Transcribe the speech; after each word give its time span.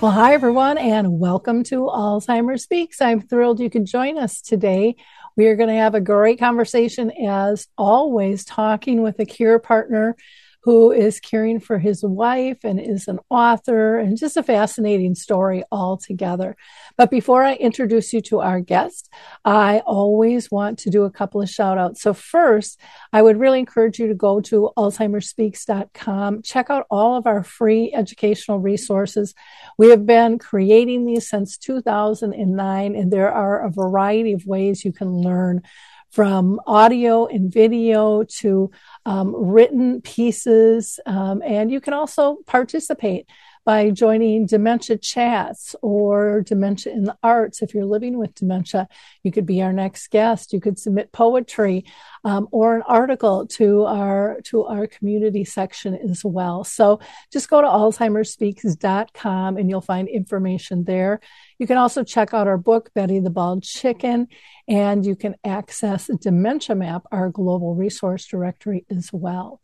Well, 0.00 0.12
hi, 0.12 0.32
everyone, 0.32 0.78
and 0.78 1.18
welcome 1.18 1.64
to 1.64 1.86
Alzheimer's 1.86 2.62
Speaks. 2.62 3.00
I'm 3.00 3.20
thrilled 3.20 3.58
you 3.58 3.68
could 3.68 3.84
join 3.84 4.16
us 4.16 4.40
today. 4.40 4.94
We 5.36 5.48
are 5.48 5.56
going 5.56 5.70
to 5.70 5.74
have 5.74 5.96
a 5.96 6.00
great 6.00 6.38
conversation, 6.38 7.10
as 7.26 7.66
always, 7.76 8.44
talking 8.44 9.02
with 9.02 9.18
a 9.18 9.26
care 9.26 9.58
partner 9.58 10.14
who 10.62 10.92
is 10.92 11.18
caring 11.18 11.58
for 11.58 11.80
his 11.80 12.04
wife 12.04 12.58
and 12.62 12.78
is 12.78 13.08
an 13.08 13.18
author 13.28 13.98
and 13.98 14.16
just 14.16 14.36
a 14.36 14.42
fascinating 14.44 15.16
story 15.16 15.64
altogether. 15.72 16.56
But 16.98 17.12
before 17.12 17.44
I 17.44 17.54
introduce 17.54 18.12
you 18.12 18.20
to 18.22 18.40
our 18.40 18.60
guest, 18.60 19.08
I 19.44 19.78
always 19.86 20.50
want 20.50 20.80
to 20.80 20.90
do 20.90 21.04
a 21.04 21.10
couple 21.12 21.40
of 21.40 21.48
shout 21.48 21.78
outs. 21.78 22.02
So 22.02 22.12
first, 22.12 22.80
I 23.12 23.22
would 23.22 23.38
really 23.38 23.60
encourage 23.60 24.00
you 24.00 24.08
to 24.08 24.14
go 24.14 24.40
to 24.40 24.72
alzheimersspeaks.com, 24.76 26.42
check 26.42 26.70
out 26.70 26.86
all 26.90 27.16
of 27.16 27.28
our 27.28 27.44
free 27.44 27.92
educational 27.94 28.58
resources. 28.58 29.32
We 29.78 29.90
have 29.90 30.06
been 30.06 30.40
creating 30.40 31.04
these 31.04 31.28
since 31.28 31.56
2009 31.56 32.96
and 32.96 33.12
there 33.12 33.30
are 33.32 33.64
a 33.64 33.70
variety 33.70 34.32
of 34.32 34.44
ways 34.44 34.84
you 34.84 34.92
can 34.92 35.12
learn 35.12 35.62
from 36.10 36.60
audio 36.66 37.26
and 37.26 37.52
video 37.52 38.24
to 38.24 38.72
um, 39.06 39.34
written 39.36 40.00
pieces. 40.00 40.98
Um, 41.06 41.42
and 41.42 41.70
you 41.70 41.80
can 41.80 41.92
also 41.92 42.38
participate 42.46 43.28
by 43.68 43.90
joining 43.90 44.46
dementia 44.46 44.96
chats 44.96 45.76
or 45.82 46.40
dementia 46.40 46.90
in 46.90 47.04
the 47.04 47.14
arts. 47.22 47.60
If 47.60 47.74
you're 47.74 47.84
living 47.84 48.16
with 48.16 48.34
dementia, 48.34 48.88
you 49.22 49.30
could 49.30 49.44
be 49.44 49.60
our 49.60 49.74
next 49.74 50.08
guest. 50.08 50.54
You 50.54 50.60
could 50.62 50.78
submit 50.78 51.12
poetry 51.12 51.84
um, 52.24 52.48
or 52.50 52.76
an 52.76 52.82
article 52.88 53.46
to 53.58 53.84
our 53.84 54.40
to 54.44 54.64
our 54.64 54.86
community 54.86 55.44
section 55.44 55.94
as 56.10 56.24
well. 56.24 56.64
So 56.64 57.00
just 57.30 57.50
go 57.50 57.60
to 57.60 57.68
alzheimersspeaks.com 57.68 59.58
and 59.58 59.68
you'll 59.68 59.82
find 59.82 60.08
information 60.08 60.84
there. 60.84 61.20
You 61.58 61.66
can 61.66 61.76
also 61.76 62.02
check 62.02 62.32
out 62.32 62.46
our 62.46 62.56
book, 62.56 62.88
Betty 62.94 63.20
the 63.20 63.28
Bald 63.28 63.64
Chicken, 63.64 64.28
and 64.66 65.04
you 65.04 65.14
can 65.14 65.34
access 65.44 66.06
Dementia 66.22 66.74
Map, 66.74 67.02
our 67.12 67.28
global 67.28 67.74
resource 67.74 68.24
directory 68.24 68.86
as 68.88 69.10
well. 69.12 69.60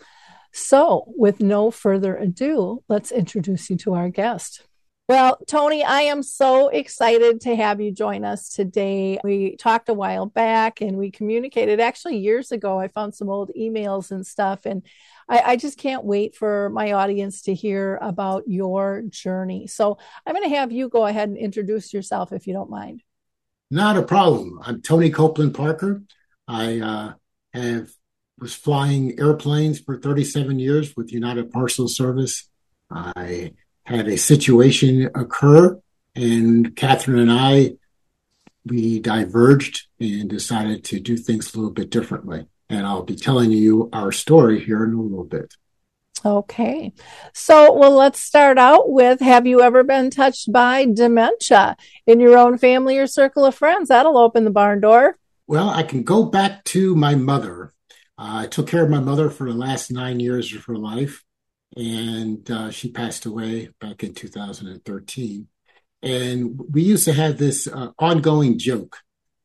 So, 0.57 1.03
with 1.09 1.41
no 1.41 1.73
further 1.73 2.17
ado, 2.17 2.85
let's 2.89 3.11
introduce 3.11 3.69
you 3.69 3.77
to 3.79 3.95
our 3.95 4.09
guest. 4.09 4.63
Well, 5.09 5.37
Tony, 5.49 5.83
I 5.83 6.03
am 6.03 6.23
so 6.23 6.69
excited 6.69 7.41
to 7.41 7.57
have 7.57 7.81
you 7.81 7.91
join 7.91 8.25
us 8.25 8.51
today. 8.51 9.19
We 9.25 9.57
talked 9.57 9.89
a 9.89 9.95
while 9.95 10.27
back 10.27 10.81
and 10.81 10.97
we 10.97 11.11
communicated 11.11 11.81
actually 11.81 12.19
years 12.19 12.53
ago. 12.53 12.79
I 12.79 12.87
found 12.87 13.17
some 13.17 13.29
old 13.29 13.51
emails 13.59 14.13
and 14.13 14.25
stuff, 14.25 14.65
and 14.65 14.87
I, 15.29 15.41
I 15.41 15.57
just 15.57 15.77
can't 15.77 16.05
wait 16.05 16.37
for 16.37 16.71
my 16.71 16.93
audience 16.93 17.43
to 17.43 17.55
hear 17.55 17.99
about 18.01 18.45
your 18.47 19.03
journey. 19.09 19.67
So 19.67 19.99
I'm 20.25 20.37
going 20.37 20.49
to 20.49 20.57
have 20.57 20.71
you 20.71 20.89
go 20.89 21.05
ahead 21.05 21.29
and 21.29 21.37
introduce 21.37 21.93
yourself 21.93 22.33
if 22.33 22.47
you 22.47 22.55
don't 22.55 22.71
mind. 22.71 23.03
Not 23.73 23.97
a 23.97 24.03
problem. 24.03 24.61
I'm 24.63 24.83
Tony 24.83 25.11
Copeland 25.11 25.53
Parker. 25.53 26.05
I 26.47 26.79
uh, 26.79 27.13
have 27.53 27.91
was 28.39 28.55
flying 28.55 29.19
airplanes 29.19 29.81
for 29.81 29.97
37 29.97 30.59
years 30.59 30.97
with 30.97 31.13
United 31.13 31.51
Parcel 31.51 31.89
Service. 31.89 32.49
I 32.91 33.53
had 33.85 34.09
a 34.09 34.17
situation 34.17 35.11
occur, 35.15 35.81
and 36.15 36.75
Catherine 36.75 37.19
and 37.19 37.33
I 37.33 37.77
we 38.67 38.99
diverged 38.99 39.87
and 40.01 40.29
decided 40.29 40.85
to 40.85 41.01
do 41.01 41.17
things 41.17 41.53
a 41.53 41.59
little 41.59 41.73
bit 41.73 41.91
differently. 41.91 42.47
And 42.71 42.87
I'll 42.87 43.03
be 43.03 43.17
telling 43.17 43.51
you 43.51 43.91
our 43.93 44.11
story 44.11 44.65
here 44.65 44.85
in 44.85 44.95
a 44.95 45.01
little 45.01 45.25
bit. 45.25 45.55
Okay. 46.25 46.93
So, 47.35 47.75
well, 47.75 47.95
let's 47.95 48.23
start 48.23 48.57
out 48.57 48.91
with 48.91 49.21
Have 49.21 49.47
you 49.47 49.61
ever 49.61 49.83
been 49.83 50.09
touched 50.09 50.51
by 50.51 50.87
dementia 50.87 51.77
in 52.07 52.21
your 52.21 52.39
own 52.39 52.57
family 52.57 52.97
or 52.97 53.07
circle 53.07 53.45
of 53.45 53.55
friends? 53.55 53.91
That'll 53.91 54.17
open 54.17 54.45
the 54.45 54.51
barn 54.51 54.81
door. 54.81 55.19
Well, 55.47 55.69
I 55.69 55.83
can 55.83 56.03
go 56.03 56.25
back 56.25 56.65
to 56.65 56.97
my 56.97 57.15
mother. 57.15 57.74
Uh, 58.17 58.45
I 58.45 58.47
took 58.47 58.69
care 58.69 58.85
of 58.85 58.91
my 58.91 59.01
mother 59.01 59.31
for 59.31 59.51
the 59.51 59.57
last 59.57 59.91
nine 59.91 60.21
years 60.21 60.55
of 60.55 60.65
her 60.65 60.77
life 60.77 61.25
and 61.77 62.49
uh, 62.51 62.71
she 62.71 62.91
passed 62.91 63.27
away 63.27 63.71
back 63.81 64.05
in 64.05 64.15
2013. 64.15 65.49
And 66.03 66.61
we 66.71 66.83
used 66.83 67.07
to 67.07 67.13
have 67.13 67.39
this 67.39 67.67
uh, 67.67 67.89
ongoing 67.99 68.59
joke, 68.59 68.99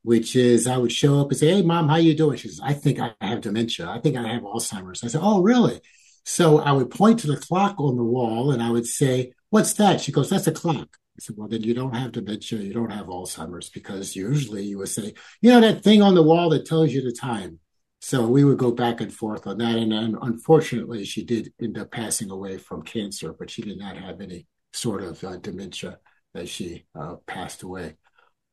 which 0.04 0.36
is 0.36 0.68
I 0.68 0.78
would 0.78 0.92
show 0.92 1.20
up 1.20 1.30
and 1.30 1.38
say, 1.38 1.56
"Hey, 1.56 1.62
mom, 1.62 1.88
how 1.88 1.96
you 1.96 2.16
doing?" 2.16 2.38
She 2.38 2.50
says, 2.50 2.60
"I 2.62 2.74
think 2.74 3.00
I 3.00 3.14
have 3.22 3.42
dementia. 3.42 3.90
I 3.90 4.00
think 4.00 4.18
I 4.18 4.28
have 4.28 4.44
Alzheimer's." 4.44 5.04
I 5.04 5.08
said, 5.08 5.22
"Oh, 5.24 5.42
really?" 5.42 5.80
So 6.26 6.60
I 6.60 6.74
would 6.74 6.92
point 6.92 7.20
to 7.22 7.28
the 7.28 7.38
clock 7.38 7.80
on 7.80 7.96
the 7.96 8.04
wall 8.04 8.52
and 8.52 8.62
I 8.62 8.72
would 8.72 8.86
say, 8.86 9.32
"What's 9.50 9.74
that?" 9.74 10.02
She 10.02 10.12
goes, 10.12 10.30
"That's 10.30 10.48
a 10.48 10.52
clock." 10.52 10.98
I 11.18 11.22
said, 11.22 11.38
"Well, 11.38 11.48
then 11.48 11.64
you 11.64 11.74
don't 11.74 11.96
have 11.96 12.12
dementia. 12.12 12.60
You 12.60 12.74
don't 12.74 12.92
have 12.92 13.08
Alzheimer's 13.08 13.70
because 13.70 14.16
usually 14.16 14.66
you 14.66 14.80
would 14.80 14.90
say, 14.90 15.14
you 15.42 15.52
know, 15.52 15.62
that 15.62 15.84
thing 15.84 16.02
on 16.02 16.14
the 16.16 16.24
wall 16.24 16.50
that 16.50 16.66
tells 16.66 16.92
you 16.94 17.02
the 17.02 17.14
time." 17.14 17.60
So 18.02 18.28
we 18.28 18.44
would 18.44 18.58
go 18.58 18.72
back 18.72 19.02
and 19.02 19.14
forth 19.14 19.46
on 19.46 19.58
that. 19.58 19.76
And 19.76 19.92
then 19.92 20.18
unfortunately, 20.22 21.04
she 21.06 21.24
did 21.24 21.54
end 21.62 21.78
up 21.78 21.92
passing 21.92 22.32
away 22.32 22.58
from 22.58 22.82
cancer, 22.82 23.34
but 23.34 23.50
she 23.50 23.62
did 23.62 23.78
not 23.78 23.98
have 23.98 24.22
any 24.22 24.48
sort 24.72 25.04
of 25.04 25.24
uh, 25.24 25.38
dementia 25.38 26.00
as 26.34 26.50
she 26.50 26.86
uh, 26.98 27.16
passed 27.28 27.62
away. 27.64 27.96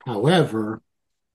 However, 0.04 0.82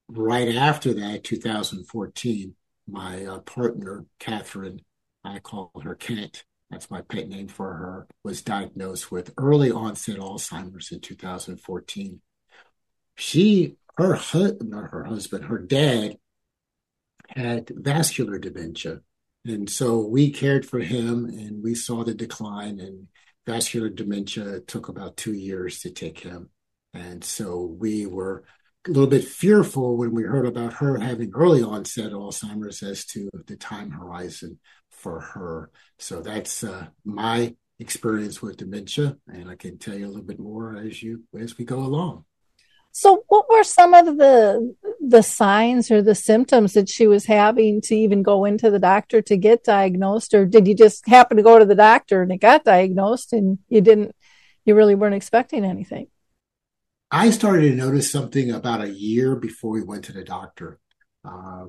right 0.10 0.56
after 0.56 0.94
that, 0.96 1.24
2014, 1.24 2.56
my 2.88 3.26
uh, 3.26 3.40
partner, 3.40 4.06
Catherine, 4.20 4.82
I 5.24 5.40
call 5.40 5.72
her 5.84 5.96
Kat, 5.96 6.44
that's 6.70 6.90
my 6.90 7.02
pet 7.02 7.30
name 7.30 7.48
for 7.48 7.74
her, 7.74 8.08
was 8.24 8.42
diagnosed 8.42 9.12
with 9.12 9.34
early 9.38 9.72
onset 9.72 10.18
Alzheimer's 10.18 10.92
in 10.92 11.00
2014. 11.00 12.22
She, 13.16 13.76
her, 13.98 14.16
her 14.16 15.04
husband, 15.04 15.46
her 15.46 15.60
dad 15.60 16.18
had 17.36 17.72
vascular 17.74 18.40
dementia. 18.40 19.02
And 19.46 19.70
so 19.70 20.06
we 20.06 20.32
cared 20.32 20.66
for 20.66 20.80
him 20.80 21.26
and 21.26 21.64
we 21.64 21.74
saw 21.74 22.04
the 22.04 22.14
decline 22.14 22.80
and 22.80 23.08
vascular 23.46 23.90
dementia 23.90 24.62
took 24.62 24.88
about 24.88 25.18
two 25.18 25.34
years 25.34 25.80
to 25.80 25.90
take 25.90 26.20
him. 26.20 26.50
And 26.94 27.24
so 27.24 27.62
we 27.62 28.06
were 28.06 28.44
a 28.88 28.92
little 28.92 29.10
bit 29.10 29.24
fearful 29.24 29.98
when 29.98 30.12
we 30.12 30.24
heard 30.24 30.46
about 30.46 30.74
her 30.74 31.00
having 31.00 31.32
early 31.34 31.62
onset 31.64 32.12
Alzheimer's 32.12 32.84
as 32.84 33.06
to 33.06 33.30
the 33.48 33.56
time 33.56 33.92
horizon 33.92 34.60
for 34.90 35.20
her. 35.20 35.72
So 36.00 36.22
that's 36.22 36.64
uh, 36.64 36.88
my 37.06 37.56
experience 37.80 38.42
with 38.42 38.58
dementia, 38.58 39.18
and 39.28 39.50
I 39.50 39.56
can 39.56 39.78
tell 39.78 39.96
you 39.96 40.06
a 40.06 40.10
little 40.10 40.24
bit 40.24 40.40
more 40.40 40.76
as 40.76 41.02
you 41.02 41.24
as 41.40 41.58
we 41.58 41.66
go 41.66 41.80
along. 41.80 42.26
So, 42.94 43.24
what 43.28 43.50
were 43.50 43.64
some 43.64 43.94
of 43.94 44.18
the 44.18 44.76
the 45.00 45.24
signs 45.24 45.90
or 45.90 46.02
the 46.02 46.16
symptoms 46.16 46.74
that 46.74 46.90
she 46.90 47.08
was 47.08 47.26
having 47.26 47.82
to 47.82 47.96
even 47.96 48.22
go 48.22 48.46
into 48.46 48.70
the 48.70 48.80
doctor 48.80 49.22
to 49.24 49.38
get 49.38 49.64
diagnosed, 49.64 50.34
or 50.34 50.46
did 50.46 50.68
you 50.68 50.76
just 50.76 51.08
happen 51.08 51.38
to 51.38 51.44
go 51.44 51.58
to 51.58 51.66
the 51.66 51.76
doctor 51.76 52.22
and 52.22 52.32
it 52.32 52.38
got 52.38 52.66
diagnosed, 52.66 53.34
and 53.34 53.60
you 53.70 53.82
didn't, 53.82 54.14
you 54.66 54.76
really 54.76 54.96
weren't 54.96 55.16
expecting 55.16 55.64
anything? 55.64 56.08
I 57.10 57.32
started 57.32 57.70
to 57.70 57.76
notice 57.76 58.12
something 58.12 58.52
about 58.52 58.82
a 58.82 58.90
year 58.90 59.36
before 59.36 59.72
we 59.72 59.84
went 59.84 60.06
to 60.06 60.14
the 60.14 60.24
doctor. 60.24 60.80
Uh, 61.26 61.68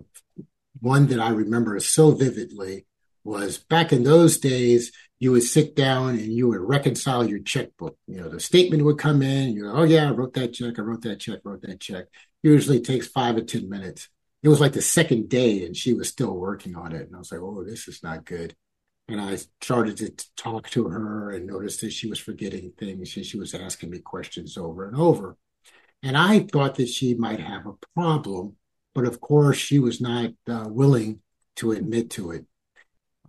one 0.81 1.07
that 1.09 1.21
I 1.21 1.31
remember 1.31 1.79
so 1.81 2.13
vividly 2.13 2.87
was 3.25 3.59
back 3.59 3.93
in 3.93 4.03
those 4.03 4.39
days, 4.39 4.93
you 5.23 5.31
would 5.31 5.45
sit 5.45 5.77
down 5.77 6.19
and 6.19 6.33
you 6.33 6.49
would 6.49 6.59
reconcile 6.59 7.25
your 7.25 7.39
checkbook. 7.39 7.97
You 8.09 8.23
know, 8.23 8.29
the 8.29 8.41
statement 8.41 8.85
would 8.85 8.99
come 8.99 9.23
in, 9.23 9.51
you 9.51 9.71
oh 9.71 9.85
yeah, 9.85 10.09
I 10.09 10.11
wrote 10.11 10.35
that 10.35 10.53
check, 10.53 10.81
I 10.81 10.83
wrote 10.83 11.03
that 11.03 11.21
check, 11.21 11.39
wrote 11.45 11.63
that 11.63 11.79
check. 11.79 12.07
Usually 12.43 12.81
takes 12.81 13.07
five 13.07 13.37
or 13.37 13.43
10 13.43 13.69
minutes. 13.69 14.09
It 14.43 14.49
was 14.49 14.61
like 14.61 14.73
the 14.73 14.83
second 14.83 15.29
day 15.29 15.65
and 15.65 15.77
she 15.77 15.95
was 15.95 16.09
still 16.09 16.35
working 16.37 16.75
on 16.75 16.91
it. 16.93 17.07
And 17.07 17.15
I 17.15 17.21
was 17.21 17.31
like, 17.31 17.41
oh, 17.41 17.63
this 17.63 17.87
is 17.87 18.03
not 18.03 18.25
good. 18.25 18.57
And 19.07 19.21
I 19.21 19.39
started 19.61 19.97
to 19.99 20.13
talk 20.37 20.69
to 20.71 20.89
her 20.89 21.31
and 21.31 21.47
noticed 21.47 21.83
that 21.83 21.93
she 21.93 22.09
was 22.09 22.19
forgetting 22.19 22.73
things 22.77 23.17
and 23.17 23.25
she 23.25 23.39
was 23.39 23.55
asking 23.55 23.91
me 23.91 24.01
questions 24.01 24.57
over 24.57 24.89
and 24.89 24.97
over. 24.97 25.37
And 26.03 26.17
I 26.17 26.41
thought 26.41 26.75
that 26.75 26.89
she 26.89 27.15
might 27.15 27.39
have 27.39 27.65
a 27.67 27.75
problem, 27.95 28.57
but 28.93 29.05
of 29.05 29.21
course 29.21 29.57
she 29.57 29.79
was 29.79 30.01
not 30.01 30.33
uh, 30.49 30.67
willing 30.67 31.21
to 31.57 31.71
admit 31.71 32.11
to 32.11 32.33
it. 32.33 32.47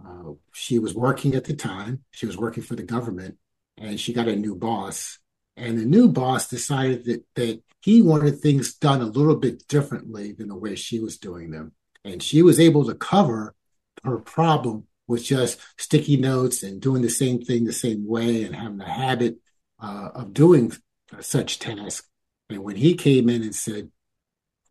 Uh, 0.05 0.33
she 0.53 0.79
was 0.79 0.93
working 0.93 1.35
at 1.35 1.45
the 1.45 1.55
time. 1.55 2.03
She 2.11 2.25
was 2.25 2.37
working 2.37 2.63
for 2.63 2.75
the 2.75 2.83
government, 2.83 3.37
and 3.77 3.99
she 3.99 4.13
got 4.13 4.27
a 4.27 4.35
new 4.35 4.55
boss. 4.55 5.19
And 5.55 5.77
the 5.77 5.85
new 5.85 6.09
boss 6.09 6.47
decided 6.47 7.05
that 7.05 7.23
that 7.35 7.61
he 7.81 8.01
wanted 8.01 8.39
things 8.39 8.73
done 8.73 9.01
a 9.01 9.05
little 9.05 9.35
bit 9.35 9.67
differently 9.67 10.31
than 10.31 10.47
the 10.47 10.55
way 10.55 10.75
she 10.75 10.99
was 10.99 11.17
doing 11.17 11.51
them. 11.51 11.73
And 12.05 12.23
she 12.23 12.41
was 12.41 12.59
able 12.59 12.85
to 12.85 12.95
cover 12.95 13.55
her 14.03 14.17
problem 14.17 14.87
with 15.07 15.23
just 15.23 15.59
sticky 15.77 16.17
notes 16.17 16.63
and 16.63 16.81
doing 16.81 17.01
the 17.01 17.09
same 17.09 17.41
thing 17.41 17.65
the 17.65 17.73
same 17.73 18.07
way 18.07 18.43
and 18.43 18.55
having 18.55 18.81
a 18.81 18.89
habit 18.89 19.37
uh, 19.81 20.09
of 20.15 20.33
doing 20.33 20.71
such 21.19 21.59
tasks. 21.59 22.07
And 22.49 22.63
when 22.63 22.75
he 22.75 22.95
came 22.95 23.29
in 23.29 23.43
and 23.43 23.55
said, 23.55 23.91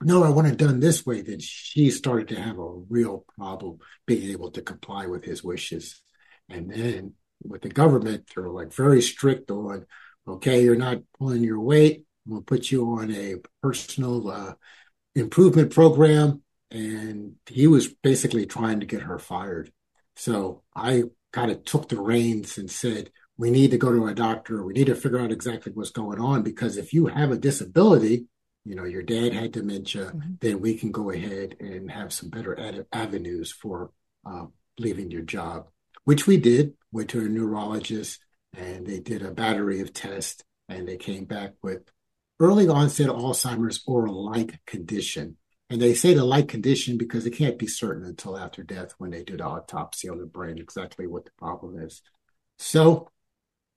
no, 0.05 0.23
I 0.23 0.31
want 0.31 0.49
it 0.49 0.57
done 0.57 0.81
this 0.81 1.05
way, 1.05 1.23
then 1.23 1.41
she 1.41 1.91
started 1.91 2.29
to 2.29 2.41
have 2.41 2.59
a 2.59 2.75
real 2.89 3.25
problem 3.37 3.79
being 4.07 4.31
able 4.31 4.51
to 4.53 4.63
comply 4.63 5.07
with 5.07 5.25
his 5.25 5.43
wishes. 5.43 6.03
And 6.49 6.71
then 6.71 7.15
with 7.43 7.63
the 7.63 7.69
government, 7.69 8.31
they're 8.35 8.49
like 8.49 8.73
very 8.73 9.03
strict 9.03 9.51
on, 9.51 9.87
okay, 10.27 10.63
you're 10.63 10.77
not 10.77 11.03
pulling 11.19 11.43
your 11.43 11.61
weight. 11.61 12.05
We'll 12.27 12.43
put 12.43 12.71
you 12.71 12.87
on 12.99 13.11
a 13.13 13.37
personal 13.63 14.31
uh, 14.31 14.55
improvement 15.15 15.73
program. 15.73 16.43
And 16.71 17.35
he 17.47 17.67
was 17.67 17.89
basically 17.89 18.47
trying 18.47 18.81
to 18.81 18.87
get 18.87 19.03
her 19.03 19.19
fired. 19.19 19.73
So 20.17 20.63
I 20.75 21.05
kind 21.33 21.51
of 21.51 21.65
took 21.65 21.89
the 21.89 22.01
reins 22.01 22.59
and 22.59 22.71
said, 22.71 23.11
we 23.37 23.51
need 23.51 23.73
to 23.73 23.79
go 23.79 23.93
to 23.93 24.07
a 24.07 24.15
doctor. 24.15 24.63
We 24.65 24.75
need 24.75 24.87
to 24.87 24.95
figure 24.95 25.19
out 25.19 25.33
exactly 25.33 25.73
what's 25.73 25.91
going 25.91 26.21
on 26.21 26.43
because 26.43 26.77
if 26.77 26.93
you 26.93 27.07
have 27.07 27.31
a 27.31 27.37
disability, 27.37 28.27
you 28.65 28.75
know, 28.75 28.85
your 28.85 29.03
dad 29.03 29.33
had 29.33 29.53
dementia, 29.53 30.07
mm-hmm. 30.07 30.35
then 30.41 30.61
we 30.61 30.77
can 30.77 30.93
go 30.93 31.11
ahead 31.11 31.57
and 31.61 31.91
have 31.91 32.13
some 32.13 32.31
better 32.31 32.59
ad- 32.59 32.87
avenues 32.93 33.51
for 33.51 33.91
uh, 34.25 34.47
leaving 34.79 35.11
your 35.11 35.23
job, 35.23 35.69
which 36.05 36.27
we 36.27 36.37
did. 36.37 36.75
Went 36.93 37.11
to 37.11 37.21
a 37.21 37.29
neurologist 37.29 38.21
and 38.55 38.87
they 38.87 39.01
did 39.01 39.23
a 39.23 39.31
battery 39.31 39.81
of 39.81 39.95
tests 39.95 40.45
and 40.69 40.87
they 40.87 40.99
came 40.99 41.25
back 41.25 41.55
with 41.63 41.83
early 42.39 42.69
onset 42.69 43.09
Alzheimer's 43.09 43.83
or 43.87 44.07
a 44.07 44.13
like 44.13 44.61
condition. 44.67 45.37
And 45.71 45.81
they 45.81 45.95
say 45.95 46.13
the 46.13 46.25
like 46.25 46.49
condition 46.49 46.99
because 46.99 47.25
it 47.25 47.31
can't 47.31 47.59
be 47.59 47.67
certain 47.67 48.05
until 48.05 48.37
after 48.37 48.63
death 48.63 48.93
when 48.99 49.11
they 49.11 49.25
do 49.25 49.39
the 49.39 49.45
autopsy 49.45 50.09
on 50.11 50.19
the 50.19 50.27
brain 50.27 50.59
exactly 50.59 51.07
what 51.07 51.25
the 51.25 51.31
problem 51.39 51.79
is. 51.81 52.03
So 52.59 53.11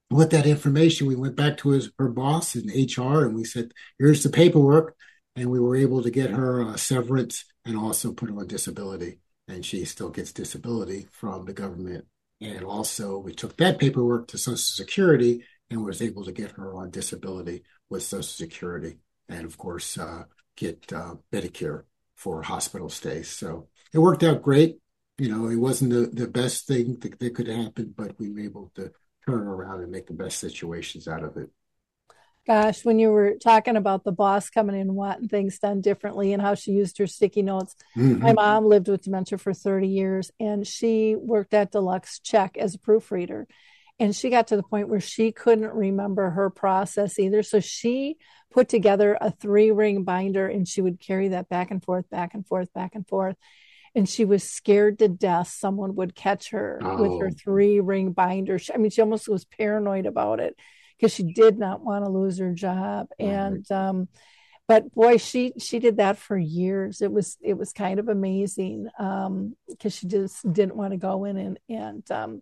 with 0.09 0.29
that 0.31 0.45
information, 0.45 1.07
we 1.07 1.15
went 1.15 1.35
back 1.35 1.57
to 1.57 1.69
his 1.69 1.91
her 1.97 2.09
boss 2.09 2.55
in 2.55 2.69
HR 2.69 3.25
and 3.25 3.35
we 3.35 3.43
said, 3.43 3.71
"Here's 3.97 4.23
the 4.23 4.29
paperwork," 4.29 4.95
and 5.35 5.49
we 5.49 5.59
were 5.59 5.75
able 5.75 6.03
to 6.03 6.11
get 6.11 6.31
her 6.31 6.77
severance 6.77 7.45
and 7.65 7.77
also 7.77 8.13
put 8.13 8.29
her 8.29 8.39
on 8.39 8.47
disability, 8.47 9.19
and 9.47 9.65
she 9.65 9.85
still 9.85 10.09
gets 10.09 10.31
disability 10.31 11.07
from 11.11 11.45
the 11.45 11.53
government. 11.53 12.05
And 12.41 12.63
also, 12.63 13.17
we 13.17 13.33
took 13.33 13.57
that 13.57 13.79
paperwork 13.79 14.27
to 14.29 14.37
Social 14.37 14.57
Security 14.57 15.43
and 15.69 15.83
was 15.83 16.01
able 16.01 16.23
to 16.25 16.31
get 16.31 16.51
her 16.51 16.75
on 16.75 16.91
disability 16.91 17.63
with 17.89 18.03
Social 18.03 18.23
Security, 18.23 18.97
and 19.27 19.45
of 19.45 19.57
course, 19.57 19.97
uh, 19.97 20.25
get 20.55 20.91
uh, 20.93 21.15
Medicare 21.31 21.83
for 22.15 22.43
hospital 22.43 22.89
stays. 22.89 23.29
So 23.29 23.67
it 23.93 23.99
worked 23.99 24.23
out 24.23 24.41
great. 24.41 24.77
You 25.17 25.29
know, 25.29 25.47
it 25.47 25.55
wasn't 25.55 25.91
the, 25.91 26.07
the 26.07 26.27
best 26.27 26.67
thing 26.67 26.97
that, 26.99 27.19
that 27.19 27.35
could 27.35 27.47
happen, 27.47 27.93
but 27.95 28.19
we 28.19 28.31
were 28.31 28.39
able 28.39 28.71
to 28.75 28.91
turn 29.27 29.47
around 29.47 29.81
and 29.81 29.91
make 29.91 30.07
the 30.07 30.13
best 30.13 30.39
situations 30.39 31.07
out 31.07 31.23
of 31.23 31.37
it. 31.37 31.49
Gosh, 32.47 32.85
when 32.85 32.99
you 32.99 33.09
were 33.09 33.35
talking 33.41 33.75
about 33.75 34.03
the 34.03 34.11
boss 34.11 34.51
coming 34.51 34.79
in 34.79 34.93
wanting 34.93 35.29
things 35.29 35.57
done 35.57 35.81
differently 35.81 36.31
and 36.31 36.41
how 36.41 36.53
she 36.53 36.71
used 36.71 36.99
her 36.99 37.07
sticky 37.07 37.41
notes, 37.41 37.75
mm-hmm. 37.97 38.21
my 38.21 38.33
mom 38.33 38.65
lived 38.65 38.87
with 38.87 39.01
dementia 39.01 39.39
for 39.39 39.51
30 39.51 39.87
years 39.87 40.31
and 40.39 40.65
she 40.67 41.15
worked 41.15 41.55
at 41.55 41.71
Deluxe 41.71 42.19
Check 42.19 42.55
as 42.57 42.75
a 42.75 42.79
proofreader. 42.79 43.47
And 43.97 44.15
she 44.15 44.29
got 44.29 44.47
to 44.47 44.57
the 44.57 44.63
point 44.63 44.89
where 44.89 44.99
she 44.99 45.31
couldn't 45.31 45.73
remember 45.73 46.29
her 46.29 46.49
process 46.51 47.17
either. 47.17 47.41
So 47.41 47.61
she 47.61 48.17
put 48.51 48.69
together 48.69 49.17
a 49.19 49.31
three 49.31 49.71
ring 49.71 50.03
binder 50.03 50.47
and 50.47 50.67
she 50.67 50.81
would 50.81 50.99
carry 50.99 51.29
that 51.29 51.49
back 51.49 51.71
and 51.71 51.83
forth, 51.83 52.07
back 52.11 52.35
and 52.35 52.45
forth, 52.45 52.71
back 52.73 52.93
and 52.93 53.07
forth 53.07 53.37
and 53.95 54.07
she 54.07 54.25
was 54.25 54.43
scared 54.43 54.99
to 54.99 55.07
death 55.07 55.47
someone 55.47 55.95
would 55.95 56.13
catch 56.13 56.51
her 56.51 56.79
oh. 56.83 57.01
with 57.01 57.19
her 57.19 57.29
oh. 57.31 57.37
three 57.43 57.79
ring 57.79 58.11
binder. 58.11 58.59
I 58.73 58.77
mean, 58.77 58.91
she 58.91 59.01
almost 59.01 59.29
was 59.29 59.45
paranoid 59.45 60.05
about 60.05 60.39
it 60.39 60.57
because 60.97 61.13
she 61.13 61.23
did 61.23 61.57
not 61.57 61.81
want 61.81 62.05
to 62.05 62.11
lose 62.11 62.37
her 62.39 62.53
job. 62.53 63.07
Right. 63.19 63.29
And, 63.29 63.71
um, 63.71 64.07
but 64.67 64.91
boy, 64.93 65.17
she 65.17 65.53
she 65.59 65.79
did 65.79 65.97
that 65.97 66.17
for 66.17 66.37
years. 66.37 67.01
It 67.01 67.11
was 67.11 67.37
it 67.41 67.55
was 67.55 67.71
kind 67.71 67.99
of 67.99 68.09
amazing 68.09 68.85
because 68.97 69.27
um, 69.27 69.55
she 69.89 70.07
just 70.07 70.51
didn't 70.51 70.75
want 70.75 70.91
to 70.91 70.97
go 70.97 71.25
in 71.25 71.37
and 71.37 71.59
and 71.69 72.11
um, 72.11 72.41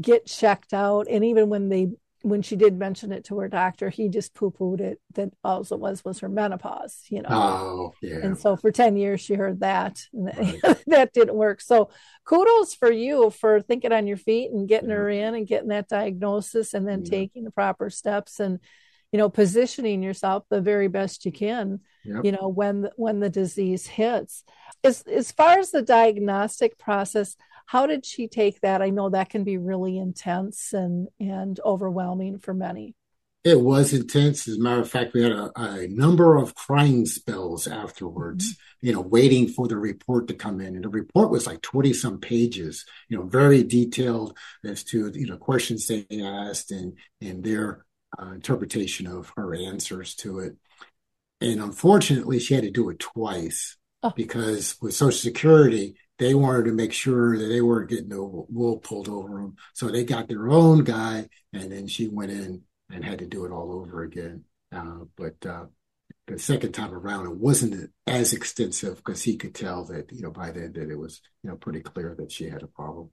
get 0.00 0.26
checked 0.26 0.72
out. 0.72 1.08
And 1.10 1.24
even 1.24 1.48
when 1.48 1.68
they 1.68 1.88
when 2.22 2.42
she 2.42 2.56
did 2.56 2.78
mention 2.78 3.12
it 3.12 3.24
to 3.24 3.38
her 3.38 3.48
doctor, 3.48 3.90
he 3.90 4.08
just 4.08 4.34
poo 4.34 4.50
pooed 4.50 4.80
it 4.80 5.00
that 5.14 5.30
all 5.42 5.60
it 5.62 5.78
was 5.78 6.04
was 6.04 6.20
her 6.20 6.28
menopause, 6.28 7.02
you 7.08 7.20
know. 7.22 7.28
Oh, 7.30 7.92
yeah. 8.00 8.18
And 8.22 8.38
so 8.38 8.56
for 8.56 8.70
10 8.70 8.96
years, 8.96 9.20
she 9.20 9.34
heard 9.34 9.60
that, 9.60 10.06
and 10.12 10.60
right. 10.64 10.84
that 10.86 11.12
didn't 11.12 11.34
work. 11.34 11.60
So 11.60 11.90
kudos 12.24 12.74
for 12.74 12.90
you 12.90 13.30
for 13.30 13.60
thinking 13.60 13.92
on 13.92 14.06
your 14.06 14.16
feet 14.16 14.50
and 14.52 14.68
getting 14.68 14.88
yeah. 14.88 14.96
her 14.96 15.08
in 15.10 15.34
and 15.34 15.46
getting 15.46 15.68
that 15.68 15.88
diagnosis 15.88 16.74
and 16.74 16.86
then 16.86 17.04
yeah. 17.04 17.10
taking 17.10 17.44
the 17.44 17.50
proper 17.50 17.90
steps 17.90 18.40
and, 18.40 18.60
you 19.10 19.18
know, 19.18 19.28
positioning 19.28 20.02
yourself 20.02 20.44
the 20.48 20.60
very 20.60 20.88
best 20.88 21.26
you 21.26 21.32
can, 21.32 21.80
yep. 22.04 22.24
you 22.24 22.32
know, 22.32 22.48
when, 22.48 22.88
when 22.96 23.20
the 23.20 23.30
disease 23.30 23.86
hits. 23.86 24.44
As, 24.84 25.02
as 25.02 25.32
far 25.32 25.58
as 25.58 25.70
the 25.70 25.82
diagnostic 25.82 26.78
process, 26.78 27.36
how 27.72 27.86
did 27.86 28.04
she 28.04 28.28
take 28.28 28.60
that? 28.60 28.82
I 28.82 28.90
know 28.90 29.08
that 29.08 29.30
can 29.30 29.44
be 29.44 29.56
really 29.56 29.96
intense 29.96 30.74
and 30.74 31.08
and 31.18 31.58
overwhelming 31.64 32.38
for 32.38 32.52
many. 32.52 32.94
It 33.44 33.62
was 33.62 33.94
intense. 33.94 34.46
As 34.46 34.58
a 34.58 34.60
matter 34.60 34.82
of 34.82 34.90
fact, 34.90 35.14
we 35.14 35.22
had 35.22 35.32
a, 35.32 35.50
a 35.56 35.88
number 35.88 36.36
of 36.36 36.54
crying 36.54 37.06
spells 37.06 37.66
afterwards, 37.66 38.52
mm-hmm. 38.52 38.86
you 38.88 38.92
know, 38.92 39.00
waiting 39.00 39.48
for 39.48 39.68
the 39.68 39.78
report 39.78 40.28
to 40.28 40.34
come 40.34 40.60
in. 40.60 40.74
And 40.76 40.84
the 40.84 40.90
report 40.90 41.30
was 41.30 41.46
like 41.46 41.62
20 41.62 41.94
some 41.94 42.20
pages, 42.20 42.84
you 43.08 43.16
know, 43.16 43.24
very 43.24 43.62
detailed 43.62 44.36
as 44.62 44.84
to, 44.84 45.10
you 45.14 45.26
know, 45.26 45.38
questions 45.38 45.88
they 45.88 46.04
asked 46.22 46.70
and, 46.72 46.98
and 47.22 47.42
their 47.42 47.86
uh, 48.20 48.32
interpretation 48.32 49.06
of 49.06 49.32
her 49.36 49.54
answers 49.54 50.14
to 50.16 50.40
it. 50.40 50.56
And 51.40 51.58
unfortunately, 51.58 52.38
she 52.38 52.52
had 52.52 52.64
to 52.64 52.70
do 52.70 52.90
it 52.90 52.98
twice 52.98 53.78
oh. 54.02 54.12
because 54.14 54.76
with 54.82 54.94
Social 54.94 55.18
Security, 55.18 55.96
they 56.22 56.34
wanted 56.34 56.66
to 56.66 56.72
make 56.72 56.92
sure 56.92 57.36
that 57.36 57.46
they 57.46 57.60
weren't 57.60 57.90
getting 57.90 58.08
the 58.08 58.22
wool 58.22 58.78
pulled 58.78 59.08
over 59.08 59.40
them. 59.40 59.56
So 59.74 59.88
they 59.88 60.04
got 60.04 60.28
their 60.28 60.48
own 60.48 60.84
guy, 60.84 61.28
and 61.52 61.72
then 61.72 61.88
she 61.88 62.06
went 62.06 62.30
in 62.30 62.62
and 62.90 63.04
had 63.04 63.18
to 63.18 63.26
do 63.26 63.44
it 63.44 63.50
all 63.50 63.72
over 63.72 64.02
again. 64.04 64.44
Uh, 64.70 65.00
but 65.16 65.34
uh, 65.44 65.64
the 66.28 66.38
second 66.38 66.72
time 66.72 66.94
around, 66.94 67.26
it 67.26 67.36
wasn't 67.36 67.90
as 68.06 68.32
extensive 68.32 68.96
because 68.96 69.22
he 69.22 69.36
could 69.36 69.54
tell 69.54 69.84
that 69.86 70.12
you 70.12 70.22
know 70.22 70.30
by 70.30 70.52
then 70.52 70.72
that 70.74 70.90
it 70.90 70.98
was 70.98 71.20
you 71.42 71.50
know 71.50 71.56
pretty 71.56 71.80
clear 71.80 72.14
that 72.18 72.30
she 72.30 72.48
had 72.48 72.62
a 72.62 72.68
problem. 72.68 73.10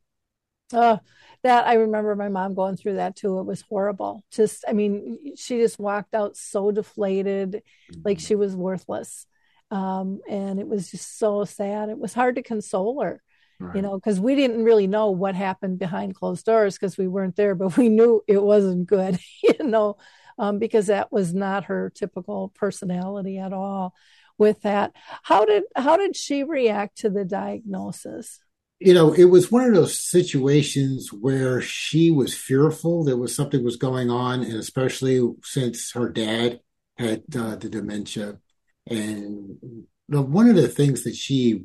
Oh, 0.72 1.00
that 1.42 1.66
I 1.66 1.74
remember 1.74 2.16
my 2.16 2.30
mom 2.30 2.54
going 2.54 2.78
through 2.78 2.96
that 2.96 3.16
too. 3.16 3.40
It 3.40 3.46
was 3.48 3.64
horrible. 3.68 4.24
Just, 4.32 4.64
I 4.68 4.74
mean, 4.74 5.36
she 5.36 5.58
just 5.58 5.80
walked 5.80 6.14
out 6.14 6.38
so 6.38 6.70
deflated, 6.70 7.64
mm-hmm. 7.92 8.02
like 8.06 8.20
she 8.20 8.36
was 8.36 8.56
worthless. 8.56 9.26
Um, 9.72 10.20
and 10.30 10.60
it 10.60 10.68
was 10.68 10.90
just 10.90 11.18
so 11.20 11.46
sad. 11.46 11.90
It 11.90 11.98
was 11.98 12.14
hard 12.14 12.36
to 12.36 12.42
console 12.42 13.02
her, 13.02 13.22
right. 13.60 13.76
you 13.76 13.82
know, 13.82 13.96
because 13.96 14.20
we 14.20 14.36
didn't 14.36 14.64
really 14.64 14.88
know 14.88 15.12
what 15.12 15.36
happened 15.36 15.80
behind 15.80 16.16
closed 16.16 16.46
doors 16.46 16.76
because 16.76 16.98
we 16.98 17.08
weren't 17.08 17.36
there, 17.36 17.56
but 17.56 17.78
we 17.78 17.90
knew 17.90 18.24
it 18.28 18.42
wasn't 18.42 18.88
good, 18.88 19.20
you 19.44 19.64
know, 19.64 19.98
um, 20.38 20.60
because 20.60 20.88
that 20.88 21.12
was 21.12 21.34
not 21.34 21.66
her 21.66 21.92
typical 21.94 22.50
personality 22.50 23.38
at 23.38 23.54
all. 23.54 23.94
With 24.38 24.62
that, 24.62 24.94
how 25.22 25.44
did 25.44 25.64
how 25.76 25.98
did 25.98 26.16
she 26.16 26.44
react 26.46 27.00
to 27.00 27.10
the 27.10 27.26
diagnosis? 27.26 28.40
you 28.80 28.94
know, 28.94 29.12
it 29.12 29.26
was 29.26 29.52
one 29.52 29.66
of 29.66 29.74
those 29.74 30.00
situations 30.00 31.12
where 31.12 31.62
she 31.62 32.12
was 32.12 32.34
fearful 32.34 33.04
that 33.04 33.18
was 33.18 33.36
something 33.36 33.64
was 33.64 33.76
going 33.76 34.10
on, 34.10 34.42
and 34.42 34.56
especially 34.56 35.22
since 35.44 35.92
her 35.92 36.08
dad 36.10 36.62
had 36.98 37.24
uh, 37.38 37.58
the 37.58 37.70
dementia, 37.70 38.40
and 38.90 39.86
one 40.08 40.50
of 40.50 40.56
the 40.56 40.68
things 40.68 41.04
that 41.04 41.16
she 41.16 41.64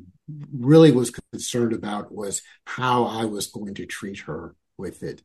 really 0.53 0.91
was 0.91 1.11
concerned 1.31 1.73
about 1.73 2.11
was 2.11 2.41
how 2.65 3.05
I 3.05 3.25
was 3.25 3.47
going 3.47 3.75
to 3.75 3.85
treat 3.85 4.19
her 4.21 4.55
with 4.77 5.03
it. 5.03 5.21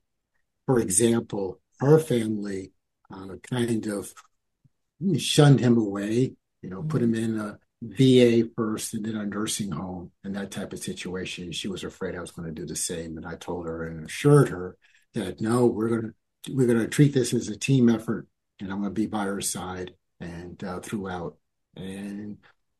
For 0.66 0.78
example, 0.78 1.60
her 1.80 1.98
family 1.98 2.72
uh, 3.12 3.36
kind 3.50 3.86
of 3.86 4.12
shunned 5.16 5.60
him 5.60 5.78
away, 5.78 6.34
you 6.62 6.70
know, 6.70 6.82
put 6.82 7.02
him 7.02 7.14
in 7.14 7.38
a 7.38 7.58
VA 7.82 8.48
first 8.56 8.92
and 8.92 9.04
then 9.04 9.16
a 9.16 9.24
nursing 9.24 9.72
home 9.72 10.12
and 10.22 10.36
that 10.36 10.50
type 10.50 10.72
of 10.72 10.78
situation. 10.78 11.52
She 11.52 11.68
was 11.68 11.82
afraid 11.82 12.14
I 12.14 12.20
was 12.20 12.30
going 12.30 12.48
to 12.48 12.54
do 12.54 12.66
the 12.66 12.76
same. 12.76 13.16
And 13.16 13.26
I 13.26 13.36
told 13.36 13.66
her 13.66 13.86
and 13.86 14.04
assured 14.04 14.50
her 14.50 14.76
that 15.14 15.40
no, 15.40 15.66
we're 15.66 15.88
going 15.88 16.02
to, 16.02 16.54
we're 16.54 16.66
going 16.66 16.78
to 16.78 16.88
treat 16.88 17.14
this 17.14 17.32
as 17.32 17.48
a 17.48 17.58
team 17.58 17.88
effort 17.88 18.26
and 18.60 18.70
I'm 18.70 18.80
going 18.80 18.94
to 18.94 19.00
be 19.00 19.06
by 19.06 19.24
her 19.24 19.40
side 19.40 19.94
and 20.20 20.62
uh, 20.62 20.80
throughout 20.80 21.36
and 21.76 22.38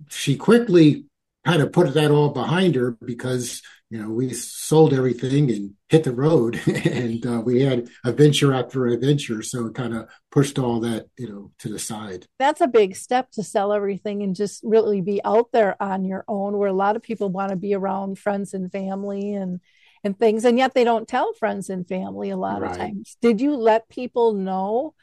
she 0.09 0.37
quickly 0.37 1.05
kind 1.45 1.63
of 1.63 1.73
put 1.73 1.95
that 1.95 2.11
all 2.11 2.31
behind 2.31 2.75
her 2.75 2.93
because 3.05 3.63
you 3.89 4.01
know 4.01 4.11
we 4.11 4.33
sold 4.33 4.93
everything 4.93 5.51
and 5.51 5.75
hit 5.89 6.05
the 6.05 6.13
road. 6.13 6.61
And 6.91 7.25
uh, 7.25 7.41
we 7.41 7.63
had 7.63 7.89
a 8.05 8.13
venture 8.13 8.53
after 8.53 8.87
a 8.87 8.97
venture 8.97 9.43
so 9.43 9.67
it 9.67 9.75
kind 9.75 9.95
of 9.95 10.09
pushed 10.31 10.59
all 10.59 10.81
that 10.81 11.07
you 11.17 11.29
know 11.29 11.53
to 11.61 11.69
the 11.69 11.79
side. 11.79 12.27
That's 12.39 12.61
a 12.61 12.67
big 12.67 12.97
step 12.97 13.31
to 13.33 13.43
sell 13.43 13.73
everything 13.73 14.23
and 14.23 14.35
just 14.35 14.63
really 14.65 15.01
be 15.01 15.21
out 15.25 15.53
there 15.53 15.81
on 15.83 16.05
your 16.05 16.25
own 16.29 16.57
where 16.57 16.69
a 16.69 16.75
lot 16.75 16.97
of 16.97 17.03
people 17.03 17.29
want 17.29 17.51
to 17.51 17.57
be 17.57 17.75
around 17.75 18.19
friends 18.19 18.55
and 18.55 18.71
family 18.71 19.35
and 19.35 19.61
and 20.03 20.19
things 20.19 20.45
and 20.45 20.57
yet 20.57 20.75
they 20.75 20.85
don't 20.85 21.07
tell 21.07 21.33
friends 21.35 21.69
and 21.69 21.87
family 21.87 22.31
a 22.31 22.37
lot 22.37 22.63
right. 22.63 22.71
of 22.71 22.77
times. 22.77 23.17
Did 23.21 23.41
you 23.41 23.55
let 23.57 23.89
people 23.89 24.33
know 24.33 24.95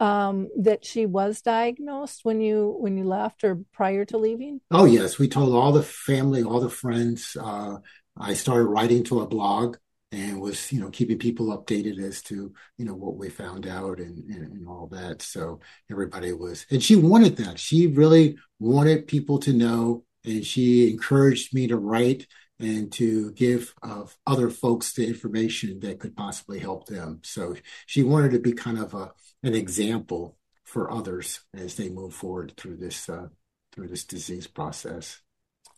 um, 0.00 0.48
that 0.58 0.84
she 0.84 1.06
was 1.06 1.40
diagnosed 1.40 2.20
when 2.22 2.40
you 2.40 2.76
when 2.78 2.96
you 2.96 3.04
left 3.04 3.44
or 3.44 3.60
prior 3.72 4.04
to 4.06 4.18
leaving? 4.18 4.60
Oh 4.70 4.84
yes, 4.84 5.18
we 5.18 5.28
told 5.28 5.54
all 5.54 5.72
the 5.72 5.82
family, 5.82 6.42
all 6.42 6.60
the 6.60 6.70
friends. 6.70 7.36
Uh, 7.40 7.78
I 8.16 8.34
started 8.34 8.66
writing 8.66 9.04
to 9.04 9.20
a 9.20 9.26
blog 9.26 9.76
and 10.12 10.40
was 10.40 10.72
you 10.72 10.80
know 10.80 10.90
keeping 10.90 11.18
people 11.18 11.56
updated 11.56 11.98
as 11.98 12.22
to 12.22 12.52
you 12.78 12.84
know 12.84 12.94
what 12.94 13.16
we 13.16 13.28
found 13.28 13.66
out 13.66 13.98
and, 13.98 14.18
and, 14.30 14.52
and 14.52 14.68
all 14.68 14.88
that. 14.92 15.22
So 15.22 15.60
everybody 15.90 16.32
was, 16.32 16.66
and 16.70 16.82
she 16.82 16.96
wanted 16.96 17.36
that. 17.36 17.58
She 17.58 17.86
really 17.86 18.36
wanted 18.58 19.08
people 19.08 19.38
to 19.40 19.52
know, 19.52 20.04
and 20.24 20.44
she 20.44 20.90
encouraged 20.90 21.54
me 21.54 21.68
to 21.68 21.76
write 21.76 22.26
and 22.58 22.90
to 22.90 23.32
give 23.32 23.74
uh, 23.82 24.04
other 24.26 24.48
folks 24.48 24.94
the 24.94 25.06
information 25.06 25.80
that 25.80 25.98
could 25.98 26.16
possibly 26.16 26.58
help 26.58 26.86
them. 26.86 27.20
So 27.22 27.54
she 27.84 28.02
wanted 28.02 28.30
to 28.32 28.38
be 28.38 28.52
kind 28.52 28.78
of 28.78 28.94
a 28.94 29.10
an 29.42 29.54
example 29.54 30.36
for 30.64 30.90
others 30.90 31.40
as 31.54 31.76
they 31.76 31.88
move 31.88 32.14
forward 32.14 32.54
through 32.56 32.76
this 32.76 33.08
uh, 33.08 33.28
through 33.72 33.88
this 33.88 34.04
disease 34.04 34.46
process. 34.46 35.20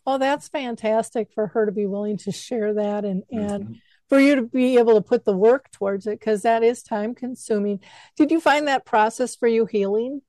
Well, 0.05 0.19
that's 0.19 0.47
fantastic 0.47 1.29
for 1.33 1.47
her 1.47 1.65
to 1.65 1.71
be 1.71 1.85
willing 1.85 2.17
to 2.19 2.31
share 2.31 2.73
that 2.73 3.05
and 3.05 3.23
and 3.31 3.63
mm-hmm. 3.63 3.73
for 4.07 4.19
you 4.19 4.35
to 4.35 4.41
be 4.43 4.77
able 4.77 4.95
to 4.95 5.01
put 5.01 5.25
the 5.25 5.37
work 5.37 5.71
towards 5.71 6.07
it 6.07 6.19
because 6.19 6.41
that 6.41 6.63
is 6.63 6.81
time 6.81 7.13
consuming. 7.13 7.79
Did 8.17 8.31
you 8.31 8.39
find 8.39 8.67
that 8.67 8.85
process 8.85 9.35
for 9.35 9.47
you 9.47 9.65
healing? 9.65 10.21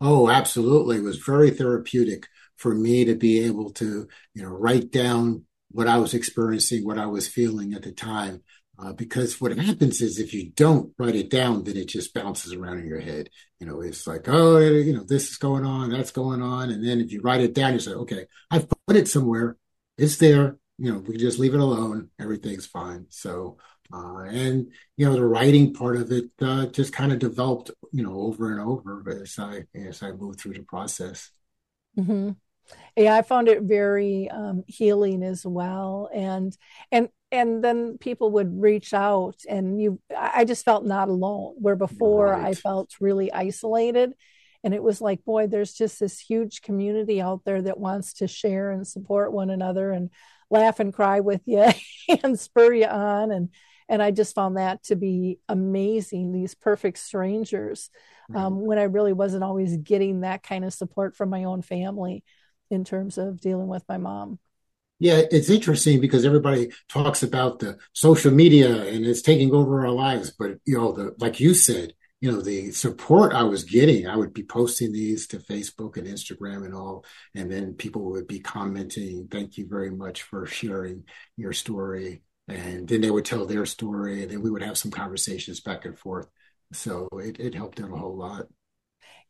Oh, 0.00 0.28
absolutely. 0.28 0.96
It 0.96 1.04
was 1.04 1.18
very 1.18 1.50
therapeutic 1.50 2.26
for 2.56 2.74
me 2.74 3.04
to 3.04 3.14
be 3.14 3.44
able 3.44 3.70
to, 3.70 4.08
you 4.34 4.42
know, 4.42 4.48
write 4.48 4.90
down 4.90 5.44
what 5.70 5.88
I 5.88 5.98
was 5.98 6.12
experiencing, 6.12 6.84
what 6.84 6.98
I 6.98 7.06
was 7.06 7.28
feeling 7.28 7.72
at 7.72 7.82
the 7.82 7.92
time, 7.92 8.42
uh, 8.82 8.92
because 8.92 9.40
what 9.40 9.56
happens 9.56 10.00
is 10.00 10.18
if 10.18 10.34
you 10.34 10.50
don't 10.50 10.92
write 10.98 11.14
it 11.14 11.30
down, 11.30 11.62
then 11.62 11.76
it 11.76 11.88
just 11.88 12.14
bounces 12.14 12.52
around 12.52 12.80
in 12.80 12.86
your 12.86 13.00
head. 13.00 13.28
You 13.60 13.66
know, 13.66 13.80
it's 13.80 14.06
like, 14.06 14.28
oh, 14.28 14.58
you 14.58 14.92
know, 14.92 15.04
this 15.04 15.30
is 15.30 15.36
going 15.36 15.64
on, 15.64 15.90
that's 15.90 16.10
going 16.10 16.42
on. 16.42 16.70
And 16.70 16.84
then 16.86 17.00
if 17.00 17.12
you 17.12 17.20
write 17.20 17.42
it 17.42 17.54
down, 17.54 17.74
you 17.74 17.78
say, 17.78 17.92
okay, 17.92 18.26
I've 18.50 18.66
put 18.86 18.96
it 18.96 19.08
somewhere. 19.08 19.56
It's 19.96 20.16
there. 20.16 20.56
You 20.78 20.92
know, 20.92 20.98
we 20.98 21.16
just 21.16 21.38
leave 21.38 21.54
it 21.54 21.60
alone. 21.60 22.10
Everything's 22.20 22.66
fine. 22.66 23.06
So, 23.10 23.58
uh, 23.92 24.22
and, 24.22 24.72
you 24.96 25.06
know, 25.06 25.14
the 25.14 25.24
writing 25.24 25.74
part 25.74 25.96
of 25.96 26.10
it 26.10 26.30
uh, 26.40 26.66
just 26.66 26.92
kind 26.92 27.12
of 27.12 27.20
developed, 27.20 27.70
you 27.92 28.02
know, 28.02 28.18
over 28.20 28.50
and 28.50 28.60
over 28.60 29.20
as 29.22 29.38
I, 29.38 29.64
as 29.74 30.02
I 30.02 30.10
moved 30.12 30.40
through 30.40 30.54
the 30.54 30.62
process. 30.62 31.30
Mm-hmm 31.96 32.30
yeah 32.96 33.14
i 33.14 33.22
found 33.22 33.48
it 33.48 33.62
very 33.62 34.28
um, 34.30 34.64
healing 34.66 35.22
as 35.22 35.44
well. 35.46 36.08
And 36.12 36.56
and 36.90 37.08
and 37.30 37.64
then 37.64 37.96
people 37.98 38.32
would 38.32 38.60
reach 38.60 38.92
out 38.92 39.36
and 39.48 39.80
you 39.80 40.00
i 40.16 40.44
just 40.44 40.64
felt 40.64 40.84
not 40.84 41.08
alone 41.08 41.54
where 41.58 41.76
before 41.76 42.28
right. 42.28 42.44
i 42.44 42.54
felt 42.54 42.94
really 43.00 43.32
isolated 43.32 44.12
and 44.62 44.74
it 44.74 44.82
was 44.82 45.00
like 45.00 45.24
boy 45.24 45.46
there's 45.46 45.72
just 45.72 45.98
this 45.98 46.20
huge 46.20 46.60
community 46.60 47.22
out 47.22 47.40
there 47.44 47.62
that 47.62 47.80
wants 47.80 48.12
to 48.14 48.28
share 48.28 48.70
and 48.70 48.86
support 48.86 49.32
one 49.32 49.48
another 49.48 49.90
and 49.92 50.10
laugh 50.52 50.78
and 50.78 50.92
cry 50.92 51.20
with 51.20 51.40
you 51.46 51.66
and 52.22 52.38
spur 52.38 52.72
you 52.72 52.84
on. 52.84 53.32
And 53.32 53.48
and 53.88 54.00
i 54.00 54.12
just 54.12 54.34
found 54.34 54.56
that 54.56 54.82
to 54.84 54.94
be 54.94 55.40
amazing 55.48 56.30
these 56.30 56.54
perfect 56.54 56.98
strangers. 56.98 57.90
Um, 58.34 58.64
when 58.64 58.78
i 58.78 58.84
really 58.84 59.12
wasn't 59.12 59.44
always 59.44 59.76
getting 59.76 60.20
that 60.20 60.42
kind 60.42 60.64
of 60.64 60.72
support 60.72 61.16
from 61.16 61.28
my 61.28 61.44
own 61.44 61.60
family 61.60 62.24
in 62.72 62.84
terms 62.84 63.18
of 63.18 63.40
dealing 63.40 63.68
with 63.68 63.84
my 63.88 63.98
mom. 63.98 64.38
Yeah, 64.98 65.22
it's 65.30 65.50
interesting 65.50 66.00
because 66.00 66.24
everybody 66.24 66.70
talks 66.88 67.22
about 67.22 67.58
the 67.58 67.76
social 67.92 68.32
media 68.32 68.84
and 68.84 69.04
it's 69.04 69.20
taking 69.22 69.52
over 69.52 69.84
our 69.84 69.90
lives. 69.90 70.30
But 70.30 70.58
you 70.64 70.78
know, 70.78 70.92
the 70.92 71.14
like 71.18 71.40
you 71.40 71.54
said, 71.54 71.94
you 72.20 72.30
know, 72.30 72.40
the 72.40 72.70
support 72.70 73.34
I 73.34 73.42
was 73.42 73.64
getting, 73.64 74.06
I 74.06 74.16
would 74.16 74.32
be 74.32 74.44
posting 74.44 74.92
these 74.92 75.26
to 75.28 75.38
Facebook 75.38 75.96
and 75.96 76.06
Instagram 76.06 76.64
and 76.64 76.74
all, 76.74 77.04
and 77.34 77.50
then 77.50 77.74
people 77.74 78.12
would 78.12 78.28
be 78.28 78.38
commenting, 78.38 79.26
"Thank 79.28 79.58
you 79.58 79.66
very 79.68 79.90
much 79.90 80.22
for 80.22 80.46
sharing 80.46 81.04
your 81.36 81.52
story." 81.52 82.22
And 82.46 82.86
then 82.86 83.00
they 83.00 83.10
would 83.10 83.24
tell 83.24 83.44
their 83.44 83.66
story, 83.66 84.22
and 84.22 84.30
then 84.30 84.40
we 84.40 84.50
would 84.50 84.62
have 84.62 84.78
some 84.78 84.90
conversations 84.92 85.60
back 85.60 85.84
and 85.84 85.98
forth. 85.98 86.28
So 86.72 87.08
it, 87.14 87.40
it 87.40 87.54
helped 87.54 87.80
out 87.80 87.92
a 87.92 87.96
whole 87.96 88.16
lot. 88.16 88.46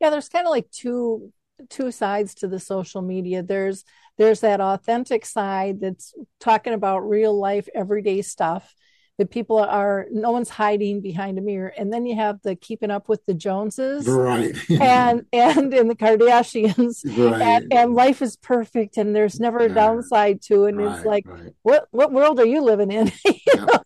Yeah, 0.01 0.11
there's 0.11 0.29
kind 0.29 0.47
of 0.47 0.51
like 0.51 0.71
two 0.71 1.33
two 1.69 1.91
sides 1.91 2.35
to 2.37 2.49
the 2.49 2.59
social 2.59 3.03
media. 3.03 3.43
There's 3.43 3.85
there's 4.19 4.41
that 4.41 4.61
authentic 4.61 5.25
side 5.25 5.81
that's 5.81 6.15
talking 6.41 6.75
about 6.75 7.09
real 7.09 7.39
life 7.39 7.69
everyday 7.75 8.23
stuff 8.23 8.75
that 9.19 9.31
people 9.31 9.59
are 9.59 10.07
no 10.11 10.31
one's 10.31 10.49
hiding 10.49 11.01
behind 11.01 11.39
a 11.39 11.43
mirror. 11.43 11.73
And 11.77 11.93
then 11.93 12.07
you 12.07 12.17
have 12.17 12.41
the 12.43 12.57
keeping 12.57 12.91
up 12.91 13.09
with 13.09 13.25
the 13.27 13.35
joneses 13.35 14.09
right. 14.09 14.55
and 14.71 15.27
and 15.33 15.73
in 15.73 15.89
the 15.89 15.95
kardashians. 15.95 17.05
Right. 17.05 17.43
and, 17.43 17.73
and, 17.73 17.95
life 17.95 18.23
is 18.23 18.37
perfect 18.37 18.97
and 18.97 19.15
there's 19.15 19.39
never 19.39 19.59
a 19.59 19.69
downside 19.69 20.41
to 20.43 20.65
it. 20.65 20.71
And 20.71 20.79
right, 20.79 20.97
it's 20.97 21.07
like 21.07 21.29
right. 21.29 21.53
what 21.63 21.89
what 21.91 22.11
world 22.11 22.41
are 22.41 22.47
you 22.47 22.63
living 22.63 22.91
in? 22.91 23.13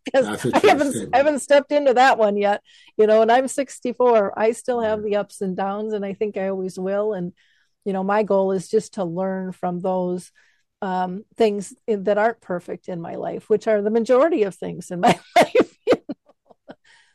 Because 0.06 0.46
i 0.54 0.60
haven't 0.64 1.10
i 1.12 1.16
haven't 1.16 1.40
stepped 1.40 1.72
into 1.72 1.92
that 1.94 2.16
one 2.16 2.36
yet. 2.36 2.62
You 2.96 3.08
know 3.08 3.22
and 3.22 3.32
i'm 3.32 3.48
64 3.48 4.38
i 4.38 4.52
still 4.52 4.80
have 4.80 5.02
the 5.02 5.16
ups 5.16 5.40
and 5.40 5.56
downs 5.56 5.92
and 5.92 6.04
i 6.04 6.14
think 6.14 6.36
i 6.36 6.48
always 6.48 6.78
will. 6.78 7.12
And 7.12 7.32
you 7.86 7.92
know 7.92 8.04
my 8.04 8.22
goal 8.22 8.52
is 8.52 8.68
just 8.68 8.94
to 8.94 9.04
learn 9.04 9.52
from 9.52 9.80
those 9.80 10.30
um, 10.82 11.24
things 11.36 11.72
in, 11.86 12.04
that 12.04 12.18
aren't 12.18 12.42
perfect 12.42 12.88
in 12.88 13.00
my 13.00 13.14
life 13.14 13.48
which 13.48 13.66
are 13.66 13.80
the 13.80 13.90
majority 13.90 14.42
of 14.42 14.54
things 14.54 14.90
in 14.90 15.00
my 15.00 15.18
life 15.36 15.78
you 15.86 15.92
know? 16.08 16.14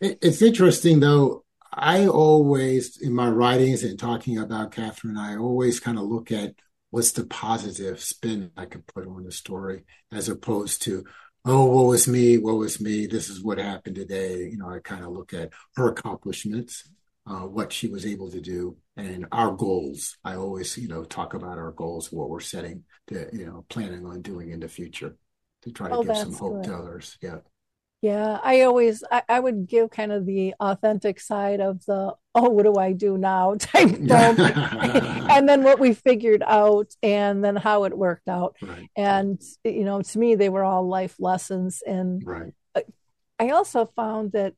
it's 0.02 0.42
interesting 0.42 1.00
though. 1.00 1.44
I 1.74 2.08
always 2.08 3.00
in 3.00 3.14
my 3.14 3.30
writings 3.30 3.84
and 3.84 3.98
talking 3.98 4.38
about 4.38 4.72
catherine 4.72 5.18
i 5.18 5.38
always 5.38 5.80
kind 5.80 5.98
of 5.98 6.04
look 6.04 6.32
at 6.32 6.56
what's 6.90 7.14
the 7.14 7.26
positive 7.26 8.02
spin 8.02 8.52
i 8.58 8.66
could 8.66 8.86
put 8.88 9.08
on 9.08 9.24
the 9.24 9.32
story 9.32 9.86
as 10.12 10.28
opposed 10.28 10.82
to 10.82 11.06
oh 11.46 11.66
what 11.66 11.86
was 11.86 12.10
me 12.10 12.38
what 12.38 12.58
was 12.58 12.82
me 12.82 13.06
this 13.08 13.30
is 13.30 13.42
what 13.42 13.58
happened 13.58 13.96
today. 13.96 14.50
You 14.50 14.58
know 14.58 14.70
i 14.70 14.80
kind 14.80 15.06
of 15.06 15.12
look 15.12 15.34
at 15.34 15.52
her 15.78 15.88
accomplishments 15.88 16.90
uh, 17.28 17.42
what 17.42 17.72
she 17.72 17.88
was 17.88 18.06
able 18.06 18.32
to 18.32 18.42
do 18.42 18.78
and 18.98 19.26
our 19.32 19.52
goals. 19.52 20.18
I 20.24 20.36
always, 20.36 20.78
you 20.78 20.88
know, 20.88 21.04
talk 21.04 21.34
about 21.34 21.58
our 21.58 21.72
goals, 21.72 22.12
what 22.12 22.30
we're 22.30 22.40
setting 22.40 22.84
to, 23.08 23.30
you 23.32 23.46
know, 23.46 23.66
planning 23.70 24.06
on 24.06 24.22
doing 24.22 24.52
in 24.52 24.60
the 24.60 24.68
future 24.68 25.16
to 25.64 25.72
try 25.72 25.90
to 25.90 25.96
oh, 25.96 26.04
give 26.04 26.18
some 26.18 26.34
hope 26.34 26.64
good. 26.64 26.64
to 26.66 26.76
others. 26.76 27.18
Yeah. 27.22 27.38
Yeah, 28.02 28.40
I 28.44 28.62
always 28.62 29.04
I, 29.12 29.22
I, 29.30 29.40
would 29.40 29.68
give 29.68 29.92
kind 29.92 30.12
of 30.12 30.26
the 30.26 30.56
authentic 30.60 31.20
side 31.20 31.62
of 31.62 31.86
the 31.86 32.16
oh 32.34 32.50
what 32.50 32.64
do 32.64 32.74
I 32.80 32.94
do 32.94 33.16
now 33.16 33.54
type 33.60 33.90
and 34.00 35.48
then 35.48 35.62
what 35.62 35.78
we 35.78 35.94
figured 35.94 36.42
out 36.44 36.96
and 37.04 37.44
then 37.44 37.56
how 37.56 37.84
it 37.84 37.96
worked 37.96 38.28
out. 38.28 38.56
Right. 38.60 38.90
And 38.98 39.40
you 39.64 39.84
know, 39.84 40.02
to 40.02 40.18
me 40.18 40.34
they 40.34 40.50
were 40.50 40.64
all 40.64 40.88
life 40.88 41.16
lessons 41.20 41.84
and 41.86 42.24
right. 42.26 42.54
I 43.38 43.50
also 43.50 43.86
found 43.86 44.32
that 44.32 44.54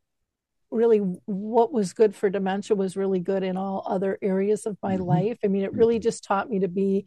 really 0.73 0.97
what 0.97 1.71
was 1.71 1.93
good 1.93 2.15
for 2.15 2.29
dementia 2.29 2.75
was 2.75 2.97
really 2.97 3.19
good 3.19 3.43
in 3.43 3.57
all 3.57 3.85
other 3.87 4.17
areas 4.21 4.65
of 4.65 4.77
my 4.81 4.95
mm-hmm. 4.95 5.03
life. 5.03 5.37
I 5.43 5.47
mean, 5.47 5.63
it 5.63 5.73
really 5.73 5.95
mm-hmm. 5.95 6.03
just 6.03 6.23
taught 6.23 6.49
me 6.49 6.59
to 6.59 6.67
be 6.67 7.05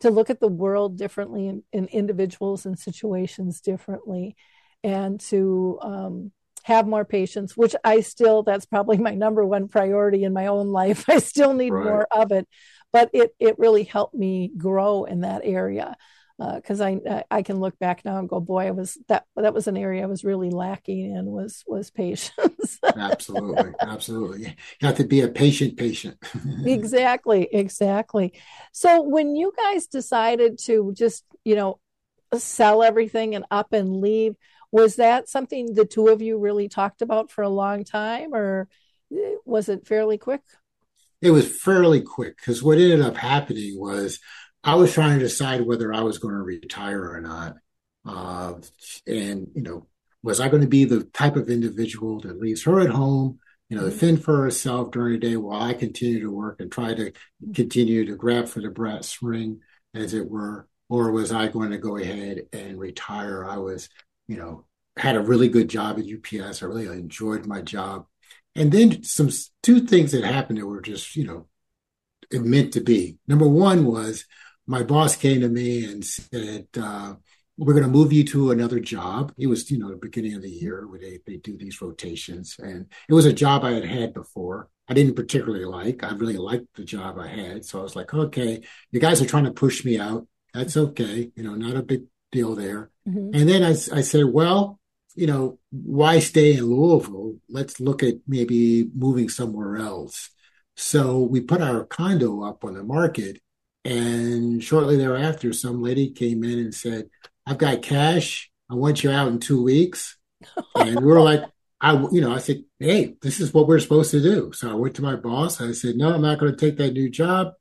to 0.00 0.10
look 0.10 0.30
at 0.30 0.40
the 0.40 0.48
world 0.48 0.98
differently 0.98 1.48
and, 1.48 1.62
and 1.72 1.88
individuals 1.88 2.66
and 2.66 2.78
situations 2.78 3.60
differently 3.60 4.36
and 4.84 5.20
to 5.20 5.78
um, 5.82 6.32
have 6.64 6.86
more 6.86 7.04
patience 7.04 7.56
which 7.56 7.74
i 7.84 8.00
still 8.00 8.42
that's 8.42 8.66
probably 8.66 8.98
my 8.98 9.14
number 9.14 9.44
one 9.44 9.68
priority 9.68 10.24
in 10.24 10.32
my 10.32 10.46
own 10.46 10.68
life 10.68 11.04
i 11.08 11.18
still 11.18 11.54
need 11.54 11.70
right. 11.70 11.84
more 11.84 12.06
of 12.10 12.32
it 12.32 12.46
but 12.92 13.10
it 13.12 13.34
it 13.38 13.58
really 13.58 13.84
helped 13.84 14.14
me 14.14 14.50
grow 14.56 15.04
in 15.04 15.20
that 15.20 15.42
area 15.44 15.96
because 16.38 16.80
uh, 16.80 16.84
I 16.84 17.24
I 17.30 17.42
can 17.42 17.60
look 17.60 17.78
back 17.78 18.04
now 18.04 18.18
and 18.18 18.28
go, 18.28 18.40
boy, 18.40 18.66
I 18.66 18.70
was 18.70 18.98
that 19.08 19.24
that 19.36 19.54
was 19.54 19.68
an 19.68 19.76
area 19.76 20.02
I 20.02 20.06
was 20.06 20.24
really 20.24 20.50
lacking 20.50 21.14
in 21.14 21.26
was 21.26 21.64
was 21.66 21.90
patience. 21.90 22.78
absolutely, 22.96 23.72
absolutely. 23.80 24.56
You 24.80 24.88
have 24.88 24.96
to 24.96 25.04
be 25.04 25.22
a 25.22 25.28
patient 25.28 25.76
patient. 25.76 26.18
exactly, 26.66 27.48
exactly. 27.50 28.34
So 28.72 29.02
when 29.02 29.34
you 29.34 29.52
guys 29.56 29.86
decided 29.86 30.58
to 30.64 30.92
just 30.94 31.24
you 31.44 31.54
know 31.54 31.80
sell 32.36 32.82
everything 32.82 33.34
and 33.34 33.46
up 33.50 33.72
and 33.72 34.00
leave, 34.02 34.34
was 34.70 34.96
that 34.96 35.30
something 35.30 35.74
the 35.74 35.86
two 35.86 36.08
of 36.08 36.20
you 36.20 36.38
really 36.38 36.68
talked 36.68 37.00
about 37.00 37.30
for 37.30 37.42
a 37.42 37.48
long 37.48 37.82
time, 37.82 38.34
or 38.34 38.68
eh, 39.10 39.36
was 39.46 39.70
it 39.70 39.86
fairly 39.86 40.18
quick? 40.18 40.42
It 41.22 41.30
was 41.30 41.48
fairly 41.48 42.02
quick 42.02 42.36
because 42.36 42.62
what 42.62 42.76
ended 42.76 43.00
up 43.00 43.16
happening 43.16 43.80
was 43.80 44.20
I 44.66 44.74
was 44.74 44.92
trying 44.92 45.20
to 45.20 45.24
decide 45.24 45.64
whether 45.64 45.94
I 45.94 46.00
was 46.00 46.18
going 46.18 46.34
to 46.34 46.42
retire 46.42 47.12
or 47.12 47.20
not. 47.20 47.56
Uh, 48.04 48.54
and, 49.06 49.46
you 49.54 49.62
know, 49.62 49.86
was 50.24 50.40
I 50.40 50.48
going 50.48 50.62
to 50.62 50.68
be 50.68 50.84
the 50.84 51.04
type 51.04 51.36
of 51.36 51.48
individual 51.48 52.18
that 52.20 52.40
leaves 52.40 52.64
her 52.64 52.80
at 52.80 52.90
home, 52.90 53.38
you 53.68 53.76
know, 53.76 53.84
to 53.84 53.92
fend 53.92 54.24
for 54.24 54.42
herself 54.42 54.90
during 54.90 55.12
the 55.12 55.18
day 55.20 55.36
while 55.36 55.62
I 55.62 55.72
continue 55.74 56.20
to 56.20 56.32
work 56.32 56.60
and 56.60 56.70
try 56.70 56.94
to 56.94 57.12
continue 57.54 58.06
to 58.06 58.16
grab 58.16 58.48
for 58.48 58.60
the 58.60 58.68
brass 58.68 59.22
ring, 59.22 59.60
as 59.94 60.14
it 60.14 60.28
were? 60.28 60.66
Or 60.88 61.12
was 61.12 61.30
I 61.30 61.46
going 61.46 61.70
to 61.70 61.78
go 61.78 61.96
ahead 61.96 62.46
and 62.52 62.76
retire? 62.76 63.44
I 63.44 63.58
was, 63.58 63.88
you 64.26 64.36
know, 64.36 64.64
had 64.96 65.14
a 65.14 65.20
really 65.20 65.48
good 65.48 65.68
job 65.68 66.00
at 66.00 66.06
UPS. 66.06 66.62
I 66.62 66.66
really 66.66 66.86
enjoyed 66.86 67.46
my 67.46 67.62
job. 67.62 68.06
And 68.56 68.72
then 68.72 69.04
some 69.04 69.30
two 69.62 69.80
things 69.80 70.10
that 70.10 70.24
happened 70.24 70.58
that 70.58 70.66
were 70.66 70.80
just, 70.80 71.14
you 71.14 71.24
know, 71.24 71.46
meant 72.32 72.72
to 72.72 72.80
be. 72.80 73.18
Number 73.28 73.46
one 73.46 73.84
was 73.84 74.24
my 74.66 74.82
boss 74.82 75.16
came 75.16 75.40
to 75.40 75.48
me 75.48 75.84
and 75.84 76.04
said, 76.04 76.66
uh, 76.80 77.14
we're 77.58 77.72
going 77.72 77.84
to 77.84 77.90
move 77.90 78.12
you 78.12 78.24
to 78.24 78.50
another 78.50 78.80
job. 78.80 79.32
It 79.38 79.46
was, 79.46 79.70
you 79.70 79.78
know, 79.78 79.90
the 79.90 79.96
beginning 79.96 80.34
of 80.34 80.42
the 80.42 80.50
year 80.50 80.86
where 80.86 80.98
they, 80.98 81.20
they 81.26 81.36
do 81.36 81.56
these 81.56 81.80
rotations. 81.80 82.56
And 82.58 82.86
it 83.08 83.14
was 83.14 83.24
a 83.24 83.32
job 83.32 83.64
I 83.64 83.72
had 83.72 83.84
had 83.84 84.14
before. 84.14 84.68
I 84.88 84.94
didn't 84.94 85.16
particularly 85.16 85.64
like. 85.64 86.04
I 86.04 86.12
really 86.12 86.36
liked 86.36 86.66
the 86.74 86.84
job 86.84 87.18
I 87.18 87.28
had. 87.28 87.64
So 87.64 87.80
I 87.80 87.82
was 87.82 87.96
like, 87.96 88.12
okay, 88.12 88.62
you 88.90 89.00
guys 89.00 89.22
are 89.22 89.26
trying 89.26 89.44
to 89.44 89.52
push 89.52 89.84
me 89.84 89.98
out. 89.98 90.26
That's 90.52 90.76
okay. 90.76 91.30
You 91.34 91.42
know, 91.42 91.54
not 91.54 91.76
a 91.76 91.82
big 91.82 92.02
deal 92.30 92.54
there. 92.54 92.90
Mm-hmm. 93.08 93.30
And 93.34 93.48
then 93.48 93.62
I, 93.62 93.70
I 93.70 94.02
said, 94.02 94.26
well, 94.26 94.78
you 95.14 95.26
know, 95.26 95.58
why 95.70 96.18
stay 96.18 96.54
in 96.54 96.64
Louisville? 96.64 97.36
Let's 97.48 97.80
look 97.80 98.02
at 98.02 98.16
maybe 98.26 98.88
moving 98.94 99.30
somewhere 99.30 99.76
else. 99.76 100.30
So 100.76 101.20
we 101.20 101.40
put 101.40 101.62
our 101.62 101.84
condo 101.84 102.42
up 102.42 102.64
on 102.64 102.74
the 102.74 102.84
market. 102.84 103.40
And 103.86 104.62
shortly 104.64 104.96
thereafter, 104.96 105.52
some 105.52 105.80
lady 105.80 106.10
came 106.10 106.42
in 106.42 106.58
and 106.58 106.74
said, 106.74 107.08
I've 107.46 107.58
got 107.58 107.82
cash. 107.82 108.50
I 108.68 108.74
want 108.74 109.04
you 109.04 109.10
out 109.12 109.28
in 109.28 109.38
two 109.38 109.62
weeks. 109.62 110.18
And 110.74 111.00
we 111.00 111.12
are 111.12 111.22
like, 111.22 111.42
I, 111.80 111.92
you 112.12 112.20
know, 112.20 112.34
I 112.34 112.38
said, 112.38 112.64
Hey, 112.78 113.14
this 113.22 113.40
is 113.40 113.54
what 113.54 113.66
we're 113.66 113.78
supposed 113.78 114.10
to 114.10 114.20
do. 114.20 114.52
So 114.52 114.70
I 114.70 114.74
went 114.74 114.96
to 114.96 115.02
my 115.02 115.16
boss. 115.16 115.60
I 115.60 115.72
said, 115.72 115.96
No, 115.96 116.12
I'm 116.12 116.20
not 116.20 116.38
going 116.38 116.52
to 116.52 116.58
take 116.58 116.76
that 116.78 116.92
new 116.92 117.08
job. 117.08 117.52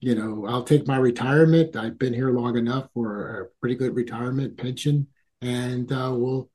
You 0.00 0.14
know, 0.14 0.46
I'll 0.46 0.64
take 0.64 0.86
my 0.86 0.96
retirement. 0.96 1.76
I've 1.76 1.98
been 1.98 2.12
here 2.12 2.30
long 2.30 2.56
enough 2.56 2.88
for 2.92 3.40
a 3.40 3.46
pretty 3.60 3.76
good 3.76 3.94
retirement 3.94 4.56
pension. 4.56 5.08
And 5.40 5.90
uh, 5.92 6.12
we'll, 6.14 6.50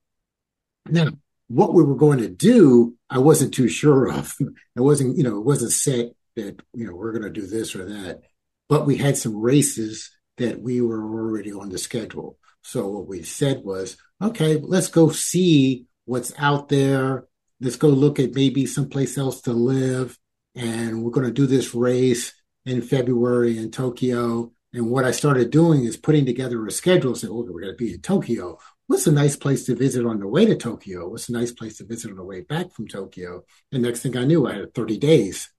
now, 0.88 1.08
what 1.48 1.74
we 1.74 1.84
were 1.84 1.96
going 1.96 2.20
to 2.20 2.30
do, 2.30 2.96
I 3.10 3.20
wasn't 3.20 3.54
too 3.54 3.68
sure 3.68 4.12
of. 4.12 4.36
It 4.76 4.82
wasn't, 4.82 5.18
you 5.18 5.24
know, 5.24 5.38
it 5.38 5.46
wasn't 5.46 5.72
set 5.72 6.14
that, 6.36 6.62
you 6.74 6.88
know, 6.88 6.96
we're 6.96 7.12
going 7.12 7.32
to 7.32 7.42
do 7.42 7.48
this 7.48 7.76
or 7.76 7.86
that. 7.86 8.22
But 8.70 8.86
we 8.86 8.98
had 8.98 9.18
some 9.18 9.36
races 9.36 10.12
that 10.38 10.62
we 10.62 10.80
were 10.80 11.04
already 11.04 11.52
on 11.52 11.70
the 11.70 11.78
schedule. 11.78 12.38
So 12.64 12.88
what 12.88 13.08
we 13.08 13.24
said 13.24 13.64
was, 13.64 13.98
okay, 14.22 14.58
let's 14.58 14.88
go 14.88 15.10
see 15.10 15.86
what's 16.06 16.32
out 16.38 16.70
there. 16.70 17.26
Let's 17.60 17.76
go 17.76 17.90
look 17.90 18.20
at 18.20 18.36
maybe 18.36 18.66
someplace 18.66 19.18
else 19.18 19.42
to 19.42 19.52
live. 19.52 20.18
And 20.56 21.04
we're 21.04 21.12
going 21.12 21.28
to 21.28 21.34
do 21.34 21.48
this 21.48 21.74
race 21.74 22.34
in 22.66 22.82
February 22.82 23.58
in 23.58 23.72
Tokyo. 23.72 24.52
And 24.72 24.90
what 24.90 25.04
I 25.04 25.12
started 25.12 25.50
doing 25.50 25.84
is 25.84 25.98
putting 25.98 26.26
together 26.26 26.66
a 26.66 26.72
schedule. 26.72 27.16
Say, 27.16 27.28
okay, 27.28 27.50
we're 27.50 27.62
going 27.62 27.74
to 27.74 27.84
be 27.84 27.94
in 27.94 28.02
Tokyo 28.02 28.58
what's 28.90 29.06
a 29.06 29.12
nice 29.12 29.36
place 29.36 29.66
to 29.66 29.76
visit 29.76 30.04
on 30.04 30.20
the 30.20 30.28
way 30.28 30.48
to 30.48 30.56
Tokyo? 30.56 31.08
What's 31.08 31.30
a 31.30 31.32
nice 31.32 31.52
place 31.52 31.78
to 31.78 31.86
visit 31.86 32.10
on 32.10 32.18
the 32.18 32.24
way 32.24 32.42
back 32.42 32.72
from 32.72 32.88
Tokyo? 32.88 33.44
And 33.72 33.84
next 33.84 34.02
thing 34.02 34.18
I 34.18 34.26
knew, 34.26 34.48
I 34.48 34.56
had 34.56 34.74
30 34.74 34.98
days. 34.98 35.52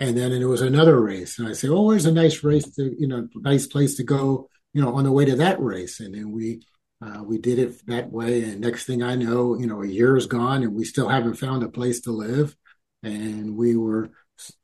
And 0.00 0.16
then 0.16 0.32
it 0.32 0.44
was 0.44 0.60
another 0.60 1.00
race. 1.00 1.38
And 1.38 1.48
I 1.48 1.52
said, 1.52 1.70
oh, 1.70 1.82
where's 1.82 2.06
a 2.06 2.12
nice 2.12 2.42
race 2.42 2.68
to, 2.76 2.94
you 2.98 3.06
know, 3.06 3.28
nice 3.34 3.66
place 3.66 3.96
to 3.96 4.04
go, 4.04 4.48
you 4.72 4.82
know, 4.82 4.94
on 4.94 5.04
the 5.04 5.12
way 5.12 5.24
to 5.24 5.36
that 5.36 5.60
race. 5.60 6.00
And 6.00 6.14
then 6.14 6.32
we, 6.32 6.62
uh, 7.00 7.22
we 7.24 7.38
did 7.38 7.58
it 7.58 7.86
that 7.86 8.10
way. 8.10 8.42
And 8.44 8.60
next 8.60 8.84
thing 8.84 9.02
I 9.02 9.14
know, 9.14 9.58
you 9.58 9.66
know, 9.66 9.82
a 9.82 9.86
year 9.86 10.16
is 10.16 10.26
gone 10.26 10.62
and 10.62 10.74
we 10.74 10.84
still 10.84 11.08
haven't 11.08 11.34
found 11.34 11.62
a 11.62 11.68
place 11.68 12.00
to 12.02 12.12
live. 12.12 12.56
And 13.02 13.56
we 13.56 13.76
were, 13.76 14.10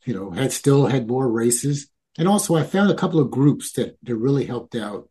you 0.05 0.14
know, 0.14 0.31
had 0.31 0.53
still 0.53 0.87
had 0.87 1.09
more 1.09 1.29
races. 1.29 1.88
And 2.18 2.27
also 2.27 2.57
I 2.57 2.62
found 2.62 2.90
a 2.90 2.96
couple 2.96 3.20
of 3.20 3.31
groups 3.31 3.73
that, 3.73 3.96
that 4.03 4.16
really 4.16 4.46
helped 4.46 4.75
out 4.75 5.11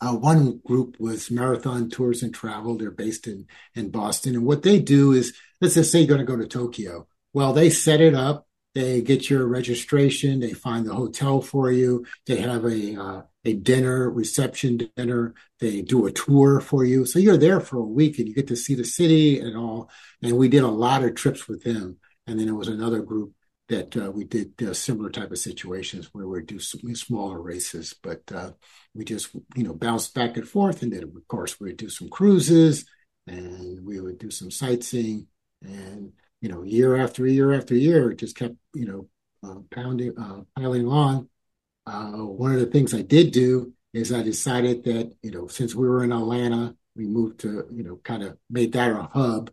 uh, 0.00 0.14
one 0.14 0.60
group 0.64 0.96
was 0.98 1.30
Marathon 1.30 1.90
Tours 1.90 2.22
and 2.22 2.32
Travel. 2.34 2.76
They're 2.76 2.90
based 2.90 3.26
in, 3.26 3.46
in 3.74 3.90
Boston. 3.90 4.34
And 4.34 4.44
what 4.44 4.62
they 4.62 4.78
do 4.78 5.12
is, 5.12 5.34
let's 5.60 5.74
just 5.74 5.90
say 5.90 6.00
you're 6.00 6.08
going 6.08 6.20
to 6.20 6.24
go 6.24 6.36
to 6.36 6.46
Tokyo. 6.46 7.08
Well, 7.32 7.52
they 7.52 7.70
set 7.70 8.00
it 8.00 8.14
up. 8.14 8.46
They 8.78 9.02
get 9.02 9.28
your 9.28 9.44
registration. 9.48 10.38
They 10.38 10.52
find 10.52 10.86
the 10.86 10.94
hotel 10.94 11.40
for 11.40 11.72
you. 11.72 12.06
They 12.26 12.36
have 12.36 12.64
a, 12.64 12.96
uh, 12.96 13.22
a 13.44 13.54
dinner, 13.54 14.08
reception 14.08 14.88
dinner. 14.94 15.34
They 15.58 15.82
do 15.82 16.06
a 16.06 16.12
tour 16.12 16.60
for 16.60 16.84
you. 16.84 17.04
So 17.04 17.18
you're 17.18 17.36
there 17.36 17.58
for 17.58 17.78
a 17.78 17.82
week 17.82 18.20
and 18.20 18.28
you 18.28 18.34
get 18.36 18.46
to 18.46 18.54
see 18.56 18.76
the 18.76 18.84
city 18.84 19.40
and 19.40 19.56
all. 19.56 19.90
And 20.22 20.38
we 20.38 20.48
did 20.48 20.62
a 20.62 20.68
lot 20.68 21.02
of 21.02 21.16
trips 21.16 21.48
with 21.48 21.64
them. 21.64 21.96
And 22.28 22.38
then 22.38 22.46
there 22.46 22.54
was 22.54 22.68
another 22.68 23.02
group 23.02 23.32
that 23.68 23.96
uh, 23.96 24.12
we 24.12 24.22
did 24.22 24.52
uh, 24.62 24.72
similar 24.74 25.10
type 25.10 25.32
of 25.32 25.38
situations 25.38 26.10
where 26.12 26.28
we 26.28 26.40
do 26.42 26.60
some 26.60 26.94
smaller 26.94 27.42
races, 27.42 27.96
but 28.00 28.22
uh, 28.32 28.52
we 28.94 29.04
just 29.04 29.34
you 29.56 29.64
know 29.64 29.74
bounced 29.74 30.14
back 30.14 30.36
and 30.36 30.48
forth, 30.48 30.82
and 30.82 30.92
then 30.92 31.02
of 31.02 31.28
course 31.28 31.60
we 31.60 31.66
would 31.66 31.76
do 31.76 31.90
some 31.90 32.08
cruises, 32.08 32.86
and 33.26 33.84
we 33.84 34.00
would 34.00 34.18
do 34.18 34.30
some 34.30 34.50
sightseeing, 34.50 35.26
and 35.62 36.12
you 36.40 36.48
know 36.48 36.62
year 36.62 36.96
after 36.96 37.26
year 37.26 37.52
after 37.52 37.74
year, 37.74 38.12
just 38.12 38.36
kept 38.36 38.54
you 38.74 38.86
know 38.86 39.08
uh, 39.48 39.60
pounding 39.70 40.16
uh, 40.18 40.42
piling 40.56 40.88
on. 40.88 41.28
Uh, 41.86 42.10
one 42.10 42.52
of 42.52 42.60
the 42.60 42.66
things 42.66 42.92
I 42.92 43.02
did 43.02 43.32
do 43.32 43.72
is 43.94 44.12
I 44.12 44.22
decided 44.22 44.84
that 44.84 45.12
you 45.22 45.30
know 45.30 45.46
since 45.48 45.74
we 45.74 45.88
were 45.88 46.04
in 46.04 46.12
Atlanta, 46.12 46.74
we 46.96 47.06
moved 47.06 47.40
to 47.40 47.66
you 47.72 47.82
know 47.82 47.96
kind 48.04 48.22
of 48.22 48.36
made 48.50 48.72
that 48.72 48.92
our 48.92 49.08
hub. 49.12 49.50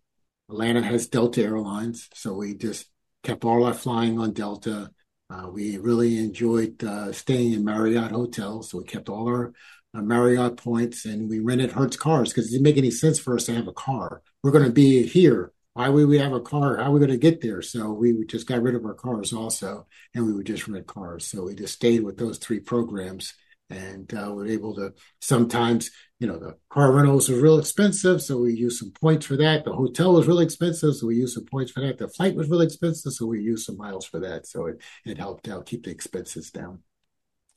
Atlanta 0.49 0.83
has 0.83 1.07
Delta 1.07 1.41
Airlines, 1.41 2.07
so 2.13 2.33
we 2.35 2.53
just 2.53 2.87
kept 3.23 3.43
all 3.45 3.63
our 3.63 3.73
flying 3.73 4.19
on 4.19 4.31
Delta. 4.31 4.91
Uh, 5.27 5.49
we 5.51 5.77
really 5.77 6.19
enjoyed 6.19 6.83
uh, 6.83 7.11
staying 7.11 7.53
in 7.53 7.65
Marriott 7.65 8.11
hotels, 8.11 8.69
so 8.69 8.77
we 8.77 8.83
kept 8.83 9.09
all 9.09 9.27
our 9.27 9.53
uh, 9.95 10.01
Marriott 10.01 10.57
points, 10.57 11.05
and 11.05 11.27
we 11.29 11.39
rented 11.39 11.71
Hertz 11.71 11.97
cars 11.97 12.29
because 12.29 12.47
it 12.47 12.51
didn't 12.51 12.63
make 12.63 12.77
any 12.77 12.91
sense 12.91 13.17
for 13.17 13.35
us 13.35 13.45
to 13.45 13.55
have 13.55 13.67
a 13.67 13.73
car. 13.73 14.21
We're 14.43 14.51
going 14.51 14.65
to 14.65 14.71
be 14.71 15.03
here. 15.07 15.51
Why 15.75 15.89
would 15.89 16.07
we 16.07 16.19
have 16.19 16.31
a 16.31 16.39
car? 16.39 16.77
How 16.77 16.83
are 16.83 16.91
we 16.91 17.01
going 17.01 17.11
to 17.11 17.17
get 17.17 17.41
there? 17.41 17.61
So 17.61 17.91
we 17.91 18.25
just 18.27 18.47
got 18.47 18.61
rid 18.61 18.75
of 18.75 18.85
our 18.85 18.93
cars 18.93 19.33
also, 19.33 19.87
and 20.13 20.25
we 20.25 20.31
would 20.31 20.45
just 20.45 20.69
rent 20.69 20.87
cars. 20.87 21.27
So 21.27 21.43
we 21.43 21.53
just 21.53 21.73
stayed 21.73 22.01
with 22.01 22.17
those 22.17 22.37
three 22.37 22.61
programs 22.61 23.33
and 23.69 24.13
uh, 24.13 24.31
we're 24.33 24.47
able 24.47 24.73
to 24.75 24.93
sometimes 25.19 25.89
you 26.19 26.27
know 26.27 26.37
the 26.37 26.55
car 26.69 26.91
rentals 26.91 27.29
are 27.31 27.41
real 27.41 27.57
expensive 27.57 28.21
so 28.21 28.37
we 28.37 28.53
use 28.53 28.79
some 28.79 28.91
points 28.91 29.25
for 29.25 29.35
that. 29.35 29.65
The 29.65 29.73
hotel 29.73 30.13
was 30.13 30.27
really 30.27 30.45
expensive 30.45 30.95
so 30.95 31.07
we 31.07 31.17
use 31.17 31.33
some 31.33 31.45
points 31.45 31.73
for 31.73 31.81
that. 31.81 31.97
The 31.97 32.07
flight 32.07 32.35
was 32.35 32.47
really 32.47 32.67
expensive 32.67 33.11
so 33.11 33.25
we 33.25 33.41
use 33.41 33.65
some 33.65 33.75
miles 33.75 34.05
for 34.05 34.21
that. 34.21 34.47
So 34.47 34.67
it, 34.67 34.81
it 35.03 35.17
helped 35.17 35.49
out 35.49 35.65
keep 35.65 35.83
the 35.83 35.91
expenses 35.91 36.51
down. 36.51 36.83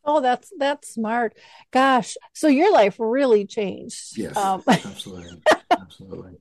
Oh 0.04 0.20
that's 0.20 0.52
that's 0.58 0.92
smart. 0.92 1.36
Gosh 1.70 2.16
so 2.32 2.48
your 2.48 2.72
life 2.72 2.96
really 2.98 3.46
changed. 3.46 4.18
Yes 4.18 4.36
um, 4.36 4.64
absolutely. 4.68 5.40
Absolutely 5.70 6.32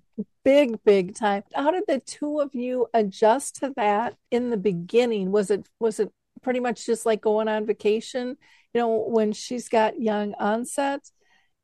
big 0.47 0.81
big 0.85 1.13
time. 1.13 1.43
How 1.53 1.71
did 1.71 1.83
the 1.89 1.99
two 1.99 2.39
of 2.39 2.55
you 2.55 2.87
adjust 2.93 3.57
to 3.57 3.73
that 3.75 4.15
in 4.31 4.49
the 4.49 4.55
beginning? 4.55 5.29
Was 5.29 5.51
it 5.51 5.67
was 5.77 5.99
it 5.99 6.09
pretty 6.41 6.61
much 6.61 6.85
just 6.85 7.05
like 7.05 7.19
going 7.19 7.49
on 7.49 7.65
vacation 7.65 8.37
you 8.73 8.79
know 8.79 9.05
when 9.09 9.33
she's 9.33 9.67
got 9.67 9.99
young 9.99 10.33
onset? 10.35 11.01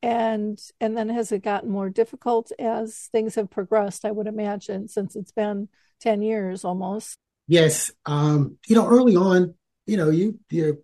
And 0.01 0.59
and 0.81 0.97
then 0.97 1.07
has 1.07 1.31
it 1.31 1.43
gotten 1.43 1.69
more 1.69 1.89
difficult 1.89 2.51
as 2.59 3.07
things 3.13 3.35
have 3.35 3.49
progressed 3.49 4.03
i 4.03 4.11
would 4.11 4.27
imagine 4.27 4.89
since 4.89 5.15
it's 5.15 5.31
been 5.31 5.69
10 6.01 6.21
years 6.21 6.65
almost? 6.65 7.17
Yes 7.47 7.89
um 8.05 8.57
you 8.67 8.75
know 8.75 8.85
early 8.85 9.15
on 9.15 9.53
you 9.85 9.95
know 9.95 10.09
you 10.09 10.37
you're 10.49 10.79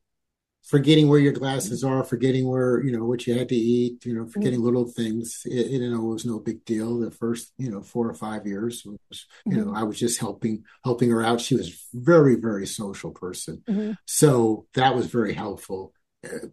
forgetting 0.70 1.10
where 1.10 1.20
your 1.20 1.34
glasses 1.34 1.84
are 1.84 2.04
forgetting 2.04 2.48
where 2.48 2.84
you 2.84 2.92
know 2.92 3.06
what 3.06 3.26
you 3.26 3.38
had 3.38 3.50
to 3.50 3.56
eat 3.56 4.06
you 4.06 4.14
know 4.14 4.26
forgetting 4.28 4.60
mm-hmm. 4.60 4.66
little 4.66 4.86
things 4.86 5.42
it, 5.46 5.68
it, 5.68 5.82
you 5.82 5.90
know 5.90 6.02
was 6.02 6.26
no 6.26 6.40
big 6.40 6.64
deal 6.66 7.00
the 7.00 7.12
first 7.12 7.52
you 7.58 7.70
know 7.70 7.82
four 7.82 8.08
or 8.08 8.14
five 8.14 8.46
years 8.46 8.84
was 8.86 9.26
you 9.46 9.54
mm-hmm. 9.54 9.70
know 9.70 9.76
i 9.76 9.84
was 9.84 9.98
just 9.98 10.20
helping 10.20 10.64
helping 10.84 11.10
her 11.10 11.24
out 11.24 11.42
she 11.42 11.56
was 11.56 11.88
very 11.94 12.36
very 12.36 12.68
social 12.68 13.12
person 13.12 13.64
mm-hmm. 13.68 13.94
so 14.06 14.66
that 14.74 14.96
was 14.96 15.08
very 15.08 15.34
helpful 15.34 15.94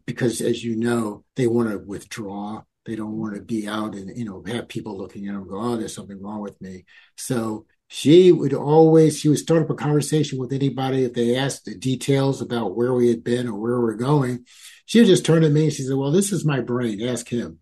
because 0.05 0.41
as 0.41 0.63
you 0.63 0.77
know, 0.77 1.25
they 1.35 1.47
want 1.47 1.71
to 1.71 1.79
withdraw. 1.79 2.63
They 2.85 2.95
don't 2.95 3.19
want 3.19 3.35
to 3.35 3.43
be 3.43 3.67
out 3.67 3.95
and, 3.95 4.17
you 4.17 4.25
know, 4.25 4.43
have 4.47 4.69
people 4.69 4.97
looking 4.97 5.27
at 5.27 5.35
them 5.35 5.49
go, 5.49 5.61
oh, 5.61 5.77
there's 5.77 5.95
something 5.95 6.23
wrong 6.23 6.41
with 6.41 6.61
me. 6.61 6.85
So 7.17 7.67
she 7.89 8.33
would 8.33 8.55
always, 8.55 9.19
she 9.19 9.29
would 9.29 9.39
start 9.39 9.63
up 9.63 9.71
a 9.71 9.75
conversation 9.75 10.39
with 10.39 10.53
anybody 10.53 11.05
if 11.05 11.15
they 11.15 11.37
asked 11.37 11.65
the 11.67 11.77
details 11.77 12.43
about 12.43 12.77
where 12.77 12.93
we 12.93 13.09
had 13.09 13.23
been 13.25 13.47
or 13.49 13.55
where 13.59 13.81
we're 13.81 13.95
going. 13.95 14.45
She 14.87 14.99
would 15.01 15.09
just 15.09 15.25
turn 15.25 15.43
to 15.43 15.51
me 15.51 15.65
and 15.65 15.73
she 15.73 15.83
said, 15.83 15.97
well, 15.97 16.11
this 16.13 16.33
is 16.33 16.45
my 16.45 16.61
brain. 16.61 17.03
Ask 17.03 17.29
him. 17.29 17.61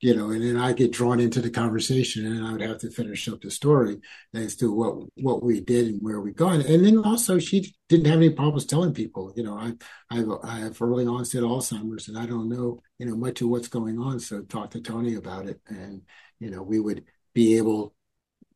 you 0.00 0.16
know, 0.16 0.30
and 0.30 0.42
then 0.42 0.56
I 0.56 0.72
get 0.72 0.90
drawn 0.90 1.20
into 1.20 1.40
the 1.40 1.50
conversation 1.50 2.26
and 2.26 2.44
I 2.44 2.50
would 2.52 2.60
have 2.60 2.78
to 2.78 2.90
finish 2.90 3.28
up 3.28 3.40
the 3.40 3.52
story 3.52 3.98
as 4.34 4.56
to 4.56 4.72
what 4.72 5.08
what 5.16 5.42
we 5.44 5.60
did 5.60 5.86
and 5.86 6.02
where 6.02 6.20
we 6.20 6.32
gone. 6.32 6.60
And 6.62 6.84
then 6.84 6.98
also 6.98 7.38
she 7.38 7.72
didn't 7.88 8.06
have 8.06 8.16
any 8.16 8.30
problems 8.30 8.66
telling 8.66 8.94
people, 8.94 9.32
you 9.36 9.44
know, 9.44 9.56
I 9.56 9.74
I 10.10 10.16
have, 10.16 10.28
I 10.42 10.58
have 10.58 10.82
early 10.82 11.06
onset 11.06 11.42
Alzheimer's 11.42 12.08
and 12.08 12.18
I 12.18 12.26
don't 12.26 12.48
know, 12.48 12.80
you 12.98 13.06
know, 13.06 13.16
much 13.16 13.42
of 13.42 13.48
what's 13.48 13.68
going 13.68 13.98
on. 14.00 14.18
So 14.18 14.42
talk 14.42 14.72
to 14.72 14.80
Tony 14.80 15.14
about 15.14 15.46
it. 15.46 15.60
And, 15.68 16.02
you 16.40 16.50
know, 16.50 16.62
we 16.62 16.80
would 16.80 17.04
be 17.32 17.56
able 17.58 17.94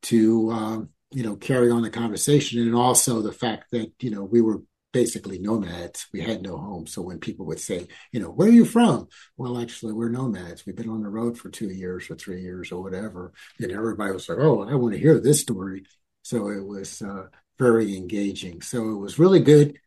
to 0.02 0.50
um, 0.50 0.88
you 1.16 1.22
know, 1.22 1.34
carry 1.34 1.70
on 1.70 1.80
the 1.80 1.88
conversation. 1.88 2.60
And 2.60 2.74
also 2.74 3.22
the 3.22 3.32
fact 3.32 3.70
that, 3.70 3.90
you 4.00 4.10
know, 4.10 4.22
we 4.22 4.42
were 4.42 4.60
basically 4.92 5.38
nomads. 5.38 6.06
We 6.12 6.20
had 6.20 6.42
no 6.42 6.58
home. 6.58 6.86
So 6.86 7.00
when 7.00 7.20
people 7.20 7.46
would 7.46 7.58
say, 7.58 7.88
you 8.12 8.20
know, 8.20 8.28
where 8.28 8.48
are 8.48 8.52
you 8.52 8.66
from? 8.66 9.08
Well, 9.38 9.58
actually, 9.58 9.94
we're 9.94 10.10
nomads. 10.10 10.66
We've 10.66 10.76
been 10.76 10.90
on 10.90 11.02
the 11.02 11.08
road 11.08 11.38
for 11.38 11.48
two 11.48 11.70
years 11.70 12.10
or 12.10 12.16
three 12.16 12.42
years 12.42 12.70
or 12.70 12.82
whatever. 12.82 13.32
And 13.58 13.72
everybody 13.72 14.12
was 14.12 14.28
like, 14.28 14.36
oh, 14.38 14.68
I 14.68 14.74
want 14.74 14.92
to 14.92 15.00
hear 15.00 15.18
this 15.18 15.40
story. 15.40 15.86
So 16.20 16.50
it 16.50 16.62
was 16.62 17.00
uh, 17.00 17.28
very 17.58 17.96
engaging. 17.96 18.60
So 18.60 18.90
it 18.90 18.98
was 18.98 19.18
really 19.18 19.40
good. 19.40 19.78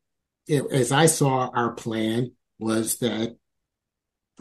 It, 0.48 0.63
as 0.72 0.92
I 0.92 1.06
saw, 1.06 1.52
our 1.54 1.74
plan 1.74 2.32
was 2.58 2.98
that 3.02 3.38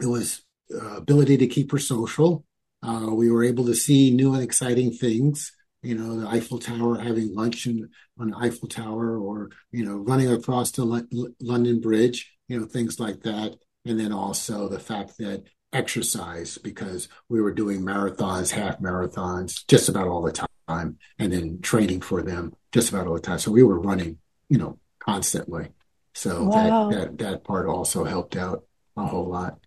it 0.01 0.07
was 0.07 0.41
uh, 0.73 0.95
ability 0.95 1.37
to 1.37 1.47
keep 1.47 1.71
her 1.71 1.77
social. 1.77 2.45
Uh, 2.81 3.11
we 3.11 3.29
were 3.29 3.43
able 3.43 3.67
to 3.67 3.75
see 3.75 4.09
new 4.09 4.33
and 4.33 4.41
exciting 4.41 4.91
things 4.91 5.51
you 5.81 5.95
know, 5.95 6.19
the 6.19 6.27
Eiffel 6.27 6.59
Tower, 6.59 6.99
having 6.99 7.33
lunch 7.33 7.65
in, 7.65 7.89
on 8.19 8.31
the 8.31 8.37
Eiffel 8.37 8.67
Tower, 8.67 9.17
or 9.17 9.49
you 9.71 9.85
know, 9.85 9.97
running 9.97 10.31
across 10.31 10.71
the 10.71 10.83
L- 10.83 11.27
London 11.39 11.79
Bridge, 11.79 12.35
you 12.47 12.59
know, 12.59 12.65
things 12.65 12.99
like 12.99 13.21
that. 13.21 13.55
And 13.85 13.99
then 13.99 14.11
also 14.11 14.67
the 14.67 14.79
fact 14.79 15.17
that 15.19 15.43
exercise, 15.71 16.57
because 16.57 17.07
we 17.29 17.41
were 17.41 17.53
doing 17.53 17.81
marathons, 17.81 18.51
half 18.51 18.79
marathons, 18.79 19.65
just 19.67 19.87
about 19.87 20.07
all 20.07 20.21
the 20.21 20.47
time, 20.67 20.97
and 21.17 21.31
then 21.31 21.61
training 21.61 22.01
for 22.01 22.21
them 22.21 22.53
just 22.71 22.89
about 22.89 23.07
all 23.07 23.13
the 23.13 23.21
time. 23.21 23.39
So 23.39 23.51
we 23.51 23.63
were 23.63 23.79
running, 23.79 24.17
you 24.49 24.57
know, 24.57 24.79
constantly. 24.99 25.69
So 26.13 26.45
wow. 26.45 26.89
that, 26.89 26.97
that 26.97 27.17
that 27.19 27.43
part 27.43 27.67
also 27.67 28.03
helped 28.03 28.35
out 28.35 28.65
a 28.97 29.05
whole 29.05 29.29
lot. 29.29 29.59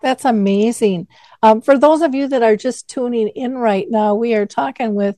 That's 0.00 0.24
amazing. 0.24 1.06
Um, 1.42 1.60
for 1.60 1.78
those 1.78 2.02
of 2.02 2.14
you 2.14 2.26
that 2.28 2.42
are 2.42 2.56
just 2.56 2.88
tuning 2.88 3.28
in 3.28 3.56
right 3.56 3.86
now, 3.88 4.16
we 4.16 4.34
are 4.34 4.46
talking 4.46 4.94
with 4.94 5.16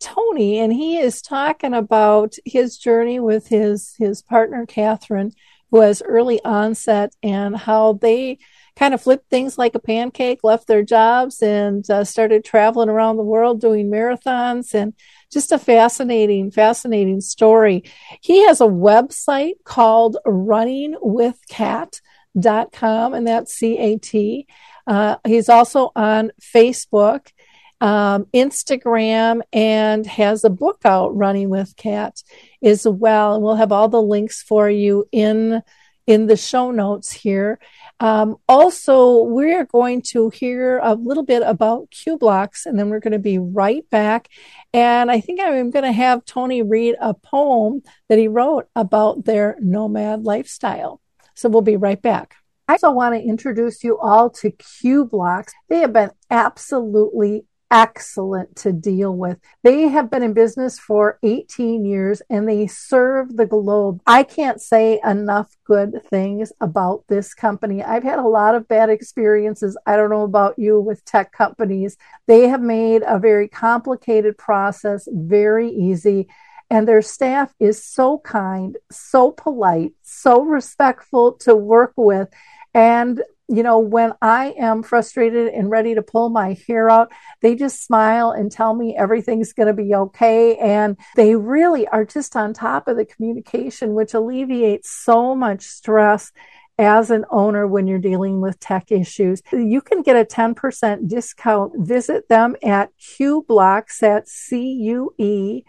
Tony, 0.00 0.58
and 0.58 0.72
he 0.72 0.98
is 0.98 1.22
talking 1.22 1.74
about 1.74 2.34
his 2.44 2.76
journey 2.78 3.20
with 3.20 3.46
his 3.48 3.94
his 3.98 4.22
partner 4.22 4.66
Catherine, 4.66 5.32
who 5.70 5.82
has 5.82 6.02
early 6.02 6.42
onset, 6.44 7.14
and 7.22 7.56
how 7.56 7.92
they 7.92 8.38
kind 8.76 8.94
of 8.94 9.02
flipped 9.02 9.28
things 9.28 9.58
like 9.58 9.74
a 9.74 9.78
pancake, 9.78 10.40
left 10.42 10.66
their 10.66 10.82
jobs, 10.82 11.42
and 11.42 11.88
uh, 11.90 12.02
started 12.02 12.42
traveling 12.44 12.88
around 12.88 13.18
the 13.18 13.22
world 13.22 13.60
doing 13.60 13.90
marathons, 13.90 14.72
and 14.74 14.94
just 15.30 15.52
a 15.52 15.58
fascinating, 15.58 16.50
fascinating 16.50 17.20
story. 17.20 17.84
He 18.22 18.44
has 18.46 18.60
a 18.60 18.64
website 18.64 19.62
called 19.64 20.16
runningwithcat.com, 20.26 23.14
and 23.14 23.26
that's 23.26 23.54
C 23.54 23.78
A 23.78 23.98
T. 23.98 24.46
Uh, 24.86 25.16
he's 25.26 25.48
also 25.48 25.90
on 25.94 26.30
Facebook 26.40 27.32
um, 27.80 28.26
Instagram 28.34 29.40
and 29.52 30.06
has 30.06 30.44
a 30.44 30.50
book 30.50 30.80
out 30.84 31.16
running 31.16 31.48
with 31.48 31.76
Cat 31.76 32.22
as 32.62 32.86
well. 32.86 33.34
And 33.34 33.42
we'll 33.42 33.56
have 33.56 33.72
all 33.72 33.88
the 33.88 34.02
links 34.02 34.42
for 34.42 34.68
you 34.68 35.06
in 35.12 35.62
in 36.06 36.26
the 36.26 36.36
show 36.36 36.70
notes 36.70 37.12
here. 37.12 37.58
Um, 38.00 38.36
also, 38.48 39.22
we're 39.22 39.64
going 39.64 40.02
to 40.08 40.30
hear 40.30 40.80
a 40.82 40.94
little 40.94 41.22
bit 41.22 41.42
about 41.44 41.90
CueBlocks, 41.90 42.66
and 42.66 42.78
then 42.78 42.88
we're 42.88 43.00
going 43.00 43.12
to 43.12 43.18
be 43.18 43.38
right 43.38 43.88
back. 43.90 44.28
And 44.72 45.10
I 45.10 45.20
think 45.20 45.40
I'm 45.40 45.70
going 45.70 45.84
to 45.84 45.92
have 45.92 46.24
Tony 46.24 46.62
read 46.62 46.96
a 47.00 47.14
poem 47.14 47.82
that 48.08 48.18
he 48.18 48.26
wrote 48.26 48.68
about 48.74 49.24
their 49.24 49.56
nomad 49.60 50.24
lifestyle. 50.24 51.00
So 51.34 51.48
we'll 51.48 51.62
be 51.62 51.76
right 51.76 52.00
back. 52.00 52.34
I 52.66 52.74
also 52.74 52.90
want 52.92 53.14
to 53.14 53.20
introduce 53.20 53.84
you 53.84 53.98
all 53.98 54.30
to 54.30 54.50
CueBlocks. 54.50 55.50
They 55.68 55.78
have 55.78 55.92
been 55.92 56.10
absolutely 56.30 57.44
excellent 57.70 58.56
to 58.56 58.72
deal 58.72 59.14
with. 59.16 59.38
They 59.62 59.88
have 59.88 60.10
been 60.10 60.22
in 60.22 60.32
business 60.32 60.78
for 60.78 61.18
18 61.22 61.84
years 61.84 62.20
and 62.28 62.48
they 62.48 62.66
serve 62.66 63.36
the 63.36 63.46
globe. 63.46 64.00
I 64.06 64.22
can't 64.24 64.60
say 64.60 65.00
enough 65.04 65.56
good 65.64 66.02
things 66.10 66.52
about 66.60 67.04
this 67.08 67.32
company. 67.34 67.82
I've 67.82 68.02
had 68.02 68.18
a 68.18 68.28
lot 68.28 68.54
of 68.54 68.68
bad 68.68 68.90
experiences. 68.90 69.78
I 69.86 69.96
don't 69.96 70.10
know 70.10 70.24
about 70.24 70.58
you 70.58 70.80
with 70.80 71.04
tech 71.04 71.32
companies. 71.32 71.96
They 72.26 72.48
have 72.48 72.62
made 72.62 73.02
a 73.06 73.18
very 73.18 73.48
complicated 73.48 74.36
process 74.36 75.08
very 75.12 75.70
easy. 75.70 76.28
And 76.70 76.86
their 76.86 77.02
staff 77.02 77.52
is 77.58 77.84
so 77.84 78.18
kind, 78.18 78.76
so 78.92 79.32
polite, 79.32 79.92
so 80.02 80.42
respectful 80.42 81.32
to 81.40 81.54
work 81.56 81.92
with. 81.96 82.28
And 82.74 83.20
you 83.50 83.64
know, 83.64 83.80
when 83.80 84.12
I 84.22 84.54
am 84.58 84.82
frustrated 84.82 85.48
and 85.48 85.70
ready 85.70 85.94
to 85.96 86.02
pull 86.02 86.28
my 86.28 86.56
hair 86.68 86.88
out, 86.88 87.12
they 87.42 87.56
just 87.56 87.84
smile 87.84 88.30
and 88.30 88.50
tell 88.50 88.74
me 88.74 88.96
everything's 88.96 89.52
going 89.52 89.66
to 89.66 89.74
be 89.74 89.94
okay. 89.94 90.56
And 90.56 90.96
they 91.16 91.34
really 91.34 91.88
are 91.88 92.04
just 92.04 92.36
on 92.36 92.54
top 92.54 92.86
of 92.86 92.96
the 92.96 93.04
communication, 93.04 93.94
which 93.94 94.14
alleviates 94.14 94.90
so 94.90 95.34
much 95.34 95.62
stress 95.62 96.30
as 96.78 97.10
an 97.10 97.24
owner 97.30 97.66
when 97.66 97.86
you're 97.86 97.98
dealing 97.98 98.40
with 98.40 98.58
tech 98.60 98.90
issues. 98.92 99.42
You 99.52 99.80
can 99.80 100.02
get 100.02 100.16
a 100.16 100.24
10% 100.24 101.08
discount. 101.08 101.72
Visit 101.76 102.28
them 102.28 102.56
at 102.62 102.90
CueBlocks 102.98 104.02
at 104.02 104.28
C 104.28 104.62
U 104.84 105.12
E 105.18 105.62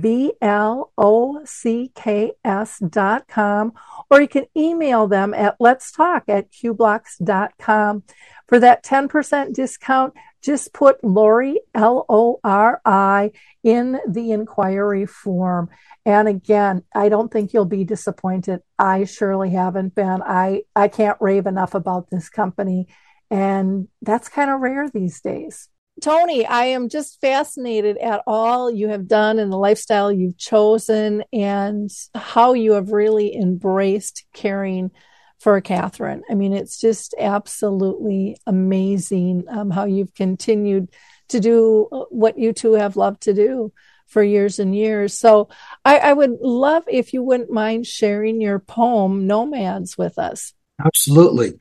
B 0.00 0.32
L 0.42 0.92
O 0.98 1.40
C 1.44 1.92
K 1.94 2.32
S 2.44 2.78
dot 2.80 3.28
com, 3.28 3.72
or 4.10 4.20
you 4.20 4.28
can 4.28 4.46
email 4.56 5.06
them 5.06 5.32
at 5.32 5.56
let's 5.60 5.92
talk 5.92 6.24
at 6.28 6.50
cueblocks.com. 6.50 8.02
For 8.48 8.60
that 8.60 8.84
10% 8.84 9.54
discount, 9.54 10.14
just 10.42 10.72
put 10.72 11.02
Lori, 11.02 11.60
L 11.74 12.04
O 12.08 12.38
R 12.44 12.80
I, 12.84 13.32
in 13.64 13.98
the 14.08 14.30
inquiry 14.30 15.06
form. 15.06 15.68
And 16.04 16.28
again, 16.28 16.84
I 16.94 17.08
don't 17.08 17.32
think 17.32 17.52
you'll 17.52 17.64
be 17.64 17.84
disappointed. 17.84 18.60
I 18.78 19.04
surely 19.04 19.50
haven't 19.50 19.96
been. 19.96 20.22
I, 20.22 20.62
I 20.76 20.86
can't 20.86 21.18
rave 21.20 21.46
enough 21.46 21.74
about 21.74 22.10
this 22.10 22.28
company. 22.28 22.86
And 23.28 23.88
that's 24.02 24.28
kind 24.28 24.50
of 24.50 24.60
rare 24.60 24.88
these 24.88 25.20
days. 25.20 25.68
Tony, 26.02 26.44
I 26.44 26.66
am 26.66 26.88
just 26.88 27.20
fascinated 27.20 27.96
at 27.96 28.22
all 28.26 28.70
you 28.70 28.88
have 28.88 29.08
done 29.08 29.38
and 29.38 29.50
the 29.50 29.56
lifestyle 29.56 30.12
you've 30.12 30.36
chosen 30.36 31.24
and 31.32 31.90
how 32.14 32.52
you 32.52 32.72
have 32.72 32.90
really 32.90 33.34
embraced 33.34 34.24
caring 34.34 34.90
for 35.38 35.60
Catherine. 35.60 36.22
I 36.30 36.34
mean, 36.34 36.52
it's 36.52 36.78
just 36.78 37.14
absolutely 37.18 38.36
amazing 38.46 39.44
um, 39.48 39.70
how 39.70 39.86
you've 39.86 40.14
continued 40.14 40.90
to 41.28 41.40
do 41.40 41.88
what 42.10 42.38
you 42.38 42.52
two 42.52 42.74
have 42.74 42.96
loved 42.96 43.22
to 43.22 43.34
do 43.34 43.72
for 44.06 44.22
years 44.22 44.58
and 44.58 44.76
years. 44.76 45.16
So 45.18 45.48
I, 45.84 45.98
I 45.98 46.12
would 46.12 46.38
love 46.40 46.84
if 46.88 47.12
you 47.12 47.22
wouldn't 47.22 47.50
mind 47.50 47.86
sharing 47.86 48.40
your 48.40 48.58
poem, 48.58 49.26
Nomads, 49.26 49.98
with 49.98 50.18
us. 50.18 50.52
Absolutely. 50.84 51.58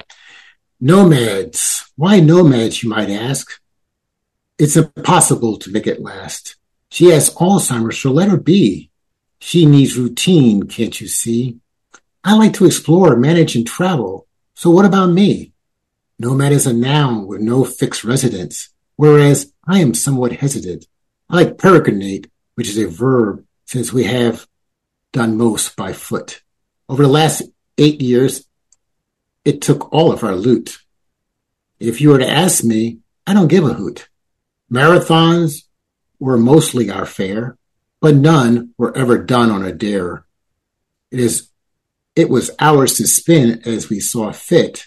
Nomads. 0.80 1.90
Why 1.96 2.20
nomads, 2.20 2.84
you 2.84 2.90
might 2.90 3.10
ask? 3.10 3.60
It's 4.58 4.78
impossible 4.78 5.58
to 5.60 5.72
make 5.72 5.86
it 5.86 6.02
last. 6.02 6.56
She 6.90 7.10
has 7.10 7.34
Alzheimer's, 7.36 8.00
so 8.00 8.12
let 8.12 8.30
her 8.30 8.38
be. 8.38 8.90
She 9.40 9.66
needs 9.66 9.98
routine, 9.98 10.64
can't 10.64 11.00
you 11.02 11.08
see? 11.08 11.60
I 12.24 12.36
like 12.36 12.54
to 12.54 12.66
explore, 12.66 13.18
manage, 13.18 13.56
and 13.56 13.68
travel. 13.68 14.28
So 14.54 14.70
what 14.70 14.86
about 14.86 15.12
me? 15.12 15.52
Nomad 16.18 16.54
is 16.54 16.66
a 16.66 16.74
noun 16.74 17.28
with 17.28 17.42
no 17.42 17.66
fixed 17.66 18.06
residence, 18.06 18.70
whereas 18.96 19.52
I 19.68 19.80
am 19.80 19.94
somewhat 19.94 20.32
hesitant. 20.32 20.88
I 21.30 21.36
like 21.36 21.58
peregrinate, 21.58 22.30
which 22.56 22.70
is 22.70 22.78
a 22.78 22.88
verb, 22.88 23.44
since 23.66 23.92
we 23.92 24.06
have 24.06 24.48
done 25.12 25.38
most 25.38 25.76
by 25.76 25.92
foot. 25.92 26.42
Over 26.88 27.04
the 27.04 27.10
last 27.10 27.42
eight 27.78 28.00
years, 28.00 28.46
it 29.44 29.62
took 29.62 29.92
all 29.94 30.14
of 30.14 30.24
our 30.24 30.36
loot. 30.36 30.78
If 31.78 32.00
you 32.00 32.10
were 32.10 32.20
to 32.20 32.30
ask 32.30 32.64
me, 32.64 33.00
I 33.28 33.34
don't 33.34 33.50
give 33.50 33.66
a 33.66 33.74
hoot. 33.74 34.08
Marathons 34.72 35.64
were 36.20 36.38
mostly 36.38 36.90
our 36.90 37.06
fare, 37.06 37.58
but 38.02 38.16
none 38.16 38.74
were 38.78 38.96
ever 38.98 39.18
done 39.18 39.52
on 39.52 39.64
a 39.64 39.72
dare. 39.72 40.26
It 41.12 41.20
is, 41.20 41.50
it 42.16 42.30
was 42.30 42.52
ours 42.60 42.96
to 42.96 43.08
spin 43.08 43.62
as 43.66 43.90
we 43.90 44.00
saw 44.00 44.32
fit. 44.32 44.86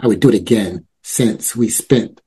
I 0.00 0.06
would 0.06 0.20
do 0.20 0.28
it 0.28 0.34
again 0.34 0.86
since 1.02 1.56
we 1.56 1.68
spent 1.68 2.20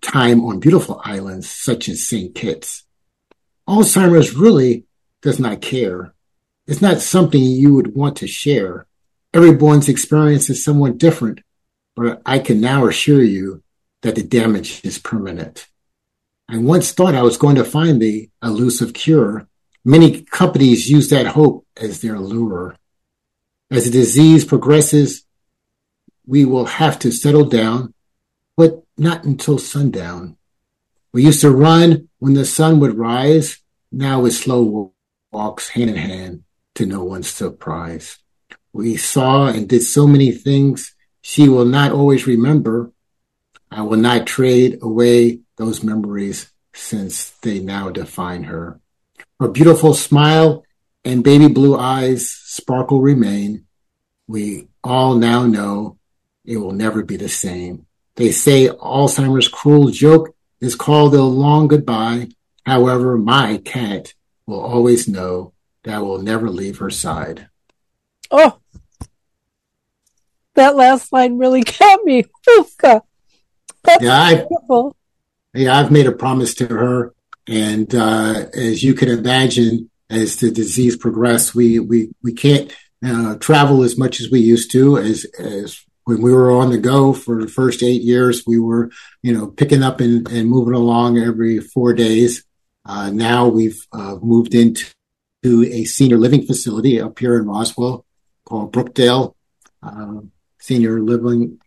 time 0.00 0.44
on 0.44 0.60
beautiful 0.60 1.00
islands 1.04 1.48
such 1.50 1.88
as 1.88 2.06
St. 2.06 2.34
Kitts. 2.34 2.84
Alzheimer's 3.68 4.34
really 4.34 4.86
does 5.22 5.38
not 5.38 5.60
care. 5.60 6.14
It's 6.66 6.82
not 6.82 7.00
something 7.00 7.42
you 7.42 7.74
would 7.74 7.94
want 7.94 8.16
to 8.18 8.26
share. 8.26 8.86
Everyone's 9.34 9.88
experience 9.88 10.48
is 10.48 10.64
somewhat 10.64 10.98
different, 10.98 11.40
but 11.94 12.22
I 12.24 12.38
can 12.38 12.60
now 12.60 12.86
assure 12.86 13.22
you 13.22 13.62
that 14.02 14.14
the 14.14 14.22
damage 14.22 14.84
is 14.84 14.98
permanent. 14.98 15.66
I 16.48 16.58
once 16.58 16.92
thought 16.92 17.14
I 17.14 17.22
was 17.22 17.36
going 17.36 17.56
to 17.56 17.64
find 17.64 18.00
the 18.00 18.30
elusive 18.42 18.94
cure. 18.94 19.48
Many 19.84 20.22
companies 20.22 20.88
use 20.88 21.10
that 21.10 21.26
hope 21.26 21.66
as 21.76 22.00
their 22.00 22.18
lure. 22.18 22.76
As 23.70 23.84
the 23.84 23.90
disease 23.90 24.44
progresses, 24.44 25.24
we 26.26 26.44
will 26.44 26.66
have 26.66 26.98
to 27.00 27.10
settle 27.10 27.44
down, 27.44 27.94
but 28.56 28.82
not 28.96 29.24
until 29.24 29.58
sundown. 29.58 30.36
We 31.12 31.24
used 31.24 31.40
to 31.42 31.50
run 31.50 32.08
when 32.18 32.34
the 32.34 32.44
sun 32.44 32.80
would 32.80 32.96
rise. 32.96 33.58
Now 33.90 34.24
it 34.24 34.32
slow 34.32 34.92
walks 35.32 35.70
hand 35.70 35.90
in 35.90 35.96
hand 35.96 36.44
to 36.74 36.86
no 36.86 37.04
one's 37.04 37.28
surprise. 37.28 38.18
We 38.72 38.96
saw 38.96 39.48
and 39.48 39.68
did 39.68 39.82
so 39.82 40.06
many 40.06 40.32
things 40.32 40.94
she 41.20 41.48
will 41.48 41.64
not 41.64 41.92
always 41.92 42.26
remember. 42.26 42.92
I 43.70 43.82
will 43.82 43.98
not 43.98 44.26
trade 44.26 44.78
away 44.82 45.40
those 45.56 45.82
memories 45.82 46.50
since 46.72 47.30
they 47.42 47.60
now 47.60 47.90
define 47.90 48.44
her. 48.44 48.80
Her 49.40 49.48
beautiful 49.48 49.94
smile 49.94 50.64
and 51.04 51.24
baby 51.24 51.48
blue 51.48 51.76
eyes 51.76 52.30
sparkle 52.30 53.00
remain. 53.00 53.66
We 54.26 54.68
all 54.82 55.14
now 55.14 55.46
know 55.46 55.98
it 56.44 56.56
will 56.56 56.72
never 56.72 57.02
be 57.02 57.16
the 57.16 57.28
same. 57.28 57.86
They 58.16 58.32
say 58.32 58.68
Alzheimer's 58.68 59.48
cruel 59.48 59.90
joke 59.90 60.34
is 60.60 60.74
called 60.74 61.14
a 61.14 61.22
long 61.22 61.68
goodbye. 61.68 62.28
However, 62.66 63.16
my 63.16 63.58
cat 63.58 64.12
will 64.46 64.60
always 64.60 65.08
know 65.08 65.52
that 65.84 65.94
I 65.94 65.98
will 66.00 66.20
never 66.20 66.50
leave 66.50 66.78
her 66.78 66.90
side. 66.90 67.48
Oh, 68.30 68.58
that 70.54 70.76
last 70.76 71.12
line 71.12 71.38
really 71.38 71.62
got 71.78 72.04
me. 72.04 72.24
That's 72.46 72.74
yeah, 74.00 74.12
I, 74.12 74.46
yeah, 75.54 75.78
I've 75.78 75.90
made 75.90 76.06
a 76.06 76.12
promise 76.12 76.54
to 76.56 76.66
her, 76.66 77.14
and 77.46 77.92
uh, 77.94 78.46
as 78.54 78.82
you 78.82 78.94
can 78.94 79.08
imagine, 79.08 79.90
as 80.10 80.36
the 80.36 80.50
disease 80.50 80.96
progressed, 80.96 81.54
we 81.54 81.78
we 81.78 82.10
we 82.22 82.32
can't 82.32 82.74
uh, 83.04 83.36
travel 83.36 83.82
as 83.82 83.96
much 83.96 84.20
as 84.20 84.30
we 84.30 84.40
used 84.40 84.70
to. 84.72 84.98
As 84.98 85.24
as 85.38 85.80
when 86.04 86.20
we 86.22 86.32
were 86.32 86.50
on 86.50 86.70
the 86.70 86.78
go 86.78 87.12
for 87.12 87.40
the 87.40 87.48
first 87.48 87.82
eight 87.82 88.02
years, 88.02 88.44
we 88.46 88.58
were 88.58 88.90
you 89.22 89.32
know 89.32 89.48
picking 89.48 89.82
up 89.82 90.00
and, 90.00 90.28
and 90.28 90.48
moving 90.48 90.74
along 90.74 91.18
every 91.18 91.58
four 91.58 91.92
days. 91.92 92.44
Uh, 92.84 93.10
now 93.10 93.46
we've 93.46 93.86
uh, 93.92 94.16
moved 94.20 94.54
into 94.54 94.84
a 95.44 95.84
senior 95.84 96.16
living 96.16 96.46
facility 96.46 97.00
up 97.00 97.18
here 97.18 97.38
in 97.38 97.46
Roswell 97.46 98.04
called 98.44 98.72
Brookdale 98.72 99.34
uh, 99.82 100.20
Senior 100.58 101.00
Living 101.00 101.58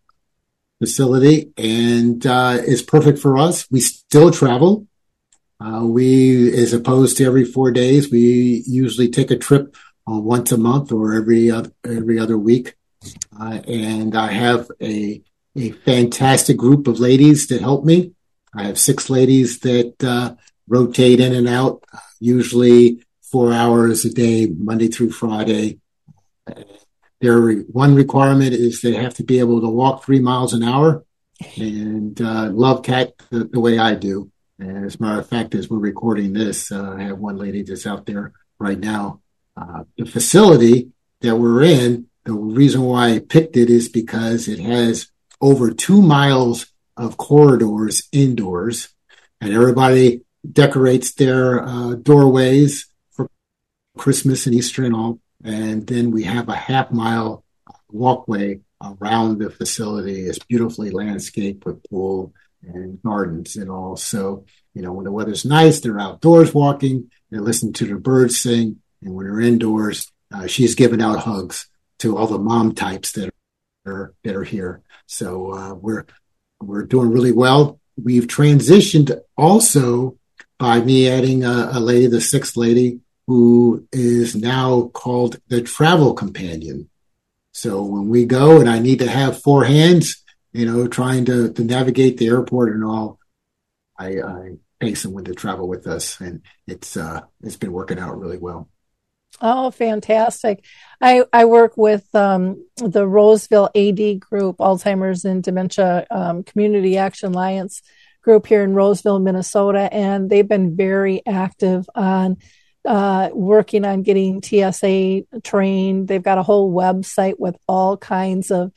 Facility, 0.81 1.51
and 1.57 2.25
uh, 2.25 2.57
it's 2.59 2.81
perfect 2.81 3.19
for 3.19 3.37
us. 3.37 3.69
We 3.69 3.81
still 3.81 4.31
travel. 4.31 4.87
Uh, 5.59 5.85
we, 5.85 6.51
as 6.59 6.73
opposed 6.73 7.17
to 7.17 7.25
every 7.25 7.45
four 7.45 7.69
days, 7.69 8.11
we 8.11 8.63
usually 8.65 9.07
take 9.07 9.29
a 9.29 9.37
trip 9.37 9.75
uh, 10.09 10.17
once 10.19 10.51
a 10.51 10.57
month 10.57 10.91
or 10.91 11.13
every 11.13 11.51
other, 11.51 11.71
every 11.85 12.17
other 12.17 12.35
week. 12.35 12.73
and 13.39 14.15
I 14.15 14.31
have 14.31 14.71
a 14.81 15.21
a 15.55 15.69
fantastic 15.71 16.57
group 16.57 16.87
of 16.87 16.99
ladies 16.99 17.45
that 17.49 17.61
help 17.61 17.85
me. 17.85 18.13
I 18.55 18.63
have 18.63 18.79
six 18.79 19.07
ladies 19.07 19.59
that 19.59 20.37
rotate 20.67 21.19
in 21.19 21.35
and 21.35 21.47
out, 21.47 21.83
usually 22.19 23.05
four 23.21 23.53
hours 23.53 24.03
a 24.03 24.09
day, 24.09 24.47
Monday 24.47 24.87
through 24.87 25.11
Friday. 25.11 25.79
Their 27.21 27.53
one 27.61 27.95
requirement 27.95 28.53
is 28.53 28.81
they 28.81 28.95
have 28.95 29.13
to 29.15 29.23
be 29.23 29.39
able 29.39 29.61
to 29.61 29.69
walk 29.69 30.03
three 30.03 30.19
miles 30.19 30.53
an 30.53 30.63
hour 30.63 31.05
and 31.55 32.19
uh, 32.19 32.49
love 32.51 32.83
cat 32.83 33.13
the, 33.29 33.45
the, 33.45 33.59
way 33.59 33.77
I 33.77 33.95
do. 33.95 34.31
And 34.59 34.85
as 34.85 34.95
a 34.95 35.01
matter 35.01 35.19
of 35.19 35.29
fact, 35.29 35.55
as 35.55 35.69
we're 35.69 35.77
recording 35.77 36.33
this, 36.33 36.71
uh, 36.71 36.95
I 36.97 37.03
have 37.03 37.19
one 37.19 37.37
lady 37.37 37.63
that's 37.63 37.87
out 37.87 38.05
there 38.05 38.33
right 38.59 38.79
now. 38.79 39.21
Uh, 39.55 39.83
the 39.97 40.05
facility 40.05 40.91
that 41.21 41.35
we're 41.35 41.63
in, 41.63 42.07
the 42.25 42.33
reason 42.33 42.81
why 42.81 43.13
I 43.13 43.19
picked 43.19 43.57
it 43.57 43.69
is 43.69 43.89
because 43.89 44.47
it 44.47 44.59
has 44.59 45.07
over 45.39 45.71
two 45.71 46.01
miles 46.01 46.67
of 46.97 47.17
corridors 47.17 48.07
indoors, 48.11 48.89
and 49.39 49.53
everybody 49.53 50.21
decorates 50.49 51.13
their 51.13 51.63
uh, 51.63 51.95
doorways 51.95 52.87
for 53.11 53.29
Christmas 53.97 54.45
and 54.45 54.55
Easter 54.55 54.83
and 54.83 54.95
all. 54.95 55.19
And 55.43 55.85
then 55.87 56.11
we 56.11 56.23
have 56.23 56.49
a 56.49 56.55
half 56.55 56.91
mile 56.91 57.43
walkway 57.89 58.61
around 58.83 59.39
the 59.39 59.49
facility. 59.49 60.25
It's 60.25 60.39
beautifully 60.39 60.91
landscaped 60.91 61.65
with 61.65 61.83
pool 61.89 62.33
and 62.61 63.01
gardens 63.01 63.55
and 63.55 63.69
all. 63.69 63.95
So, 63.95 64.45
you 64.73 64.81
know, 64.81 64.93
when 64.93 65.05
the 65.05 65.11
weather's 65.11 65.45
nice, 65.45 65.79
they're 65.79 65.99
outdoors 65.99 66.53
walking, 66.53 67.11
they're 67.29 67.41
listening 67.41 67.73
to 67.73 67.85
the 67.85 67.95
birds 67.95 68.39
sing. 68.39 68.81
And 69.01 69.13
when 69.13 69.25
they're 69.25 69.41
indoors, 69.41 70.11
uh, 70.33 70.47
she's 70.47 70.75
giving 70.75 71.01
out 71.01 71.19
hugs 71.19 71.67
to 71.99 72.17
all 72.17 72.27
the 72.27 72.37
mom 72.37 72.73
types 72.73 73.11
that 73.13 73.33
are, 73.85 74.13
that 74.23 74.35
are 74.35 74.43
here. 74.43 74.81
So, 75.07 75.53
uh, 75.53 75.73
we're, 75.73 76.05
we're 76.61 76.83
doing 76.83 77.11
really 77.11 77.31
well. 77.31 77.79
We've 78.01 78.27
transitioned 78.27 79.19
also 79.35 80.17
by 80.59 80.79
me 80.81 81.09
adding 81.09 81.43
a, 81.43 81.71
a 81.73 81.79
lady, 81.79 82.07
the 82.07 82.21
sixth 82.21 82.55
lady, 82.55 82.99
who 83.31 83.87
is 83.93 84.35
now 84.35 84.89
called 84.93 85.37
the 85.47 85.61
travel 85.61 86.13
companion. 86.13 86.89
So 87.53 87.81
when 87.81 88.09
we 88.09 88.25
go 88.25 88.59
and 88.59 88.69
I 88.69 88.79
need 88.79 88.99
to 88.99 89.09
have 89.09 89.41
four 89.41 89.63
hands, 89.63 90.21
you 90.51 90.65
know, 90.65 90.85
trying 90.85 91.23
to, 91.25 91.53
to 91.53 91.63
navigate 91.63 92.17
the 92.17 92.27
airport 92.27 92.73
and 92.73 92.83
all, 92.83 93.19
I, 93.97 94.19
I 94.19 94.49
pay 94.81 94.95
someone 94.95 95.23
to 95.23 95.33
travel 95.33 95.65
with 95.65 95.87
us, 95.87 96.19
and 96.19 96.41
it's 96.67 96.97
uh, 96.97 97.21
it's 97.41 97.55
been 97.55 97.71
working 97.71 97.99
out 97.99 98.19
really 98.19 98.37
well. 98.37 98.67
Oh, 99.39 99.71
fantastic! 99.71 100.65
I 100.99 101.23
I 101.31 101.45
work 101.45 101.77
with 101.77 102.13
um, 102.13 102.65
the 102.75 103.07
Roseville 103.07 103.69
AD 103.73 104.19
group, 104.19 104.57
Alzheimer's 104.57 105.23
and 105.23 105.41
Dementia 105.41 106.05
um, 106.11 106.43
Community 106.43 106.97
Action 106.97 107.31
Alliance 107.31 107.81
group 108.23 108.45
here 108.45 108.63
in 108.63 108.73
Roseville, 108.73 109.19
Minnesota, 109.19 109.87
and 109.89 110.29
they've 110.29 110.49
been 110.49 110.75
very 110.75 111.21
active 111.25 111.89
on 111.95 112.35
uh, 112.85 113.29
working 113.33 113.85
on 113.85 114.03
getting 114.03 114.41
TSA 114.41 115.23
trained. 115.43 116.07
They've 116.07 116.23
got 116.23 116.37
a 116.37 116.43
whole 116.43 116.73
website 116.73 117.35
with 117.37 117.55
all 117.67 117.97
kinds 117.97 118.51
of 118.51 118.71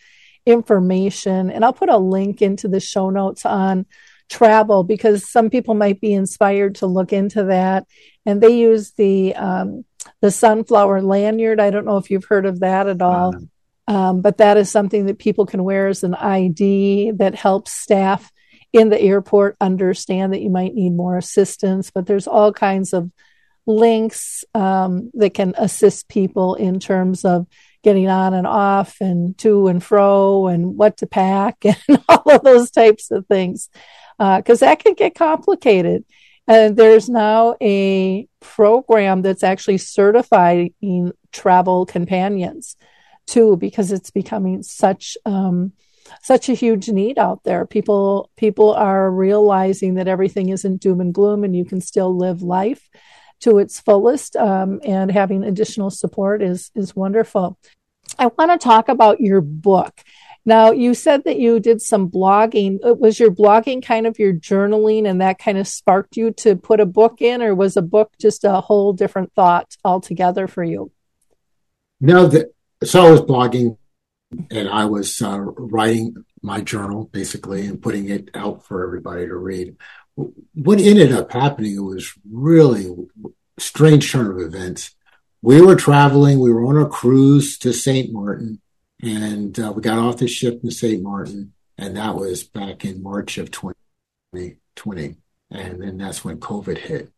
information, 0.46 1.50
and 1.50 1.64
I'll 1.64 1.72
put 1.72 1.88
a 1.88 1.98
link 1.98 2.42
into 2.42 2.68
the 2.68 2.80
show 2.80 3.10
notes 3.10 3.46
on 3.46 3.86
travel 4.28 4.84
because 4.84 5.30
some 5.30 5.50
people 5.50 5.74
might 5.74 6.00
be 6.00 6.12
inspired 6.12 6.76
to 6.76 6.86
look 6.86 7.12
into 7.12 7.44
that. 7.44 7.86
And 8.26 8.40
they 8.40 8.56
use 8.56 8.92
the 8.92 9.34
um, 9.34 9.84
the 10.20 10.30
sunflower 10.30 11.02
lanyard. 11.02 11.60
I 11.60 11.70
don't 11.70 11.84
know 11.84 11.98
if 11.98 12.10
you've 12.10 12.24
heard 12.24 12.46
of 12.46 12.60
that 12.60 12.88
at 12.88 13.02
all. 13.02 13.34
Uh-huh. 13.34 13.44
Um, 13.86 14.22
but 14.22 14.38
that 14.38 14.56
is 14.56 14.70
something 14.70 15.06
that 15.06 15.18
people 15.18 15.44
can 15.44 15.62
wear 15.62 15.88
as 15.88 16.04
an 16.04 16.14
ID 16.14 17.12
that 17.12 17.34
helps 17.34 17.72
staff 17.72 18.32
in 18.72 18.88
the 18.88 19.00
airport 19.00 19.56
understand 19.60 20.32
that 20.32 20.40
you 20.40 20.48
might 20.48 20.74
need 20.74 20.94
more 20.94 21.18
assistance. 21.18 21.90
But 21.90 22.06
there's 22.06 22.26
all 22.26 22.52
kinds 22.52 22.94
of 22.94 23.10
links 23.66 24.44
um, 24.54 25.10
that 25.14 25.34
can 25.34 25.54
assist 25.56 26.08
people 26.08 26.54
in 26.54 26.80
terms 26.80 27.24
of 27.24 27.46
getting 27.82 28.08
on 28.08 28.34
and 28.34 28.46
off 28.46 28.96
and 29.00 29.36
to 29.38 29.68
and 29.68 29.82
fro 29.82 30.46
and 30.46 30.76
what 30.76 30.96
to 30.96 31.06
pack 31.06 31.56
and 31.64 32.02
all 32.08 32.30
of 32.30 32.42
those 32.42 32.70
types 32.70 33.10
of 33.10 33.26
things 33.26 33.68
because 34.18 34.62
uh, 34.62 34.66
that 34.66 34.78
can 34.78 34.94
get 34.94 35.14
complicated. 35.14 36.04
And 36.46 36.76
there's 36.76 37.08
now 37.08 37.56
a 37.62 38.28
program 38.40 39.22
that's 39.22 39.42
actually 39.42 39.78
certifying 39.78 40.72
travel 41.32 41.86
companions 41.86 42.76
too, 43.26 43.56
because 43.56 43.90
it's 43.90 44.10
becoming 44.10 44.62
such 44.62 45.16
um, 45.24 45.72
such 46.22 46.50
a 46.50 46.54
huge 46.54 46.88
need 46.90 47.18
out 47.18 47.42
there. 47.44 47.64
People 47.66 48.30
people 48.36 48.74
are 48.74 49.10
realizing 49.10 49.94
that 49.94 50.08
everything 50.08 50.50
isn't 50.50 50.82
doom 50.82 51.00
and 51.00 51.14
gloom, 51.14 51.44
and 51.44 51.56
you 51.56 51.64
can 51.64 51.80
still 51.80 52.14
live 52.14 52.42
life 52.42 52.88
to 53.44 53.58
its 53.58 53.80
fullest. 53.80 54.36
Um, 54.36 54.80
and 54.84 55.10
having 55.10 55.44
additional 55.44 55.90
support 55.90 56.42
is 56.42 56.70
is 56.74 56.94
wonderful. 56.94 57.58
I 58.18 58.26
want 58.26 58.50
to 58.50 58.58
talk 58.58 58.88
about 58.88 59.20
your 59.20 59.40
book. 59.40 60.02
Now, 60.46 60.72
you 60.72 60.92
said 60.92 61.24
that 61.24 61.38
you 61.38 61.58
did 61.58 61.80
some 61.80 62.10
blogging. 62.10 62.78
Uh, 62.84 62.94
was 62.94 63.18
your 63.18 63.30
blogging 63.30 63.82
kind 63.82 64.06
of 64.06 64.18
your 64.18 64.34
journaling, 64.34 65.08
and 65.08 65.20
that 65.20 65.38
kind 65.38 65.56
of 65.56 65.66
sparked 65.66 66.16
you 66.16 66.32
to 66.32 66.54
put 66.54 66.80
a 66.80 66.86
book 66.86 67.22
in, 67.22 67.42
or 67.42 67.54
was 67.54 67.76
a 67.76 67.82
book 67.82 68.12
just 68.20 68.44
a 68.44 68.60
whole 68.60 68.92
different 68.92 69.32
thought 69.34 69.76
altogether 69.84 70.46
for 70.46 70.62
you? 70.62 70.90
No, 72.00 72.30
so 72.82 73.06
I 73.06 73.10
was 73.10 73.22
blogging 73.22 73.78
and 74.50 74.68
I 74.68 74.84
was 74.84 75.22
uh, 75.22 75.38
writing 75.38 76.24
my 76.42 76.60
journal 76.60 77.08
basically 77.12 77.66
and 77.66 77.80
putting 77.80 78.08
it 78.08 78.30
out 78.34 78.66
for 78.66 78.84
everybody 78.84 79.26
to 79.26 79.36
read. 79.36 79.76
What 80.16 80.80
ended 80.80 81.12
up 81.12 81.32
happening 81.32 81.84
was 81.84 82.12
really 82.30 82.94
strange 83.58 84.10
turn 84.10 84.30
of 84.30 84.38
events. 84.38 84.94
We 85.42 85.60
were 85.60 85.76
traveling, 85.76 86.38
we 86.38 86.52
were 86.52 86.64
on 86.64 86.78
a 86.78 86.88
cruise 86.88 87.58
to 87.58 87.72
St. 87.72 88.12
Martin, 88.12 88.60
And 89.02 89.58
uh, 89.58 89.72
we 89.72 89.82
got 89.82 89.98
off 89.98 90.18
the 90.18 90.28
ship 90.28 90.60
in 90.62 90.70
St. 90.70 91.02
Martin, 91.02 91.52
and 91.76 91.96
that 91.96 92.14
was 92.14 92.44
back 92.44 92.84
in 92.84 93.02
March 93.02 93.38
of 93.38 93.50
2020. 93.50 95.16
And 95.50 95.82
then 95.82 95.98
that's 95.98 96.24
when 96.24 96.38
COVID 96.40 96.78
hit. 96.78 97.10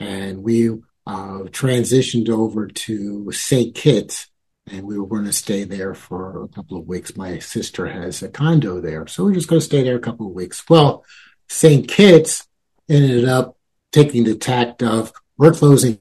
And 0.00 0.42
we 0.42 0.70
uh, 1.06 1.44
transitioned 1.50 2.28
over 2.28 2.66
to 2.66 3.30
St. 3.32 3.74
Kitts, 3.74 4.28
and 4.66 4.84
we 4.84 4.98
were 4.98 5.06
going 5.06 5.24
to 5.24 5.32
stay 5.32 5.64
there 5.64 5.94
for 5.94 6.42
a 6.42 6.48
couple 6.48 6.78
of 6.78 6.86
weeks. 6.86 7.16
My 7.16 7.38
sister 7.38 7.86
has 7.86 8.22
a 8.22 8.28
condo 8.28 8.80
there, 8.80 9.06
so 9.06 9.24
we're 9.24 9.34
just 9.34 9.48
going 9.48 9.60
to 9.60 9.66
stay 9.66 9.82
there 9.82 9.96
a 9.96 10.00
couple 10.00 10.26
of 10.26 10.32
weeks. 10.32 10.68
Well, 10.68 11.04
St. 11.52 11.86
Kitts 11.86 12.48
ended 12.88 13.28
up 13.28 13.58
taking 13.92 14.24
the 14.24 14.34
tact 14.34 14.82
of 14.82 15.12
we're 15.36 15.52
closing 15.52 16.00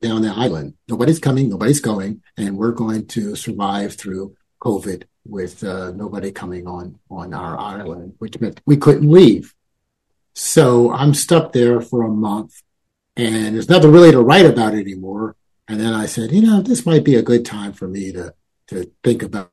down 0.00 0.22
the 0.22 0.30
island. 0.30 0.74
Nobody's 0.88 1.18
coming, 1.18 1.50
nobody's 1.50 1.80
going, 1.80 2.22
and 2.38 2.56
we're 2.56 2.72
going 2.72 3.06
to 3.08 3.36
survive 3.36 3.94
through 3.94 4.34
COVID 4.62 5.04
with 5.26 5.62
uh, 5.62 5.90
nobody 5.92 6.32
coming 6.32 6.66
on 6.66 6.98
on 7.10 7.34
our 7.34 7.58
island, 7.58 8.14
which 8.18 8.40
meant 8.40 8.62
we 8.64 8.78
couldn't 8.78 9.10
leave. 9.10 9.54
So 10.34 10.90
I'm 10.90 11.12
stuck 11.12 11.52
there 11.52 11.80
for 11.82 12.02
a 12.02 12.08
month, 12.08 12.62
and 13.16 13.54
there's 13.54 13.68
nothing 13.68 13.92
really 13.92 14.12
to 14.12 14.22
write 14.22 14.46
about 14.46 14.74
anymore. 14.74 15.36
And 15.68 15.78
then 15.78 15.92
I 15.92 16.06
said, 16.06 16.32
you 16.32 16.40
know, 16.40 16.62
this 16.62 16.86
might 16.86 17.04
be 17.04 17.16
a 17.16 17.22
good 17.22 17.44
time 17.44 17.74
for 17.74 17.86
me 17.86 18.12
to 18.12 18.34
to 18.68 18.90
think 19.04 19.22
about, 19.22 19.52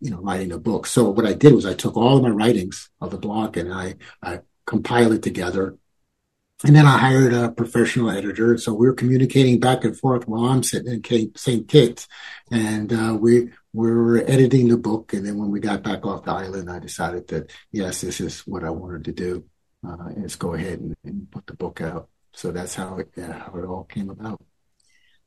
you 0.00 0.10
know 0.10 0.18
writing 0.18 0.50
a 0.50 0.58
book. 0.58 0.86
So 0.86 1.10
what 1.10 1.26
I 1.26 1.34
did 1.34 1.54
was 1.54 1.66
I 1.66 1.74
took 1.74 1.96
all 1.96 2.16
of 2.16 2.22
my 2.22 2.30
writings 2.30 2.88
of 3.02 3.10
the 3.10 3.18
blog 3.18 3.58
and 3.58 3.72
I 3.72 3.96
I 4.22 4.40
compiled 4.66 5.12
it 5.12 5.22
together 5.22 5.76
and 6.64 6.76
then 6.76 6.86
I 6.86 6.96
hired 6.96 7.34
a 7.34 7.50
professional 7.50 8.10
editor. 8.10 8.56
So 8.56 8.72
we 8.72 8.86
were 8.86 8.94
communicating 8.94 9.58
back 9.58 9.84
and 9.84 9.98
forth 9.98 10.28
while 10.28 10.44
I'm 10.44 10.62
sitting 10.62 11.02
in 11.04 11.32
St. 11.34 11.66
Kitts. 11.66 12.06
And 12.52 12.92
uh, 12.92 13.16
we, 13.20 13.50
we 13.72 13.90
were 13.90 14.18
editing 14.18 14.68
the 14.68 14.76
book. 14.76 15.12
And 15.12 15.26
then 15.26 15.38
when 15.38 15.50
we 15.50 15.58
got 15.58 15.82
back 15.82 16.06
off 16.06 16.24
the 16.24 16.30
island, 16.30 16.70
I 16.70 16.78
decided 16.78 17.26
that, 17.28 17.50
yes, 17.72 18.00
this 18.00 18.20
is 18.20 18.40
what 18.40 18.62
I 18.62 18.70
wanted 18.70 19.06
to 19.06 19.12
do. 19.12 19.44
Uh, 19.84 20.10
is 20.18 20.36
go 20.36 20.54
ahead 20.54 20.78
and, 20.78 20.94
and, 21.02 21.28
put 21.28 21.44
the 21.48 21.54
book 21.54 21.80
out. 21.80 22.08
So 22.32 22.52
that's 22.52 22.76
how 22.76 22.98
it, 22.98 23.10
how 23.16 23.52
it 23.56 23.64
all 23.64 23.82
came 23.82 24.10
about. 24.10 24.40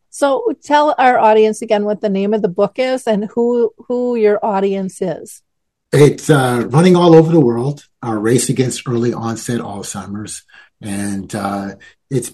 So 0.10 0.54
tell 0.64 0.96
our 0.98 1.20
audience 1.20 1.62
again 1.62 1.84
what 1.84 2.00
the 2.00 2.08
name 2.08 2.34
of 2.34 2.42
the 2.42 2.48
book 2.48 2.80
is 2.80 3.06
and 3.06 3.26
who 3.36 3.74
who 3.90 4.16
your 4.16 4.40
audience 4.42 5.02
is. 5.02 5.44
It's 5.92 6.30
uh, 6.30 6.68
running 6.70 6.96
all 6.96 7.16
over 7.16 7.32
the 7.32 7.40
world. 7.40 7.88
Our 8.02 8.20
race 8.20 8.50
against 8.50 8.88
early 8.88 9.14
onset 9.14 9.62
Alzheimer's. 9.62 10.44
And 10.82 11.34
uh, 11.34 11.76
it's 12.10 12.34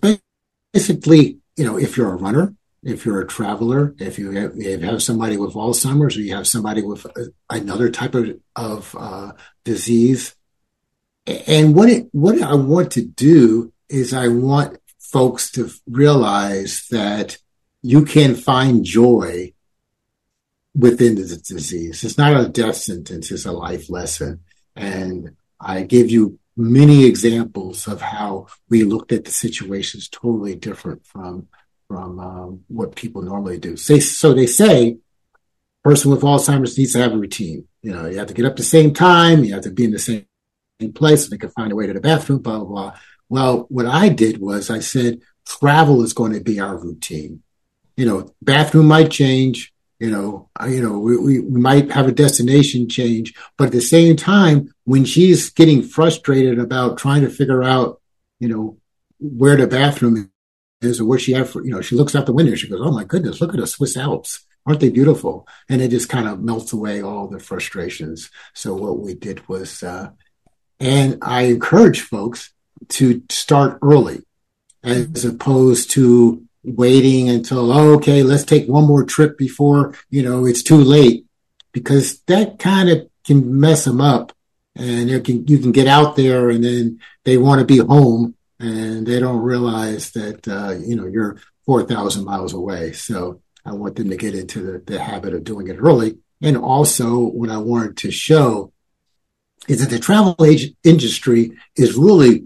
basically, 0.73 1.37
you 1.55 1.65
know, 1.65 1.77
if 1.77 1.95
you're 1.95 2.11
a 2.11 2.15
runner, 2.15 2.55
if 2.83 3.05
you're 3.05 3.21
a 3.21 3.27
traveler, 3.27 3.93
if 3.99 4.17
you 4.17 4.31
have, 4.31 4.53
if 4.55 4.81
you 4.81 4.87
have 4.87 5.03
somebody 5.03 5.37
with 5.37 5.53
Alzheimer's 5.53 6.17
or 6.17 6.21
you 6.21 6.35
have 6.35 6.47
somebody 6.47 6.81
with 6.81 7.05
another 7.49 7.89
type 7.91 8.15
of, 8.15 8.39
of 8.55 8.95
uh, 8.99 9.31
disease. 9.63 10.35
And 11.47 11.75
what 11.75 11.89
it, 11.89 12.07
what 12.11 12.41
I 12.41 12.55
want 12.55 12.91
to 12.93 13.05
do 13.05 13.71
is 13.87 14.13
I 14.13 14.27
want 14.27 14.79
folks 14.99 15.51
to 15.51 15.69
realize 15.87 16.87
that 16.89 17.37
you 17.83 18.05
can 18.05 18.35
find 18.35 18.83
joy 18.83 19.53
within 20.75 21.15
the 21.15 21.23
disease. 21.23 22.03
It's 22.03 22.17
not 22.17 22.39
a 22.39 22.49
death 22.49 22.77
sentence, 22.77 23.31
it's 23.31 23.45
a 23.45 23.51
life 23.51 23.89
lesson. 23.89 24.41
And 24.75 25.35
I 25.59 25.83
give 25.83 26.09
you 26.09 26.39
many 26.55 27.05
examples 27.05 27.87
of 27.87 28.01
how 28.01 28.47
we 28.69 28.83
looked 28.83 29.11
at 29.11 29.25
the 29.25 29.31
situations 29.31 30.07
totally 30.09 30.55
different 30.55 31.05
from 31.05 31.47
from 31.87 32.19
um, 32.19 32.63
what 32.69 32.95
people 32.95 33.21
normally 33.21 33.57
do. 33.57 33.75
Say, 33.75 33.99
so 33.99 34.33
they 34.33 34.47
say, 34.47 34.97
person 35.83 36.09
with 36.09 36.21
Alzheimer's 36.21 36.77
needs 36.77 36.93
to 36.93 36.99
have 36.99 37.11
a 37.11 37.17
routine. 37.17 37.67
You 37.81 37.91
know, 37.91 38.07
you 38.07 38.17
have 38.17 38.27
to 38.27 38.33
get 38.33 38.45
up 38.45 38.55
the 38.55 38.63
same 38.63 38.93
time, 38.93 39.43
you 39.43 39.53
have 39.53 39.63
to 39.63 39.71
be 39.71 39.83
in 39.83 39.91
the 39.91 39.99
same 39.99 40.25
place, 40.95 41.25
and 41.25 41.33
they 41.33 41.37
can 41.37 41.49
find 41.49 41.71
a 41.71 41.75
way 41.75 41.87
to 41.87 41.93
the 41.93 41.99
bathroom, 41.99 42.39
blah 42.39 42.59
blah 42.59 42.67
blah. 42.67 42.93
Well, 43.27 43.65
what 43.69 43.85
I 43.85 44.09
did 44.09 44.39
was 44.39 44.69
I 44.69 44.79
said 44.79 45.19
travel 45.45 46.03
is 46.03 46.13
going 46.13 46.33
to 46.33 46.41
be 46.41 46.59
our 46.59 46.77
routine. 46.77 47.43
You 47.97 48.05
know, 48.05 48.33
bathroom 48.41 48.87
might 48.87 49.11
change, 49.11 49.73
you 50.01 50.09
know, 50.09 50.49
you 50.67 50.81
know, 50.81 50.97
we, 50.97 51.39
we, 51.39 51.59
might 51.59 51.91
have 51.91 52.07
a 52.07 52.11
destination 52.11 52.89
change, 52.89 53.35
but 53.55 53.65
at 53.65 53.71
the 53.71 53.81
same 53.81 54.15
time, 54.15 54.73
when 54.83 55.05
she's 55.05 55.51
getting 55.51 55.83
frustrated 55.83 56.57
about 56.57 56.97
trying 56.97 57.21
to 57.21 57.29
figure 57.29 57.61
out, 57.61 58.01
you 58.39 58.49
know, 58.49 58.79
where 59.19 59.55
the 59.55 59.67
bathroom 59.67 60.31
is 60.81 60.99
or 60.99 61.05
where 61.05 61.19
she 61.19 61.33
have, 61.33 61.51
for, 61.51 61.63
you 61.63 61.69
know, 61.69 61.81
she 61.81 61.95
looks 61.95 62.15
out 62.15 62.25
the 62.25 62.33
window, 62.33 62.55
she 62.55 62.67
goes, 62.67 62.81
"Oh 62.81 62.91
my 62.91 63.03
goodness, 63.03 63.39
look 63.39 63.53
at 63.53 63.59
the 63.59 63.67
Swiss 63.67 63.95
Alps." 63.95 64.43
Aren't 64.65 64.79
they 64.79 64.89
beautiful? 64.89 65.47
And 65.69 65.83
it 65.83 65.89
just 65.89 66.09
kind 66.09 66.27
of 66.27 66.41
melts 66.41 66.73
away 66.73 67.03
all 67.03 67.27
the 67.27 67.39
frustrations. 67.39 68.31
So 68.55 68.73
what 68.73 68.99
we 68.99 69.13
did 69.13 69.47
was, 69.47 69.83
uh, 69.83 70.09
and 70.79 71.19
I 71.21 71.43
encourage 71.43 72.01
folks 72.01 72.53
to 72.89 73.21
start 73.29 73.77
early 73.83 74.23
as 74.83 75.25
opposed 75.25 75.91
to 75.91 76.43
waiting 76.63 77.29
until 77.29 77.71
oh, 77.71 77.93
okay 77.93 78.23
let's 78.23 78.43
take 78.43 78.67
one 78.67 78.85
more 78.85 79.03
trip 79.03 79.37
before 79.37 79.95
you 80.09 80.23
know 80.23 80.45
it's 80.45 80.63
too 80.63 80.77
late. 80.77 81.25
Because 81.71 82.19
that 82.23 82.59
kind 82.59 82.89
of 82.89 83.09
can 83.23 83.59
mess 83.59 83.85
them 83.85 84.01
up. 84.01 84.33
And 84.75 85.09
you 85.09 85.19
can 85.21 85.47
you 85.47 85.59
can 85.59 85.71
get 85.71 85.87
out 85.87 86.15
there 86.15 86.49
and 86.49 86.63
then 86.63 86.99
they 87.23 87.37
want 87.37 87.59
to 87.59 87.65
be 87.65 87.77
home 87.77 88.35
and 88.59 89.05
they 89.05 89.19
don't 89.19 89.41
realize 89.41 90.11
that 90.11 90.47
uh, 90.47 90.75
you 90.79 90.95
know 90.95 91.07
you're 91.07 91.37
4000 91.65 92.25
miles 92.25 92.53
away. 92.53 92.91
So 92.93 93.41
i 93.63 93.73
want 93.73 93.95
them 93.95 94.09
to 94.09 94.17
get 94.17 94.33
into 94.33 94.59
the, 94.59 94.79
the 94.79 94.99
habit 94.99 95.33
of 95.33 95.43
doing 95.43 95.67
it 95.67 95.77
early. 95.77 96.17
And 96.41 96.57
also 96.57 97.19
what 97.19 97.49
i 97.49 97.57
wanted 97.57 97.97
to 97.97 98.11
show 98.11 98.71
is 99.67 99.81
that 99.81 99.93
the 99.93 99.99
travel 99.99 100.35
age 100.43 100.73
industry 100.83 101.51
is 101.75 101.95
really 101.95 102.45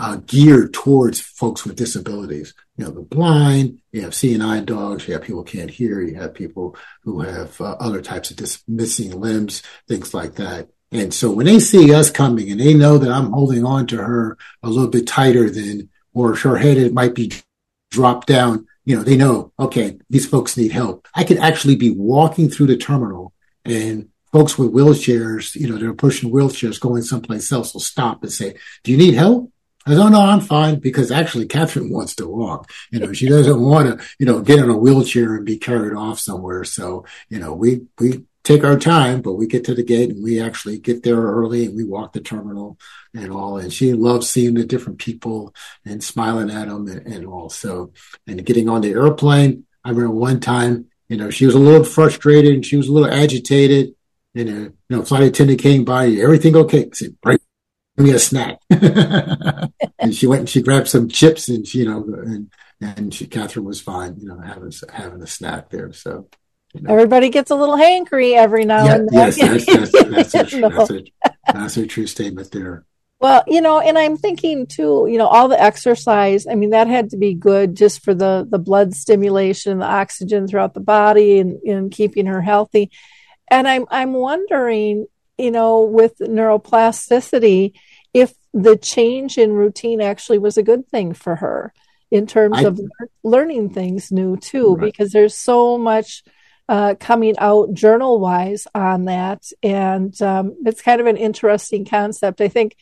uh, 0.00 0.16
geared 0.24 0.72
towards 0.72 1.20
folks 1.20 1.66
with 1.66 1.76
disabilities. 1.76 2.54
You 2.78 2.86
know, 2.86 2.90
the 2.90 3.02
blind, 3.02 3.82
you 3.92 4.00
have 4.00 4.16
eye 4.24 4.60
dogs, 4.60 5.06
you 5.06 5.12
have 5.12 5.22
people 5.22 5.42
who 5.42 5.44
can't 5.44 5.70
hear, 5.70 6.00
you 6.00 6.14
have 6.14 6.32
people 6.32 6.74
who 7.02 7.20
have 7.20 7.60
uh, 7.60 7.76
other 7.78 8.00
types 8.00 8.30
of 8.30 8.38
dis- 8.38 8.62
missing 8.66 9.20
limbs, 9.20 9.62
things 9.86 10.14
like 10.14 10.36
that. 10.36 10.70
And 10.90 11.12
so 11.12 11.30
when 11.30 11.44
they 11.44 11.60
see 11.60 11.92
us 11.92 12.10
coming 12.10 12.50
and 12.50 12.58
they 12.58 12.72
know 12.72 12.96
that 12.96 13.12
I'm 13.12 13.30
holding 13.30 13.62
on 13.66 13.86
to 13.88 13.98
her 13.98 14.38
a 14.62 14.70
little 14.70 14.88
bit 14.88 15.06
tighter 15.06 15.50
than, 15.50 15.90
or 16.14 16.34
her 16.34 16.56
head 16.56 16.78
it 16.78 16.94
might 16.94 17.14
be 17.14 17.32
dropped 17.90 18.26
down, 18.26 18.66
you 18.86 18.96
know, 18.96 19.02
they 19.02 19.18
know, 19.18 19.52
okay, 19.60 19.98
these 20.08 20.26
folks 20.26 20.56
need 20.56 20.72
help. 20.72 21.06
I 21.14 21.24
could 21.24 21.38
actually 21.38 21.76
be 21.76 21.90
walking 21.90 22.48
through 22.48 22.68
the 22.68 22.78
terminal 22.78 23.34
and 23.66 24.08
folks 24.32 24.56
with 24.56 24.72
wheelchairs, 24.72 25.54
you 25.54 25.68
know, 25.68 25.76
they're 25.76 25.92
pushing 25.92 26.30
wheelchairs 26.30 26.80
going 26.80 27.02
someplace 27.02 27.52
else 27.52 27.74
will 27.74 27.82
stop 27.82 28.22
and 28.22 28.32
say, 28.32 28.54
do 28.82 28.92
you 28.92 28.96
need 28.96 29.14
help? 29.14 29.49
I 29.86 29.94
don't 29.94 30.12
know, 30.12 30.20
I'm 30.20 30.40
fine 30.40 30.78
because 30.78 31.10
actually 31.10 31.46
Catherine 31.46 31.90
wants 31.90 32.14
to 32.16 32.28
walk. 32.28 32.70
You 32.90 33.00
know, 33.00 33.12
she 33.14 33.28
doesn't 33.28 33.60
want 33.60 33.98
to, 33.98 34.06
you 34.18 34.26
know, 34.26 34.42
get 34.42 34.58
in 34.58 34.68
a 34.68 34.76
wheelchair 34.76 35.36
and 35.36 35.46
be 35.46 35.56
carried 35.56 35.96
off 35.96 36.18
somewhere. 36.18 36.64
So, 36.64 37.06
you 37.30 37.38
know, 37.38 37.54
we, 37.54 37.86
we 37.98 38.24
take 38.44 38.62
our 38.62 38.78
time, 38.78 39.22
but 39.22 39.34
we 39.34 39.46
get 39.46 39.64
to 39.64 39.74
the 39.74 39.82
gate 39.82 40.10
and 40.10 40.22
we 40.22 40.40
actually 40.40 40.78
get 40.78 41.02
there 41.02 41.20
early 41.20 41.64
and 41.66 41.76
we 41.76 41.84
walk 41.84 42.12
the 42.12 42.20
terminal 42.20 42.78
and 43.14 43.32
all. 43.32 43.56
And 43.56 43.72
she 43.72 43.94
loves 43.94 44.28
seeing 44.28 44.54
the 44.54 44.64
different 44.64 44.98
people 44.98 45.54
and 45.86 46.04
smiling 46.04 46.50
at 46.50 46.68
them 46.68 46.86
and, 46.86 47.06
and 47.06 47.26
all. 47.26 47.48
So, 47.48 47.92
and 48.26 48.44
getting 48.44 48.68
on 48.68 48.82
the 48.82 48.90
airplane. 48.90 49.64
I 49.82 49.90
remember 49.90 50.10
one 50.10 50.40
time, 50.40 50.86
you 51.08 51.16
know, 51.16 51.30
she 51.30 51.46
was 51.46 51.54
a 51.54 51.58
little 51.58 51.84
frustrated 51.84 52.52
and 52.52 52.66
she 52.66 52.76
was 52.76 52.88
a 52.88 52.92
little 52.92 53.10
agitated. 53.10 53.94
And, 54.34 54.48
uh, 54.48 54.52
you 54.52 54.74
know, 54.90 55.02
flight 55.02 55.22
attendant 55.22 55.60
came 55.60 55.84
by, 55.84 56.06
everything 56.06 56.54
okay? 56.54 56.84
I 56.84 56.90
said, 56.92 57.16
right 57.24 57.40
me 58.00 58.10
a 58.10 58.18
snack. 58.18 58.60
and 59.98 60.14
she 60.14 60.26
went 60.26 60.40
and 60.40 60.48
she 60.48 60.62
grabbed 60.62 60.88
some 60.88 61.08
chips 61.08 61.48
and 61.48 61.66
she, 61.66 61.80
you 61.80 61.84
know, 61.86 62.04
and, 62.24 62.50
and 62.80 63.14
she, 63.14 63.26
Catherine 63.26 63.64
was 63.64 63.80
fine, 63.80 64.16
you 64.18 64.28
know, 64.28 64.40
having, 64.40 64.72
having 64.92 65.22
a 65.22 65.26
snack 65.26 65.70
there. 65.70 65.92
So, 65.92 66.28
you 66.74 66.82
know. 66.82 66.92
Everybody 66.92 67.30
gets 67.30 67.50
a 67.50 67.56
little 67.56 67.76
hankry 67.76 68.36
every 68.36 68.64
now 68.64 68.84
yeah, 68.84 68.94
and 68.96 69.08
then. 69.08 69.32
Yes, 69.36 69.66
that's, 69.66 69.66
that's, 69.66 70.32
that's, 70.32 70.54
a, 70.54 70.60
that's, 70.60 70.90
a, 70.90 71.04
that's 71.52 71.76
a 71.76 71.86
true 71.86 72.06
statement 72.06 72.50
there. 72.50 72.84
Well, 73.20 73.44
you 73.46 73.60
know, 73.60 73.80
and 73.80 73.98
I'm 73.98 74.16
thinking 74.16 74.66
too, 74.66 75.06
you 75.10 75.18
know, 75.18 75.26
all 75.26 75.48
the 75.48 75.60
exercise, 75.60 76.46
I 76.46 76.54
mean, 76.54 76.70
that 76.70 76.86
had 76.86 77.10
to 77.10 77.18
be 77.18 77.34
good 77.34 77.76
just 77.76 78.02
for 78.02 78.14
the, 78.14 78.46
the 78.48 78.58
blood 78.58 78.94
stimulation, 78.94 79.78
the 79.78 79.84
oxygen 79.84 80.48
throughout 80.48 80.72
the 80.72 80.80
body 80.80 81.38
and, 81.38 81.60
and 81.62 81.90
keeping 81.90 82.24
her 82.26 82.40
healthy. 82.40 82.90
And 83.50 83.68
I'm, 83.68 83.84
I'm 83.90 84.14
wondering, 84.14 85.06
you 85.36 85.50
know, 85.50 85.82
with 85.82 86.16
neuroplasticity, 86.18 87.74
if 88.12 88.32
the 88.52 88.76
change 88.76 89.38
in 89.38 89.52
routine 89.52 90.00
actually 90.00 90.38
was 90.38 90.58
a 90.58 90.62
good 90.62 90.88
thing 90.88 91.14
for 91.14 91.36
her 91.36 91.72
in 92.10 92.26
terms 92.26 92.58
I, 92.58 92.64
of 92.64 92.80
learning 93.22 93.70
things 93.70 94.10
new 94.10 94.36
too, 94.36 94.74
right. 94.74 94.86
because 94.86 95.12
there's 95.12 95.36
so 95.36 95.78
much 95.78 96.24
uh, 96.68 96.94
coming 96.98 97.36
out 97.38 97.72
journal 97.74 98.20
wise 98.20 98.66
on 98.74 99.06
that. 99.06 99.44
And 99.62 100.20
um, 100.22 100.56
it's 100.64 100.82
kind 100.82 101.00
of 101.00 101.06
an 101.06 101.16
interesting 101.16 101.84
concept. 101.84 102.40
I 102.40 102.48
think 102.48 102.76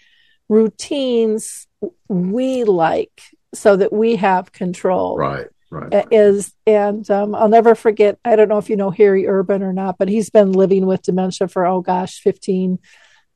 routines 0.48 1.66
we 2.08 2.64
like 2.64 3.22
so 3.54 3.76
that 3.76 3.92
we 3.92 4.16
have 4.16 4.52
control. 4.52 5.16
Right. 5.16 5.46
right. 5.70 6.06
is 6.10 6.52
and 6.66 7.08
um, 7.10 7.34
I'll 7.34 7.48
never 7.48 7.74
forget. 7.74 8.18
I 8.24 8.36
don't 8.36 8.48
know 8.48 8.58
if 8.58 8.70
you 8.70 8.76
know 8.76 8.90
Harry 8.90 9.26
Urban 9.26 9.62
or 9.62 9.72
not, 9.72 9.96
but 9.98 10.08
he's 10.08 10.30
been 10.30 10.52
living 10.52 10.86
with 10.86 11.02
dementia 11.02 11.48
for 11.48 11.66
oh 11.66 11.80
gosh, 11.80 12.20
fifteen, 12.20 12.78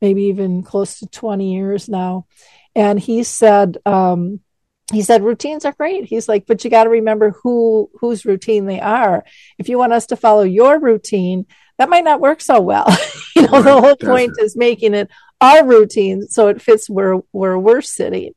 maybe 0.02 0.24
even 0.24 0.62
close 0.62 0.98
to 0.98 1.06
twenty 1.06 1.54
years 1.54 1.88
now. 1.88 2.26
And 2.74 3.00
he 3.00 3.22
said, 3.22 3.78
um, 3.86 4.40
he 4.92 5.00
said 5.02 5.24
routines 5.24 5.64
are 5.64 5.72
great. 5.72 6.04
He's 6.04 6.28
like, 6.28 6.46
but 6.46 6.64
you 6.64 6.70
got 6.70 6.84
to 6.84 6.90
remember 6.90 7.34
who 7.42 7.90
whose 8.00 8.26
routine 8.26 8.66
they 8.66 8.80
are. 8.80 9.24
If 9.58 9.70
you 9.70 9.78
want 9.78 9.94
us 9.94 10.06
to 10.06 10.16
follow 10.16 10.42
your 10.42 10.78
routine, 10.78 11.46
that 11.78 11.88
might 11.88 12.04
not 12.04 12.20
work 12.20 12.42
so 12.42 12.60
well. 12.60 12.86
you 13.36 13.42
know, 13.42 13.48
right, 13.52 13.64
the 13.64 13.80
whole 13.80 13.96
point 13.96 14.32
is 14.38 14.56
making 14.56 14.92
it 14.92 15.08
our 15.40 15.66
routine 15.66 16.28
so 16.28 16.48
it 16.48 16.60
fits 16.60 16.90
where 16.90 17.14
where 17.32 17.58
we're 17.58 17.80
sitting 17.80 18.34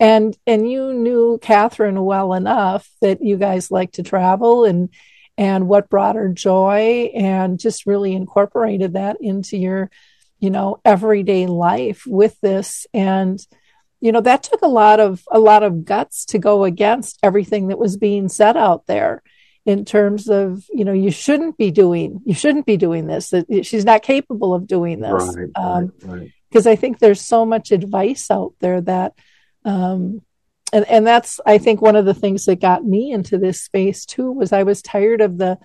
and 0.00 0.36
and 0.46 0.70
you 0.70 0.92
knew 0.92 1.38
Catherine 1.40 2.04
well 2.04 2.32
enough 2.32 2.88
that 3.00 3.22
you 3.22 3.36
guys 3.36 3.70
like 3.70 3.92
to 3.92 4.02
travel 4.02 4.64
and 4.64 4.90
and 5.36 5.68
what 5.68 5.88
brought 5.88 6.16
her 6.16 6.28
joy 6.28 7.10
and 7.14 7.60
just 7.60 7.86
really 7.86 8.12
incorporated 8.12 8.94
that 8.94 9.18
into 9.20 9.56
your 9.56 9.90
you 10.38 10.50
know 10.50 10.80
everyday 10.84 11.46
life 11.46 12.04
with 12.06 12.40
this. 12.40 12.86
And 12.94 13.38
you 14.00 14.12
know 14.12 14.20
that 14.20 14.42
took 14.42 14.62
a 14.62 14.68
lot 14.68 15.00
of 15.00 15.22
a 15.30 15.38
lot 15.38 15.62
of 15.62 15.84
guts 15.84 16.24
to 16.26 16.38
go 16.38 16.64
against 16.64 17.18
everything 17.22 17.68
that 17.68 17.78
was 17.78 17.96
being 17.96 18.28
said 18.28 18.56
out 18.56 18.86
there 18.86 19.22
in 19.66 19.84
terms 19.84 20.28
of 20.28 20.64
you 20.70 20.84
know 20.84 20.92
you 20.92 21.10
shouldn't 21.10 21.58
be 21.58 21.70
doing 21.70 22.20
you 22.24 22.34
shouldn't 22.34 22.66
be 22.66 22.76
doing 22.76 23.06
this. 23.06 23.30
That 23.30 23.66
she's 23.66 23.84
not 23.84 24.02
capable 24.02 24.54
of 24.54 24.66
doing 24.66 25.00
this. 25.00 25.12
Because 25.12 25.36
right, 25.36 25.50
um, 25.56 25.92
right, 26.04 26.32
right. 26.54 26.66
i 26.66 26.76
think 26.76 26.98
there's 26.98 27.20
so 27.20 27.44
much 27.44 27.72
advice 27.72 28.30
out 28.30 28.54
there 28.60 28.80
that 28.82 29.14
um, 29.64 30.22
and 30.72 30.84
and 30.86 31.06
that's 31.06 31.40
I 31.46 31.58
think 31.58 31.80
one 31.80 31.96
of 31.96 32.04
the 32.04 32.14
things 32.14 32.44
that 32.44 32.60
got 32.60 32.84
me 32.84 33.12
into 33.12 33.38
this 33.38 33.62
space 33.62 34.04
too 34.04 34.30
was 34.30 34.52
I 34.52 34.62
was 34.62 34.82
tired 34.82 35.20
of 35.20 35.38
the 35.38 35.58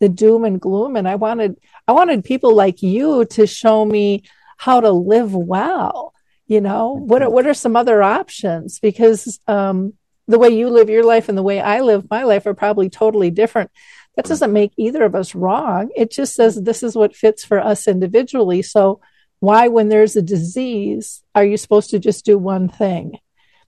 the 0.00 0.08
doom 0.08 0.44
and 0.44 0.60
gloom, 0.60 0.96
and 0.96 1.08
I 1.08 1.14
wanted 1.16 1.56
I 1.86 1.92
wanted 1.92 2.24
people 2.24 2.54
like 2.54 2.82
you 2.82 3.24
to 3.26 3.46
show 3.46 3.84
me 3.84 4.24
how 4.56 4.80
to 4.80 4.90
live 4.90 5.34
well. 5.34 6.14
You 6.46 6.60
know 6.60 6.94
what 6.94 7.22
are, 7.22 7.30
what 7.30 7.46
are 7.46 7.54
some 7.54 7.76
other 7.76 8.02
options 8.02 8.80
because 8.80 9.38
um, 9.46 9.94
the 10.26 10.38
way 10.38 10.48
you 10.48 10.68
live 10.68 10.90
your 10.90 11.04
life 11.04 11.28
and 11.28 11.38
the 11.38 11.44
way 11.44 11.60
I 11.60 11.80
live 11.80 12.10
my 12.10 12.24
life 12.24 12.44
are 12.46 12.54
probably 12.54 12.90
totally 12.90 13.30
different. 13.30 13.70
That 14.16 14.24
doesn't 14.24 14.52
make 14.52 14.72
either 14.76 15.04
of 15.04 15.14
us 15.14 15.34
wrong. 15.36 15.90
It 15.96 16.10
just 16.10 16.34
says 16.34 16.60
this 16.60 16.82
is 16.82 16.96
what 16.96 17.14
fits 17.14 17.44
for 17.44 17.60
us 17.60 17.86
individually. 17.86 18.62
So 18.62 19.00
why, 19.38 19.68
when 19.68 19.88
there's 19.88 20.16
a 20.16 20.22
disease, 20.22 21.22
are 21.34 21.44
you 21.44 21.56
supposed 21.56 21.90
to 21.90 22.00
just 22.00 22.24
do 22.24 22.36
one 22.36 22.68
thing? 22.68 23.18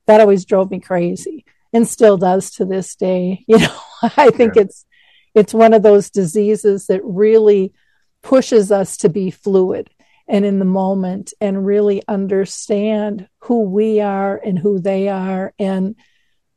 that 0.05 0.21
always 0.21 0.45
drove 0.45 0.71
me 0.71 0.79
crazy 0.79 1.45
and 1.71 1.87
still 1.87 2.17
does 2.17 2.51
to 2.51 2.65
this 2.65 2.95
day. 2.95 3.45
You 3.47 3.59
know, 3.59 3.79
I 4.17 4.29
think 4.29 4.55
yeah. 4.55 4.63
it's 4.63 4.85
it's 5.33 5.53
one 5.53 5.73
of 5.73 5.83
those 5.83 6.09
diseases 6.09 6.87
that 6.87 7.01
really 7.03 7.73
pushes 8.21 8.71
us 8.71 8.97
to 8.97 9.09
be 9.09 9.31
fluid 9.31 9.89
and 10.27 10.45
in 10.45 10.59
the 10.59 10.65
moment 10.65 11.33
and 11.41 11.65
really 11.65 12.01
understand 12.07 13.27
who 13.39 13.63
we 13.63 13.99
are 13.99 14.37
and 14.37 14.57
who 14.57 14.79
they 14.79 15.09
are 15.09 15.53
and 15.59 15.95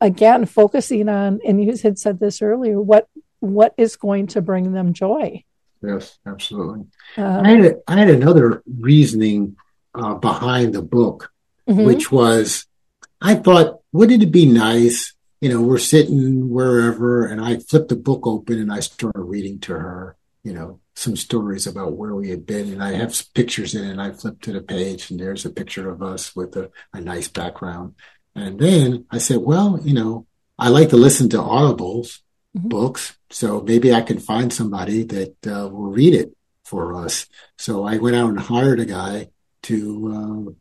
again 0.00 0.46
focusing 0.46 1.08
on 1.08 1.40
and 1.44 1.62
you 1.62 1.76
had 1.82 1.98
said 1.98 2.20
this 2.20 2.42
earlier 2.42 2.80
what 2.80 3.08
what 3.40 3.74
is 3.76 3.96
going 3.96 4.28
to 4.28 4.40
bring 4.40 4.72
them 4.72 4.92
joy 4.92 5.42
yes 5.82 6.18
absolutely 6.26 6.84
um, 7.16 7.46
I, 7.46 7.50
had 7.50 7.64
a, 7.64 7.74
I 7.88 7.96
had 7.96 8.10
another 8.10 8.62
reasoning 8.78 9.56
uh, 9.94 10.14
behind 10.14 10.74
the 10.74 10.82
book 10.82 11.32
mm-hmm. 11.68 11.84
which 11.84 12.12
was 12.12 12.66
I 13.20 13.34
thought, 13.34 13.80
wouldn't 13.92 14.22
it 14.22 14.32
be 14.32 14.46
nice? 14.46 15.14
You 15.40 15.50
know, 15.50 15.60
we're 15.60 15.78
sitting 15.78 16.48
wherever, 16.50 17.26
and 17.26 17.40
I 17.40 17.58
flipped 17.58 17.90
the 17.90 17.96
book 17.96 18.26
open 18.26 18.58
and 18.58 18.72
I 18.72 18.80
started 18.80 19.20
reading 19.20 19.58
to 19.60 19.74
her, 19.74 20.16
you 20.42 20.54
know, 20.54 20.80
some 20.94 21.14
stories 21.16 21.66
about 21.66 21.92
where 21.92 22.14
we 22.14 22.30
had 22.30 22.46
been. 22.46 22.72
And 22.72 22.82
I 22.82 22.92
have 22.92 23.22
pictures 23.34 23.74
in 23.74 23.84
it. 23.84 23.90
And 23.90 24.00
I 24.00 24.12
flipped 24.12 24.44
to 24.44 24.52
the 24.52 24.62
page, 24.62 25.10
and 25.10 25.20
there's 25.20 25.44
a 25.44 25.50
picture 25.50 25.90
of 25.90 26.02
us 26.02 26.34
with 26.34 26.56
a, 26.56 26.70
a 26.92 27.00
nice 27.00 27.28
background. 27.28 27.94
And 28.34 28.58
then 28.58 29.04
I 29.10 29.18
said, 29.18 29.38
well, 29.38 29.78
you 29.82 29.94
know, 29.94 30.26
I 30.58 30.68
like 30.68 30.90
to 30.90 30.96
listen 30.96 31.28
to 31.30 31.38
audibles 31.38 32.20
mm-hmm. 32.56 32.68
books. 32.68 33.16
So 33.30 33.60
maybe 33.60 33.92
I 33.92 34.02
can 34.02 34.18
find 34.18 34.52
somebody 34.52 35.02
that 35.04 35.46
uh, 35.46 35.68
will 35.68 35.90
read 35.90 36.14
it 36.14 36.34
for 36.64 36.94
us. 36.94 37.26
So 37.58 37.84
I 37.84 37.98
went 37.98 38.16
out 38.16 38.30
and 38.30 38.40
hired 38.40 38.80
a 38.80 38.86
guy 38.86 39.28
to 39.62 39.76
uh, 40.48 40.52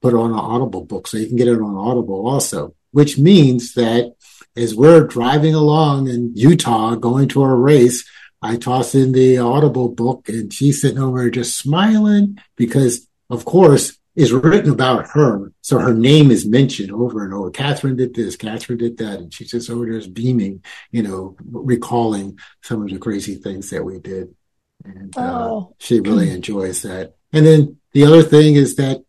put 0.00 0.14
on 0.14 0.30
an 0.30 0.38
Audible 0.38 0.84
book. 0.84 1.06
So 1.06 1.16
you 1.18 1.26
can 1.26 1.36
get 1.36 1.48
it 1.48 1.60
on 1.60 1.76
Audible 1.76 2.28
also, 2.28 2.74
which 2.92 3.18
means 3.18 3.74
that 3.74 4.14
as 4.56 4.74
we're 4.74 5.06
driving 5.06 5.54
along 5.54 6.08
in 6.08 6.32
Utah 6.34 6.94
going 6.94 7.28
to 7.28 7.42
our 7.42 7.56
race, 7.56 8.08
I 8.40 8.56
toss 8.56 8.94
in 8.94 9.12
the 9.12 9.38
Audible 9.38 9.88
book 9.88 10.28
and 10.28 10.52
she's 10.52 10.80
sitting 10.80 10.98
over 10.98 11.20
there 11.20 11.30
just 11.30 11.58
smiling 11.58 12.38
because, 12.56 13.06
of 13.30 13.44
course, 13.44 13.98
is 14.14 14.32
written 14.32 14.70
about 14.70 15.08
her. 15.10 15.52
So 15.62 15.78
her 15.78 15.94
name 15.94 16.30
is 16.30 16.46
mentioned 16.46 16.92
over 16.92 17.24
and 17.24 17.32
over. 17.32 17.50
Catherine 17.50 17.96
did 17.96 18.14
this, 18.14 18.36
Catherine 18.36 18.78
did 18.78 18.98
that. 18.98 19.20
And 19.20 19.32
she's 19.32 19.52
just 19.52 19.70
over 19.70 19.86
there 19.86 20.08
beaming, 20.08 20.62
you 20.90 21.02
know, 21.02 21.36
recalling 21.40 22.38
some 22.62 22.82
of 22.82 22.90
the 22.90 22.98
crazy 22.98 23.36
things 23.36 23.70
that 23.70 23.84
we 23.84 24.00
did. 24.00 24.34
And 24.84 25.16
uh, 25.16 25.48
oh. 25.48 25.76
she 25.78 26.00
really 26.00 26.30
enjoys 26.30 26.82
that. 26.82 27.14
And 27.32 27.46
then 27.46 27.78
the 27.92 28.04
other 28.04 28.22
thing 28.22 28.54
is 28.54 28.76
that 28.76 29.02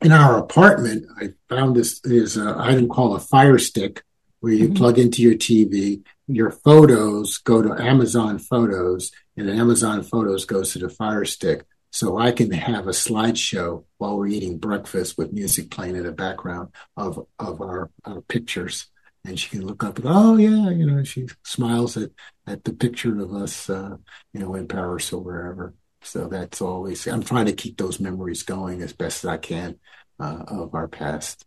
in 0.00 0.12
our 0.12 0.38
apartment, 0.38 1.06
I 1.20 1.30
found 1.48 1.76
this 1.76 2.00
is 2.04 2.36
an 2.36 2.48
item 2.48 2.88
called 2.88 3.16
a 3.16 3.20
Fire 3.20 3.58
Stick, 3.58 4.02
where 4.40 4.52
you 4.52 4.66
mm-hmm. 4.66 4.76
plug 4.76 4.98
into 4.98 5.22
your 5.22 5.34
TV. 5.34 6.02
Your 6.26 6.50
photos 6.50 7.38
go 7.38 7.60
to 7.60 7.82
Amazon 7.82 8.38
Photos, 8.38 9.10
and 9.36 9.48
then 9.48 9.58
Amazon 9.58 10.02
Photos 10.02 10.44
goes 10.44 10.72
to 10.72 10.78
the 10.78 10.88
Fire 10.88 11.24
Stick. 11.24 11.64
So 11.92 12.18
I 12.18 12.30
can 12.30 12.52
have 12.52 12.86
a 12.86 12.90
slideshow 12.92 13.84
while 13.98 14.16
we're 14.16 14.28
eating 14.28 14.58
breakfast 14.58 15.18
with 15.18 15.32
music 15.32 15.70
playing 15.70 15.96
in 15.96 16.04
the 16.04 16.12
background 16.12 16.68
of 16.96 17.26
of 17.38 17.60
our, 17.60 17.90
our 18.04 18.20
pictures, 18.22 18.86
and 19.24 19.38
she 19.38 19.50
can 19.50 19.66
look 19.66 19.82
up 19.82 19.98
and 19.98 20.06
oh 20.08 20.36
yeah, 20.36 20.70
you 20.70 20.86
know, 20.86 21.02
she 21.02 21.26
smiles 21.44 21.96
at 21.96 22.10
at 22.46 22.64
the 22.64 22.72
picture 22.72 23.20
of 23.20 23.34
us, 23.34 23.68
uh, 23.68 23.96
you 24.32 24.40
know, 24.40 24.54
in 24.54 24.68
Paris 24.68 25.12
or 25.12 25.20
wherever. 25.20 25.74
So 26.02 26.28
that's 26.28 26.60
always, 26.60 27.06
I'm 27.06 27.22
trying 27.22 27.46
to 27.46 27.52
keep 27.52 27.76
those 27.76 28.00
memories 28.00 28.42
going 28.42 28.82
as 28.82 28.92
best 28.92 29.24
as 29.24 29.28
I 29.28 29.36
can 29.36 29.78
uh, 30.18 30.44
of 30.48 30.74
our 30.74 30.88
past. 30.88 31.44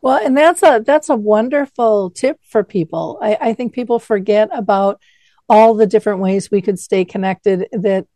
Well, 0.00 0.24
and 0.24 0.36
that's 0.36 0.64
a 0.64 0.82
that's 0.84 1.10
a 1.10 1.16
wonderful 1.16 2.10
tip 2.10 2.38
for 2.42 2.64
people. 2.64 3.18
I, 3.22 3.38
I 3.40 3.54
think 3.54 3.72
people 3.72 4.00
forget 4.00 4.48
about 4.52 5.00
all 5.48 5.74
the 5.74 5.86
different 5.86 6.18
ways 6.18 6.50
we 6.50 6.60
could 6.60 6.78
stay 6.78 7.04
connected 7.04 7.68
that 7.72 8.06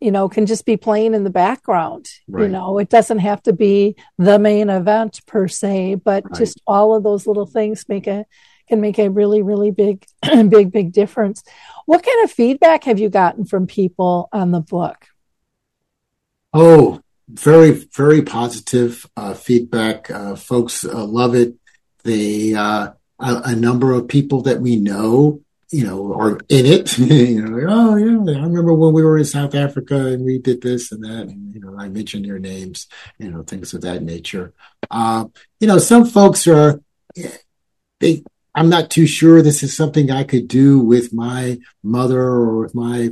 you 0.00 0.10
know 0.10 0.28
can 0.28 0.46
just 0.46 0.64
be 0.64 0.76
playing 0.76 1.12
in 1.14 1.24
the 1.24 1.30
background 1.30 2.06
right. 2.28 2.44
you 2.44 2.48
know 2.48 2.78
it 2.78 2.88
doesn't 2.88 3.18
have 3.18 3.42
to 3.42 3.52
be 3.52 3.94
the 4.16 4.38
main 4.38 4.70
event 4.70 5.20
per 5.26 5.46
se 5.46 5.96
but 5.96 6.24
right. 6.24 6.38
just 6.38 6.60
all 6.66 6.94
of 6.94 7.02
those 7.02 7.26
little 7.26 7.46
things 7.46 7.84
make 7.88 8.06
a 8.06 8.24
can 8.66 8.80
make 8.80 8.98
a 8.98 9.10
really 9.10 9.42
really 9.42 9.70
big 9.70 10.04
big 10.48 10.72
big 10.72 10.92
difference 10.92 11.42
what 11.84 12.02
kind 12.02 12.24
of 12.24 12.30
feedback 12.30 12.84
have 12.84 12.98
you 12.98 13.10
gotten 13.10 13.44
from 13.44 13.66
people 13.66 14.28
on 14.32 14.52
the 14.52 14.60
book 14.60 15.08
Oh, 16.56 17.00
very, 17.28 17.72
very 17.72 18.22
positive 18.22 19.04
uh, 19.16 19.34
feedback. 19.34 20.08
Uh, 20.08 20.36
folks 20.36 20.84
uh, 20.84 21.04
love 21.04 21.34
it. 21.34 21.54
They, 22.04 22.54
uh, 22.54 22.92
a, 23.18 23.42
a, 23.46 23.56
number 23.56 23.92
of 23.92 24.06
people 24.06 24.42
that 24.42 24.60
we 24.60 24.76
know, 24.76 25.40
you 25.72 25.84
know, 25.84 26.14
are 26.14 26.38
in 26.48 26.66
it. 26.66 26.96
you 26.98 27.44
know, 27.44 27.56
like, 27.56 27.64
oh 27.68 27.96
yeah, 27.96 28.38
I 28.38 28.44
remember 28.44 28.72
when 28.72 28.92
we 28.92 29.02
were 29.02 29.18
in 29.18 29.24
South 29.24 29.56
Africa 29.56 29.96
and 29.96 30.24
we 30.24 30.38
did 30.38 30.62
this 30.62 30.92
and 30.92 31.02
that. 31.02 31.26
And, 31.26 31.52
you 31.52 31.60
know, 31.60 31.76
I 31.76 31.88
mentioned 31.88 32.24
your 32.24 32.38
names, 32.38 32.86
you 33.18 33.32
know, 33.32 33.42
things 33.42 33.74
of 33.74 33.80
that 33.80 34.04
nature. 34.04 34.52
Uh, 34.92 35.24
you 35.58 35.66
know, 35.66 35.78
some 35.78 36.04
folks 36.04 36.46
are, 36.46 36.80
they, 37.98 38.22
I'm 38.54 38.68
not 38.68 38.90
too 38.90 39.08
sure 39.08 39.42
this 39.42 39.64
is 39.64 39.76
something 39.76 40.12
I 40.12 40.22
could 40.22 40.46
do 40.46 40.78
with 40.78 41.12
my 41.12 41.58
mother 41.82 42.20
or 42.20 42.60
with 42.60 42.76
my, 42.76 43.10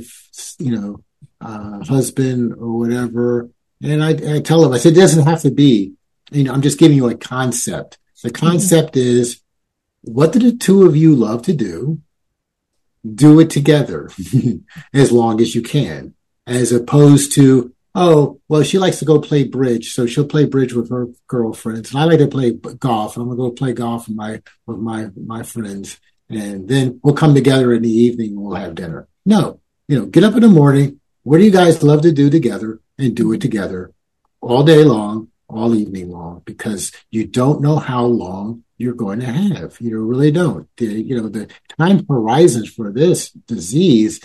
you 0.59 0.71
know, 0.71 1.03
uh, 1.43 1.83
husband 1.85 2.53
or 2.53 2.77
whatever. 2.77 3.49
And 3.81 4.03
I, 4.03 4.35
I 4.35 4.39
tell 4.39 4.61
them, 4.61 4.73
I 4.73 4.77
said, 4.77 4.93
it 4.93 5.01
doesn't 5.01 5.25
have 5.25 5.41
to 5.41 5.51
be, 5.51 5.93
you 6.31 6.43
know, 6.43 6.53
I'm 6.53 6.61
just 6.61 6.79
giving 6.79 6.97
you 6.97 7.09
a 7.09 7.15
concept. 7.15 7.97
The 8.23 8.29
mm-hmm. 8.29 8.45
concept 8.45 8.93
mm-hmm. 8.93 9.19
is 9.19 9.41
what 10.01 10.33
do 10.33 10.39
the 10.39 10.55
two 10.55 10.85
of 10.85 10.95
you 10.95 11.15
love 11.15 11.43
to 11.43 11.53
do? 11.53 12.01
Do 13.13 13.39
it 13.39 13.49
together 13.49 14.09
as 14.93 15.11
long 15.11 15.41
as 15.41 15.55
you 15.55 15.61
can, 15.61 16.13
as 16.47 16.71
opposed 16.71 17.33
to, 17.33 17.73
oh, 17.93 18.39
well, 18.47 18.63
she 18.63 18.77
likes 18.77 18.99
to 18.99 19.05
go 19.05 19.19
play 19.19 19.43
bridge, 19.43 19.93
so 19.93 20.05
she'll 20.05 20.25
play 20.25 20.45
bridge 20.45 20.73
with 20.73 20.89
her 20.89 21.09
girlfriends, 21.27 21.91
and 21.91 21.99
I 21.99 22.05
like 22.05 22.19
to 22.19 22.27
play 22.27 22.51
golf. 22.51 23.17
I'm 23.17 23.25
gonna 23.25 23.35
go 23.35 23.51
play 23.51 23.73
golf 23.73 24.07
with 24.07 24.15
my 24.15 24.41
with 24.65 24.77
my 24.77 25.09
my 25.17 25.43
friends, 25.43 25.99
and 26.29 26.69
then 26.69 27.01
we'll 27.03 27.13
come 27.13 27.33
together 27.33 27.73
in 27.73 27.81
the 27.81 27.91
evening. 27.91 28.31
and 28.31 28.41
We'll 28.41 28.55
have 28.55 28.75
dinner. 28.75 29.09
No, 29.25 29.59
you 29.89 29.99
know, 29.99 30.05
get 30.05 30.23
up 30.23 30.35
in 30.35 30.41
the 30.41 30.47
morning, 30.47 31.01
what 31.23 31.37
do 31.37 31.43
you 31.43 31.51
guys 31.51 31.83
love 31.83 32.01
to 32.03 32.11
do 32.11 32.29
together 32.29 32.79
and 32.97 33.15
do 33.15 33.31
it 33.33 33.41
together 33.41 33.91
all 34.41 34.63
day 34.63 34.83
long, 34.83 35.29
all 35.47 35.75
evening 35.75 36.11
long, 36.11 36.41
because 36.45 36.91
you 37.11 37.25
don't 37.25 37.61
know 37.61 37.77
how 37.77 38.05
long 38.05 38.63
you're 38.77 38.93
going 38.93 39.19
to 39.21 39.25
have. 39.25 39.77
You 39.79 40.03
really 40.03 40.31
don't. 40.31 40.67
The, 40.77 40.85
you 40.85 41.19
know, 41.19 41.29
the 41.29 41.49
time 41.77 42.05
horizons 42.07 42.69
for 42.69 42.91
this 42.91 43.29
disease 43.31 44.19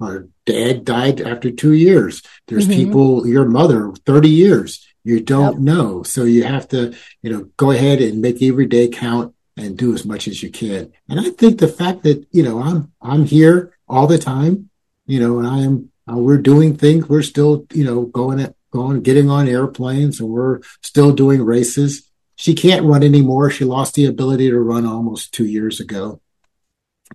our 0.00 0.28
dad 0.44 0.84
died 0.84 1.20
after 1.20 1.50
two 1.50 1.72
years. 1.72 2.22
There's 2.46 2.66
mm-hmm. 2.66 2.84
people, 2.84 3.26
your 3.26 3.46
mother, 3.46 3.92
30 4.04 4.28
years. 4.28 4.86
You 5.04 5.20
don't 5.20 5.54
yep. 5.54 5.60
know. 5.60 6.02
So 6.02 6.24
you 6.24 6.44
have 6.44 6.68
to, 6.68 6.94
you 7.22 7.30
know, 7.30 7.50
go 7.56 7.70
ahead 7.70 8.00
and 8.00 8.20
make 8.20 8.42
every 8.42 8.66
day 8.66 8.88
count 8.88 9.34
and 9.56 9.76
do 9.76 9.94
as 9.94 10.04
much 10.04 10.26
as 10.26 10.42
you 10.42 10.50
can. 10.50 10.92
And 11.08 11.20
I 11.20 11.30
think 11.30 11.58
the 11.58 11.68
fact 11.68 12.02
that, 12.02 12.26
you 12.32 12.42
know, 12.42 12.60
I'm, 12.60 12.92
I'm 13.00 13.24
here 13.24 13.76
all 13.88 14.06
the 14.06 14.18
time, 14.18 14.70
you 15.06 15.20
know, 15.20 15.38
and 15.38 15.46
I 15.46 15.58
am, 15.60 15.90
uh, 16.10 16.16
we're 16.16 16.38
doing 16.38 16.76
things. 16.76 17.08
We're 17.08 17.22
still, 17.22 17.66
you 17.72 17.84
know, 17.84 18.02
going 18.02 18.40
at, 18.40 18.54
going, 18.70 19.02
getting 19.02 19.30
on 19.30 19.48
airplanes 19.48 20.20
and 20.20 20.28
we're 20.28 20.60
still 20.82 21.12
doing 21.12 21.42
races. 21.42 22.10
She 22.36 22.54
can't 22.54 22.84
run 22.84 23.02
anymore. 23.02 23.50
She 23.50 23.64
lost 23.64 23.94
the 23.94 24.06
ability 24.06 24.50
to 24.50 24.58
run 24.58 24.86
almost 24.86 25.32
two 25.32 25.46
years 25.46 25.80
ago 25.80 26.20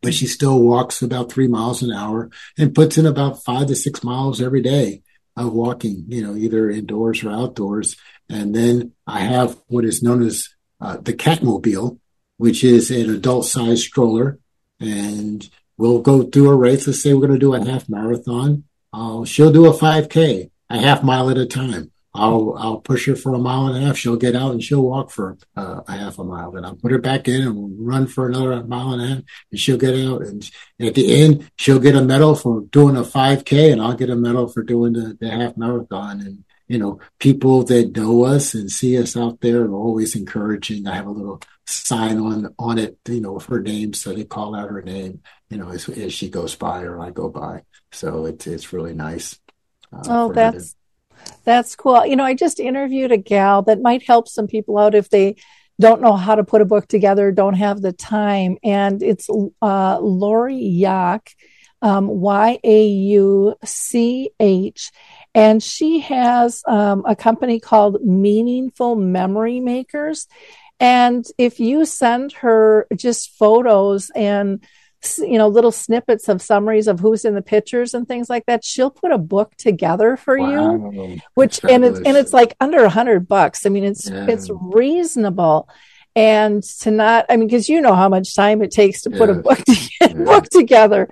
but 0.01 0.13
she 0.13 0.27
still 0.27 0.59
walks 0.59 1.01
about 1.01 1.31
three 1.31 1.47
miles 1.47 1.81
an 1.81 1.91
hour 1.91 2.29
and 2.57 2.75
puts 2.75 2.97
in 2.97 3.05
about 3.05 3.43
five 3.43 3.67
to 3.67 3.75
six 3.75 4.03
miles 4.03 4.41
every 4.41 4.61
day 4.61 5.01
of 5.35 5.53
walking, 5.53 6.05
you 6.07 6.21
know, 6.21 6.35
either 6.35 6.69
indoors 6.69 7.23
or 7.23 7.31
outdoors. 7.31 7.95
And 8.29 8.53
then 8.53 8.93
I 9.07 9.21
have 9.21 9.57
what 9.67 9.85
is 9.85 10.03
known 10.03 10.21
as 10.21 10.49
uh, 10.79 10.97
the 10.97 11.13
Catmobile, 11.13 11.99
which 12.37 12.63
is 12.63 12.91
an 12.91 13.09
adult 13.09 13.45
sized 13.45 13.83
stroller. 13.83 14.39
And 14.79 15.47
we'll 15.77 16.01
go 16.01 16.23
through 16.23 16.49
a 16.49 16.55
race. 16.55 16.87
Let's 16.87 17.01
say 17.01 17.13
we're 17.13 17.27
going 17.27 17.33
to 17.33 17.39
do 17.39 17.53
a 17.53 17.65
half 17.65 17.89
marathon. 17.89 18.65
Uh, 18.91 19.23
she'll 19.25 19.51
do 19.51 19.67
a 19.67 19.73
5K, 19.73 20.49
a 20.69 20.77
half 20.79 21.03
mile 21.03 21.29
at 21.29 21.37
a 21.37 21.45
time. 21.45 21.91
I'll 22.13 22.55
I'll 22.57 22.79
push 22.79 23.05
her 23.05 23.15
for 23.15 23.33
a 23.35 23.37
mile 23.37 23.67
and 23.67 23.77
a 23.77 23.85
half. 23.85 23.97
She'll 23.97 24.17
get 24.17 24.35
out 24.35 24.51
and 24.51 24.63
she'll 24.63 24.81
walk 24.81 25.11
for 25.11 25.37
uh, 25.55 25.81
a 25.87 25.91
half 25.91 26.17
a 26.17 26.23
mile. 26.23 26.51
Then 26.51 26.65
I'll 26.65 26.75
put 26.75 26.91
her 26.91 26.97
back 26.97 27.27
in 27.27 27.41
and 27.41 27.87
run 27.87 28.07
for 28.07 28.27
another 28.27 28.63
mile 28.63 28.93
and 28.93 29.01
a 29.01 29.07
half, 29.07 29.23
and 29.51 29.59
she'll 29.59 29.77
get 29.77 29.93
out. 29.93 30.23
And 30.23 30.49
at 30.79 30.95
the 30.95 31.21
end, 31.21 31.51
she'll 31.55 31.79
get 31.79 31.95
a 31.95 32.01
medal 32.01 32.33
for 32.35 32.61
doing 32.71 32.95
a 32.95 33.03
5K, 33.03 33.71
and 33.71 33.81
I'll 33.81 33.93
get 33.95 34.09
a 34.09 34.15
medal 34.15 34.47
for 34.47 34.63
doing 34.63 34.93
the, 34.93 35.17
the 35.19 35.29
half 35.29 35.55
marathon. 35.55 36.21
And 36.21 36.43
you 36.67 36.79
know, 36.79 36.99
people 37.19 37.63
that 37.65 37.95
know 37.95 38.25
us 38.25 38.53
and 38.55 38.71
see 38.71 38.97
us 38.97 39.15
out 39.15 39.41
there 39.41 39.65
are 39.65 39.73
always 39.73 40.15
encouraging. 40.15 40.87
I 40.87 40.95
have 40.95 41.07
a 41.07 41.11
little 41.11 41.41
sign 41.67 42.19
on 42.19 42.53
on 42.57 42.79
it, 42.79 42.97
you 43.07 43.21
know, 43.21 43.33
with 43.33 43.45
her 43.45 43.61
name, 43.61 43.93
so 43.93 44.13
they 44.13 44.23
call 44.23 44.55
out 44.55 44.69
her 44.69 44.81
name, 44.81 45.21
you 45.49 45.57
know, 45.57 45.69
as, 45.69 45.87
as 45.89 46.11
she 46.11 46.29
goes 46.29 46.55
by 46.55 46.81
or 46.83 46.99
I 46.99 47.11
go 47.11 47.29
by. 47.29 47.63
So 47.91 48.25
it's 48.25 48.47
it's 48.47 48.73
really 48.73 48.93
nice. 48.93 49.39
Uh, 49.91 50.03
oh, 50.07 50.33
that's 50.33 50.75
that's 51.43 51.75
cool. 51.75 52.05
You 52.05 52.15
know, 52.15 52.23
I 52.23 52.33
just 52.33 52.59
interviewed 52.59 53.11
a 53.11 53.17
gal 53.17 53.63
that 53.63 53.81
might 53.81 54.03
help 54.03 54.27
some 54.27 54.47
people 54.47 54.77
out 54.77 54.95
if 54.95 55.09
they 55.09 55.35
don't 55.79 56.01
know 56.01 56.15
how 56.15 56.35
to 56.35 56.43
put 56.43 56.61
a 56.61 56.65
book 56.65 56.87
together, 56.87 57.31
don't 57.31 57.53
have 57.53 57.81
the 57.81 57.93
time. 57.93 58.57
And 58.63 59.01
it's 59.01 59.29
uh, 59.61 59.99
Lori 59.99 60.59
Yauch, 60.59 61.33
um, 61.81 62.07
Y 62.07 62.59
A 62.63 62.85
U 62.87 63.55
C 63.63 64.31
H. 64.39 64.91
And 65.33 65.63
she 65.63 65.99
has 66.01 66.63
um, 66.67 67.03
a 67.05 67.15
company 67.15 67.59
called 67.59 68.03
Meaningful 68.03 68.95
Memory 68.95 69.59
Makers. 69.59 70.27
And 70.79 71.25
if 71.37 71.59
you 71.59 71.85
send 71.85 72.33
her 72.33 72.87
just 72.95 73.37
photos 73.37 74.09
and 74.15 74.63
you 75.19 75.37
know 75.37 75.47
little 75.47 75.71
snippets 75.71 76.27
of 76.27 76.41
summaries 76.41 76.87
of 76.87 76.99
who's 76.99 77.23
in 77.23 77.33
the 77.33 77.41
pictures 77.41 77.93
and 77.93 78.07
things 78.07 78.29
like 78.29 78.45
that 78.47 78.65
she'll 78.65 78.91
put 78.91 79.11
a 79.11 79.17
book 79.17 79.55
together 79.55 80.17
for 80.17 80.37
wow. 80.37 80.91
you 80.91 81.19
which 81.35 81.63
and 81.63 81.85
it's 81.85 81.99
and 81.99 82.17
it's 82.17 82.33
like 82.33 82.55
under 82.59 82.83
a 82.83 82.89
hundred 82.89 83.27
bucks. 83.27 83.65
I 83.65 83.69
mean 83.69 83.83
it's 83.83 84.09
yeah. 84.09 84.27
it's 84.27 84.49
reasonable. 84.49 85.69
And 86.15 86.61
to 86.81 86.91
not 86.91 87.27
i 87.29 87.37
mean 87.37 87.47
because 87.47 87.69
you 87.69 87.81
know 87.81 87.95
how 87.95 88.09
much 88.09 88.35
time 88.35 88.61
it 88.61 88.71
takes 88.71 89.01
to 89.03 89.09
put 89.09 89.29
a 89.29 89.35
book, 89.35 89.59
to, 89.59 89.89
yeah. 90.01 90.13
book 90.13 90.45
together. 90.49 91.09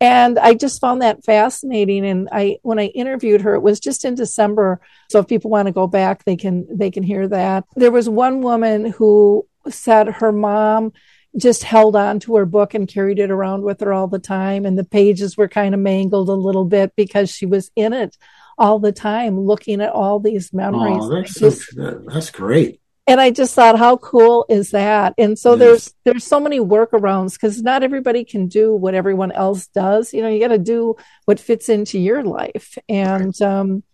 And 0.00 0.38
i 0.38 0.54
just 0.54 0.80
found 0.80 1.02
that 1.02 1.24
fascinating. 1.24 2.06
And 2.06 2.28
i 2.32 2.58
when 2.62 2.78
i 2.78 2.86
interviewed 2.86 3.42
her 3.42 3.54
it 3.54 3.60
was 3.60 3.80
just 3.80 4.04
in 4.04 4.14
december. 4.14 4.80
So 5.10 5.18
if 5.18 5.28
people 5.28 5.50
want 5.50 5.66
to 5.66 5.72
go 5.72 5.86
back 5.86 6.24
they 6.24 6.36
can 6.36 6.66
they 6.70 6.90
can 6.90 7.02
hear 7.02 7.28
that. 7.28 7.64
There 7.74 7.92
was 7.92 8.08
one 8.08 8.40
woman 8.40 8.86
who 8.92 9.46
said 9.68 10.08
her 10.08 10.32
mom 10.32 10.92
just 11.36 11.62
held 11.62 11.96
on 11.96 12.20
to 12.20 12.36
her 12.36 12.46
book 12.46 12.74
and 12.74 12.88
carried 12.88 13.18
it 13.18 13.30
around 13.30 13.62
with 13.62 13.80
her 13.80 13.92
all 13.92 14.08
the 14.08 14.18
time. 14.18 14.64
And 14.64 14.78
the 14.78 14.84
pages 14.84 15.36
were 15.36 15.48
kind 15.48 15.74
of 15.74 15.80
mangled 15.80 16.28
a 16.28 16.34
little 16.34 16.64
bit 16.64 16.94
because 16.96 17.30
she 17.30 17.46
was 17.46 17.70
in 17.76 17.92
it 17.92 18.16
all 18.58 18.78
the 18.78 18.92
time, 18.92 19.40
looking 19.40 19.80
at 19.80 19.92
all 19.92 20.18
these 20.18 20.52
memories. 20.52 20.98
Oh, 21.00 21.14
that's, 21.14 21.38
just, 21.38 21.76
that's 21.76 22.30
great. 22.30 22.80
And 23.06 23.20
I 23.20 23.30
just 23.30 23.54
thought, 23.54 23.78
how 23.78 23.98
cool 23.98 24.46
is 24.48 24.70
that? 24.70 25.14
And 25.16 25.38
so 25.38 25.50
yes. 25.52 25.58
there's 25.58 25.94
there's 26.04 26.24
so 26.24 26.40
many 26.40 26.58
workarounds 26.58 27.34
because 27.34 27.62
not 27.62 27.84
everybody 27.84 28.24
can 28.24 28.48
do 28.48 28.74
what 28.74 28.94
everyone 28.94 29.30
else 29.30 29.68
does. 29.68 30.12
You 30.12 30.22
know, 30.22 30.28
you 30.28 30.40
got 30.40 30.48
to 30.48 30.58
do 30.58 30.96
what 31.24 31.38
fits 31.38 31.68
into 31.68 32.00
your 32.00 32.24
life, 32.24 32.76
and 32.88 33.32
right. 33.40 33.48
um, 33.48 33.84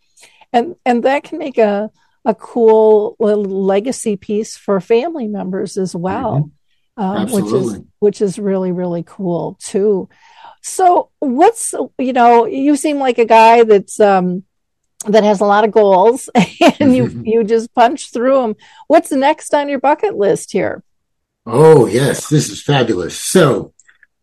and 0.51 0.77
and 0.87 1.03
that 1.03 1.25
can 1.25 1.37
make 1.37 1.59
a 1.59 1.91
a 2.25 2.35
cool 2.35 3.17
legacy 3.19 4.17
piece 4.17 4.57
for 4.57 4.81
family 4.81 5.29
members 5.29 5.77
as 5.77 5.95
well. 5.95 6.33
Mm-hmm 6.33 6.49
um, 6.97 7.31
which 7.31 7.53
is 7.53 7.81
which 7.99 8.21
is 8.21 8.39
really 8.39 8.73
really 8.73 9.05
cool 9.07 9.57
too. 9.61 10.09
So 10.63 11.11
what's 11.19 11.75
you 11.99 12.13
know 12.13 12.47
you 12.47 12.77
seem 12.77 12.99
like 12.99 13.19
a 13.19 13.25
guy 13.25 13.65
that's 13.65 13.99
um, 14.01 14.45
that 15.07 15.25
has 15.25 15.41
a 15.41 15.47
lot 15.47 15.65
of 15.65 15.73
goals 15.73 16.31
and 16.81 16.95
you 16.95 17.23
you 17.25 17.45
just 17.45 17.75
punch 17.75 18.13
through 18.13 18.43
them. 18.43 18.57
What's 18.87 19.13
next 19.13 19.55
on 19.55 19.69
your 19.69 19.81
bucket 19.81 20.17
list 20.17 20.53
here? 20.53 20.83
Oh 21.47 21.87
yes, 21.87 22.29
this 22.29 22.51
is 22.51 22.63
fabulous. 22.63 23.19
So 23.19 23.73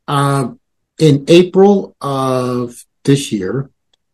um, 0.07 0.59
in 0.97 1.25
April 1.27 1.95
of 2.01 2.85
this 3.03 3.31
year, 3.31 3.69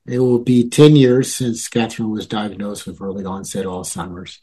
it 0.06 0.20
will 0.20 0.40
be 0.40 0.70
10 0.70 0.96
years 0.96 1.36
since 1.36 1.68
Catherine 1.68 2.12
was 2.12 2.28
diagnosed 2.28 2.86
with 2.86 3.02
early 3.02 3.26
onset 3.26 3.66
Alzheimer's. 3.66 4.40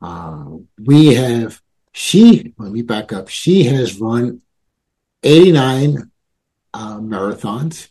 Uh, 0.00 0.58
we 0.78 1.14
have 1.14 1.60
she, 1.98 2.52
let 2.58 2.72
me 2.72 2.82
back 2.82 3.10
up, 3.10 3.28
she 3.28 3.64
has 3.64 3.98
run 3.98 4.42
89 5.22 6.10
uh, 6.74 6.98
marathons. 6.98 7.88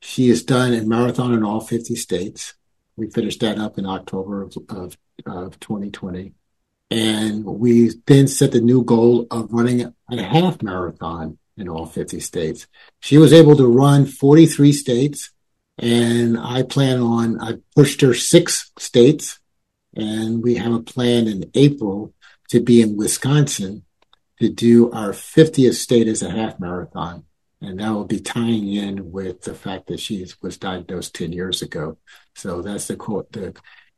She 0.00 0.28
has 0.28 0.42
done 0.42 0.74
a 0.74 0.82
marathon 0.82 1.32
in 1.32 1.42
all 1.42 1.60
50 1.62 1.96
states. 1.96 2.52
We 2.96 3.08
finished 3.08 3.40
that 3.40 3.58
up 3.58 3.78
in 3.78 3.86
October 3.86 4.42
of, 4.42 4.58
of, 4.68 4.98
of 5.24 5.58
2020. 5.58 6.34
And 6.90 7.46
we 7.46 7.92
then 8.04 8.28
set 8.28 8.52
the 8.52 8.60
new 8.60 8.84
goal 8.84 9.26
of 9.30 9.50
running 9.50 9.90
a 10.10 10.22
half 10.22 10.62
marathon 10.62 11.38
in 11.56 11.66
all 11.66 11.86
50 11.86 12.20
states. 12.20 12.66
She 13.00 13.16
was 13.16 13.32
able 13.32 13.56
to 13.56 13.66
run 13.66 14.04
43 14.04 14.70
states 14.72 15.30
and 15.78 16.38
I 16.38 16.62
plan 16.62 17.00
on, 17.00 17.40
I 17.40 17.54
pushed 17.74 18.02
her 18.02 18.12
six 18.12 18.70
states 18.78 19.40
and 19.94 20.42
we 20.42 20.56
have 20.56 20.74
a 20.74 20.80
plan 20.80 21.26
in 21.26 21.50
April 21.54 22.12
to 22.50 22.60
be 22.60 22.80
in 22.80 22.96
Wisconsin 22.96 23.84
to 24.40 24.48
do 24.48 24.90
our 24.92 25.10
50th 25.10 25.74
state 25.74 26.08
as 26.08 26.22
a 26.22 26.30
half 26.30 26.60
marathon. 26.60 27.24
And 27.60 27.80
that 27.80 27.90
will 27.90 28.04
be 28.04 28.20
tying 28.20 28.72
in 28.72 29.10
with 29.10 29.42
the 29.42 29.54
fact 29.54 29.86
that 29.86 30.00
she 30.00 30.26
was 30.42 30.58
diagnosed 30.58 31.14
10 31.14 31.32
years 31.32 31.62
ago. 31.62 31.96
So 32.34 32.60
that's 32.60 32.86
the, 32.86 32.96
co- 32.96 33.26
the, 33.30 33.54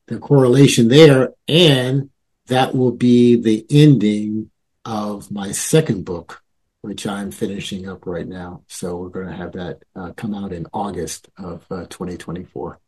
the 0.06 0.18
correlation 0.18 0.88
there. 0.88 1.30
And 1.48 2.10
that 2.46 2.74
will 2.74 2.92
be 2.92 3.36
the 3.36 3.66
ending 3.68 4.50
of 4.84 5.30
my 5.30 5.52
second 5.52 6.04
book, 6.04 6.40
which 6.82 7.06
I'm 7.06 7.30
finishing 7.30 7.88
up 7.88 8.06
right 8.06 8.26
now. 8.26 8.62
So 8.68 8.96
we're 8.96 9.08
going 9.08 9.26
to 9.26 9.36
have 9.36 9.52
that 9.52 9.82
uh, 9.94 10.12
come 10.12 10.34
out 10.34 10.52
in 10.52 10.66
August 10.72 11.28
of 11.36 11.66
uh, 11.70 11.86
2024. 11.86 12.78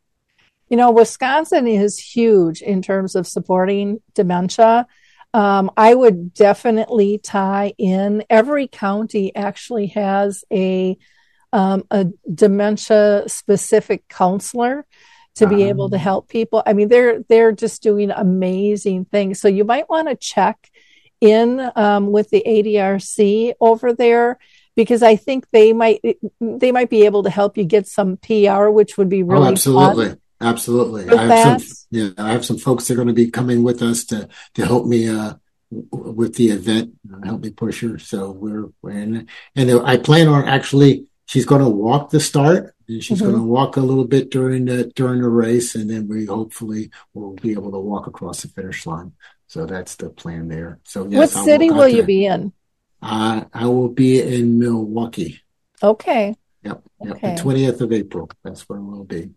You 0.68 0.76
know, 0.76 0.92
Wisconsin 0.92 1.66
is 1.66 1.98
huge 1.98 2.62
in 2.62 2.80
terms 2.80 3.16
of 3.16 3.26
supporting 3.26 4.00
dementia. 4.14 4.86
Um, 5.32 5.70
I 5.76 5.94
would 5.94 6.34
definitely 6.34 7.18
tie 7.18 7.72
in. 7.78 8.24
Every 8.28 8.66
county 8.66 9.34
actually 9.34 9.88
has 9.88 10.44
a 10.52 10.98
um, 11.52 11.84
a 11.90 12.06
dementia 12.32 13.24
specific 13.26 14.06
counselor 14.08 14.86
to 15.36 15.46
be 15.46 15.62
um, 15.64 15.68
able 15.68 15.90
to 15.90 15.96
um. 15.96 16.02
help 16.02 16.28
people. 16.28 16.62
I 16.66 16.72
mean, 16.72 16.88
they're 16.88 17.22
they're 17.28 17.52
just 17.52 17.82
doing 17.82 18.10
amazing 18.10 19.06
things. 19.06 19.40
So 19.40 19.48
you 19.48 19.64
might 19.64 19.88
want 19.88 20.08
to 20.08 20.16
check 20.16 20.70
in 21.20 21.60
um, 21.76 22.10
with 22.10 22.30
the 22.30 22.42
ADRC 22.46 23.54
over 23.60 23.92
there 23.92 24.38
because 24.74 25.02
I 25.02 25.16
think 25.16 25.46
they 25.50 25.72
might 25.72 26.00
they 26.40 26.72
might 26.72 26.90
be 26.90 27.04
able 27.04 27.24
to 27.24 27.30
help 27.30 27.56
you 27.56 27.64
get 27.64 27.86
some 27.86 28.16
PR, 28.16 28.68
which 28.68 28.96
would 28.96 29.08
be 29.08 29.22
oh, 29.22 29.26
really 29.26 29.48
oh, 29.48 29.52
absolutely. 29.52 30.08
Fun. 30.08 30.19
Absolutely. 30.40 31.08
I 31.08 31.24
have 31.24 31.62
some 31.62 31.76
yeah, 31.90 32.10
I 32.16 32.32
have 32.32 32.44
some 32.44 32.58
folks 32.58 32.88
that 32.88 32.94
are 32.94 32.96
going 32.96 33.08
to 33.08 33.14
be 33.14 33.30
coming 33.30 33.62
with 33.62 33.82
us 33.82 34.04
to 34.06 34.28
to 34.54 34.66
help 34.66 34.86
me 34.86 35.08
uh 35.08 35.34
with 35.70 36.34
the 36.34 36.48
event, 36.48 36.94
uh, 37.12 37.24
help 37.24 37.42
me 37.42 37.50
push 37.50 37.82
her. 37.82 37.98
So 37.98 38.32
we're, 38.32 38.70
we're 38.82 38.90
in, 38.90 39.28
and 39.54 39.70
I 39.84 39.98
plan 39.98 40.26
on 40.26 40.48
actually 40.48 41.06
she's 41.26 41.46
going 41.46 41.62
to 41.62 41.68
walk 41.68 42.10
the 42.10 42.18
start 42.18 42.74
and 42.88 43.02
she's 43.02 43.18
mm-hmm. 43.18 43.30
going 43.30 43.40
to 43.40 43.46
walk 43.46 43.76
a 43.76 43.80
little 43.80 44.04
bit 44.04 44.30
during 44.30 44.64
the 44.64 44.84
during 44.96 45.22
the 45.22 45.28
race 45.28 45.76
and 45.76 45.88
then 45.88 46.08
we 46.08 46.26
hopefully 46.26 46.90
will 47.14 47.34
be 47.34 47.52
able 47.52 47.70
to 47.70 47.78
walk 47.78 48.08
across 48.08 48.42
the 48.42 48.48
finish 48.48 48.84
line. 48.84 49.12
So 49.46 49.66
that's 49.66 49.96
the 49.96 50.10
plan 50.10 50.48
there. 50.48 50.80
So 50.84 51.06
yes, 51.06 51.34
what 51.34 51.36
I'll 51.36 51.44
city 51.44 51.70
will 51.70 51.88
you 51.88 52.02
be 52.02 52.26
in? 52.26 52.52
Uh, 53.02 53.44
I 53.54 53.66
will 53.66 53.88
be 53.88 54.20
in 54.20 54.58
Milwaukee. 54.58 55.40
Okay. 55.82 56.36
Yep. 56.62 56.82
Yep. 57.02 57.16
Okay. 57.16 57.34
The 57.34 57.42
20th 57.42 57.80
of 57.80 57.92
April. 57.92 58.30
That's 58.44 58.68
where 58.68 58.80
we'll 58.80 59.04
be. 59.04 59.30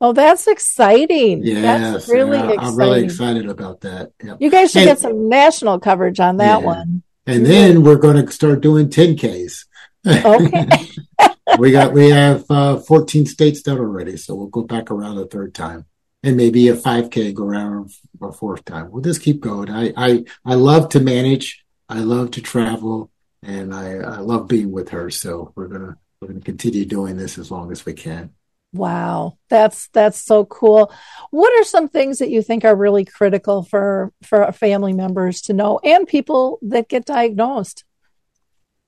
Oh, 0.00 0.12
that's 0.12 0.46
exciting. 0.46 1.42
Yes. 1.44 1.92
that's 1.92 2.08
really 2.08 2.36
yeah, 2.38 2.44
exciting. 2.50 2.64
I'm 2.68 2.76
really 2.76 3.04
excited 3.04 3.48
about 3.48 3.80
that. 3.82 4.12
Yep. 4.22 4.36
You 4.40 4.50
guys 4.50 4.70
should 4.72 4.82
And- 4.82 4.88
get 4.88 4.98
some 4.98 5.28
national 5.28 5.80
coverage 5.80 6.20
on 6.20 6.36
that 6.38 6.60
Yeah. 6.60 6.66
one. 6.66 7.02
And 7.26 7.46
then 7.46 7.82
we're 7.84 7.96
going 7.96 8.24
to 8.24 8.30
start 8.32 8.60
doing 8.60 8.88
10Ks. 8.90 9.64
Okay. 10.06 10.68
we 11.58 11.70
got 11.70 11.94
we 11.94 12.10
have 12.10 12.44
uh, 12.50 12.76
14 12.78 13.24
states 13.24 13.62
done 13.62 13.78
already, 13.78 14.18
so 14.18 14.34
we'll 14.34 14.48
go 14.48 14.62
back 14.62 14.90
around 14.90 15.16
a 15.16 15.24
third 15.24 15.54
time, 15.54 15.86
and 16.22 16.36
maybe 16.36 16.68
a 16.68 16.76
5K 16.76 17.32
go 17.32 17.44
around 17.44 17.90
a 18.20 18.30
fourth 18.32 18.64
time. 18.66 18.90
We'll 18.90 19.00
just 19.02 19.22
keep 19.22 19.40
going. 19.40 19.70
I 19.70 19.92
I 19.96 20.24
I 20.44 20.54
love 20.56 20.90
to 20.90 21.00
manage. 21.00 21.64
I 21.88 22.00
love 22.00 22.32
to 22.32 22.42
travel, 22.42 23.10
and 23.42 23.74
I 23.74 23.92
I 23.94 24.18
love 24.18 24.46
being 24.48 24.72
with 24.72 24.90
her. 24.90 25.08
So 25.10 25.52
we're 25.54 25.68
gonna 25.68 25.96
we're 26.20 26.28
gonna 26.28 26.40
continue 26.40 26.84
doing 26.84 27.16
this 27.16 27.38
as 27.38 27.50
long 27.50 27.72
as 27.72 27.86
we 27.86 27.94
can. 27.94 28.30
Wow, 28.74 29.38
that's 29.48 29.86
that's 29.88 30.18
so 30.18 30.44
cool. 30.44 30.92
What 31.30 31.52
are 31.60 31.64
some 31.64 31.88
things 31.88 32.18
that 32.18 32.30
you 32.30 32.42
think 32.42 32.64
are 32.64 32.74
really 32.74 33.04
critical 33.04 33.62
for 33.62 34.12
for 34.24 34.50
family 34.50 34.92
members 34.92 35.40
to 35.42 35.52
know 35.52 35.78
and 35.84 36.08
people 36.08 36.58
that 36.62 36.88
get 36.88 37.04
diagnosed? 37.04 37.84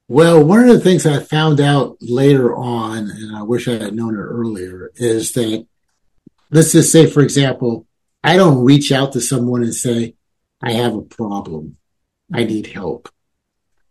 Well, 0.08 0.42
one 0.42 0.60
of 0.60 0.68
the 0.68 0.80
things 0.80 1.06
I 1.06 1.20
found 1.20 1.60
out 1.60 1.98
later 2.00 2.54
on, 2.54 3.10
and 3.10 3.36
I 3.36 3.42
wish 3.42 3.68
I 3.68 3.74
had 3.74 3.94
known 3.94 4.14
it 4.14 4.18
earlier, 4.18 4.90
is 4.96 5.32
that 5.32 5.64
let's 6.50 6.72
just 6.72 6.90
say, 6.90 7.06
for 7.06 7.22
example, 7.22 7.86
I 8.24 8.36
don't 8.36 8.64
reach 8.64 8.90
out 8.90 9.12
to 9.12 9.20
someone 9.20 9.62
and 9.62 9.74
say, 9.74 10.14
I 10.60 10.72
have 10.72 10.96
a 10.96 11.02
problem. 11.02 11.76
I 12.32 12.42
need 12.42 12.66
help. 12.66 13.08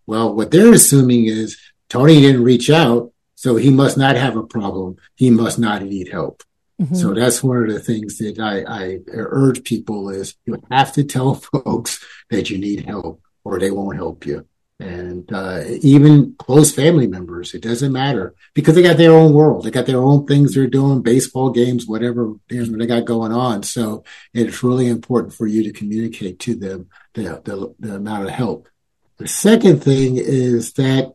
Well, 0.05 0.35
what 0.35 0.51
they're 0.51 0.73
assuming 0.73 1.25
is 1.25 1.57
Tony 1.87 2.19
didn't 2.19 2.43
reach 2.43 2.69
out, 2.69 3.13
so 3.45 3.57
he 3.57 3.69
must 3.69 3.95
not 3.95 4.15
have 4.15 4.35
a 4.35 4.41
problem. 4.41 4.95
He 5.13 5.29
must 5.29 5.59
not 5.59 5.83
need 5.83 6.07
help. 6.07 6.41
Mhm. 6.81 6.97
So 6.99 7.13
that's 7.13 7.43
one 7.43 7.61
of 7.61 7.71
the 7.71 7.79
things 7.79 8.17
that 8.17 8.39
I, 8.39 8.63
I 8.67 8.99
urge 9.07 9.63
people 9.63 10.09
is 10.09 10.33
you 10.47 10.59
have 10.71 10.91
to 10.93 11.03
tell 11.03 11.35
folks 11.53 12.03
that 12.31 12.49
you 12.49 12.57
need 12.57 12.85
help 12.85 13.21
or 13.43 13.59
they 13.59 13.69
won't 13.69 13.97
help 13.97 14.25
you. 14.25 14.47
And 14.79 15.31
uh, 15.31 15.61
even 15.81 16.33
close 16.39 16.73
family 16.73 17.05
members, 17.05 17.53
it 17.53 17.61
doesn't 17.61 17.93
matter 17.93 18.33
because 18.55 18.73
they 18.73 18.81
got 18.81 18.97
their 18.97 19.13
own 19.13 19.31
world. 19.31 19.63
They 19.63 19.69
got 19.69 19.85
their 19.85 20.01
own 20.01 20.25
things 20.25 20.55
they're 20.55 20.65
doing, 20.65 21.03
baseball 21.03 21.51
games, 21.51 21.85
whatever 21.85 22.33
you 22.49 22.65
know, 22.65 22.79
they 22.79 22.87
got 22.87 23.05
going 23.05 23.31
on. 23.31 23.61
So 23.61 24.03
it's 24.33 24.63
really 24.63 24.87
important 24.87 25.35
for 25.35 25.45
you 25.45 25.61
to 25.65 25.71
communicate 25.71 26.39
to 26.39 26.55
them 26.55 26.89
the, 27.13 27.43
the, 27.45 27.75
the 27.77 27.95
amount 27.97 28.23
of 28.23 28.31
help. 28.31 28.69
The 29.17 29.27
second 29.27 29.83
thing 29.83 30.17
is 30.17 30.73
that 30.73 31.13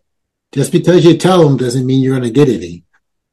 just 0.53 0.73
because 0.73 1.05
you 1.05 1.17
tell 1.17 1.45
them 1.45 1.57
doesn't 1.57 1.87
mean 1.87 2.03
you're 2.03 2.19
going 2.19 2.33
to 2.33 2.45
get 2.45 2.49
any 2.49 2.85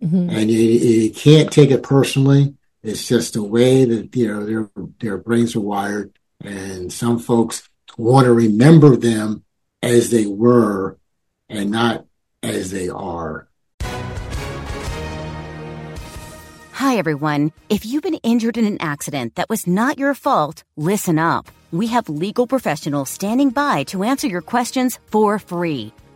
Mhm. 0.03 0.32
and 0.32 0.51
you, 0.51 0.59
you 0.59 1.09
can't 1.11 1.51
take 1.51 1.72
it 1.72 1.82
personally. 1.82 2.53
It's 2.84 3.07
just 3.07 3.34
the 3.34 3.41
way 3.43 3.84
that 3.86 4.15
you 4.15 4.28
know 4.28 4.45
their 4.45 4.70
their 4.99 5.18
brains 5.18 5.55
are 5.55 5.59
wired, 5.59 6.13
and 6.43 6.93
some 6.93 7.18
folks 7.18 7.68
want 7.97 8.26
to 8.26 8.34
remember 8.34 8.95
them 8.95 9.43
as 9.82 10.11
they 10.11 10.28
were 10.28 10.97
and 11.49 11.72
not 11.72 12.05
as 12.43 12.70
they 12.70 12.89
are. 12.89 13.47
Hi, 16.74 16.97
everyone. 16.97 17.51
If 17.70 17.86
you've 17.88 18.03
been 18.03 18.20
injured 18.22 18.57
in 18.57 18.65
an 18.65 18.78
accident 18.80 19.34
that 19.36 19.49
was 19.49 19.65
not 19.65 19.97
your 19.97 20.13
fault, 20.13 20.63
listen 20.78 21.18
up. 21.18 21.49
We 21.72 21.88
have 21.88 22.07
legal 22.07 22.45
professionals 22.45 23.09
standing 23.09 23.49
by 23.49 23.84
to 23.86 24.03
answer 24.03 24.28
your 24.28 24.41
questions 24.43 24.99
for 25.07 25.39
free. 25.39 25.91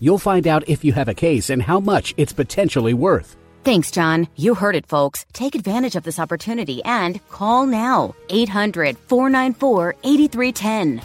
You'll 0.00 0.18
find 0.18 0.46
out 0.46 0.68
if 0.68 0.82
you 0.82 0.92
have 0.94 1.08
a 1.08 1.14
case 1.14 1.50
and 1.50 1.62
how 1.62 1.78
much 1.78 2.14
it's 2.16 2.32
potentially 2.32 2.94
worth. 2.94 3.36
Thanks, 3.62 3.90
John. 3.90 4.26
You 4.36 4.54
heard 4.54 4.74
it, 4.74 4.86
folks. 4.86 5.26
Take 5.34 5.54
advantage 5.54 5.94
of 5.94 6.02
this 6.02 6.18
opportunity 6.18 6.82
and 6.84 7.20
call 7.28 7.66
now 7.66 8.14
800 8.30 8.96
494 8.96 9.94
8310. 10.02 11.02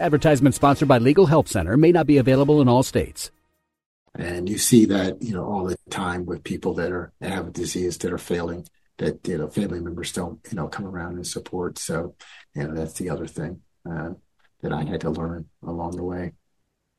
Advertisement 0.00 0.54
sponsored 0.54 0.86
by 0.86 0.98
Legal 0.98 1.26
Help 1.26 1.48
Center 1.48 1.76
may 1.76 1.90
not 1.90 2.06
be 2.06 2.18
available 2.18 2.60
in 2.60 2.68
all 2.68 2.82
states. 2.82 3.30
And 4.14 4.48
you 4.48 4.58
see 4.58 4.84
that 4.86 5.22
you 5.22 5.32
know 5.32 5.44
all 5.44 5.64
the 5.64 5.76
time 5.90 6.26
with 6.26 6.44
people 6.44 6.74
that 6.74 6.92
are 6.92 7.12
that 7.20 7.30
have 7.30 7.48
a 7.48 7.50
disease 7.50 7.98
that 7.98 8.12
are 8.12 8.18
failing. 8.18 8.66
That 8.98 9.26
you 9.26 9.38
know 9.38 9.48
family 9.48 9.80
members 9.80 10.12
don't 10.12 10.40
you 10.50 10.56
know 10.56 10.68
come 10.68 10.86
around 10.86 11.16
and 11.16 11.26
support. 11.26 11.78
So 11.78 12.14
you 12.54 12.64
know 12.64 12.74
that's 12.74 12.94
the 12.94 13.10
other 13.10 13.26
thing 13.26 13.60
uh, 13.88 14.10
that 14.62 14.72
I 14.72 14.84
had 14.84 15.00
to 15.02 15.10
learn 15.10 15.46
along 15.62 15.96
the 15.96 16.04
way. 16.04 16.32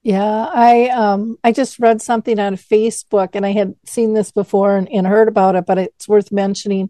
Yeah, 0.02 0.50
I 0.54 0.88
um 0.90 1.38
I 1.44 1.52
just 1.52 1.80
read 1.80 2.02
something 2.02 2.40
on 2.40 2.56
Facebook 2.56 3.30
and 3.34 3.46
I 3.46 3.52
had 3.52 3.76
seen 3.86 4.14
this 4.14 4.32
before 4.32 4.78
and, 4.78 4.90
and 4.90 5.06
heard 5.06 5.28
about 5.28 5.56
it, 5.56 5.66
but 5.66 5.78
it's 5.78 6.08
worth 6.08 6.32
mentioning. 6.32 6.90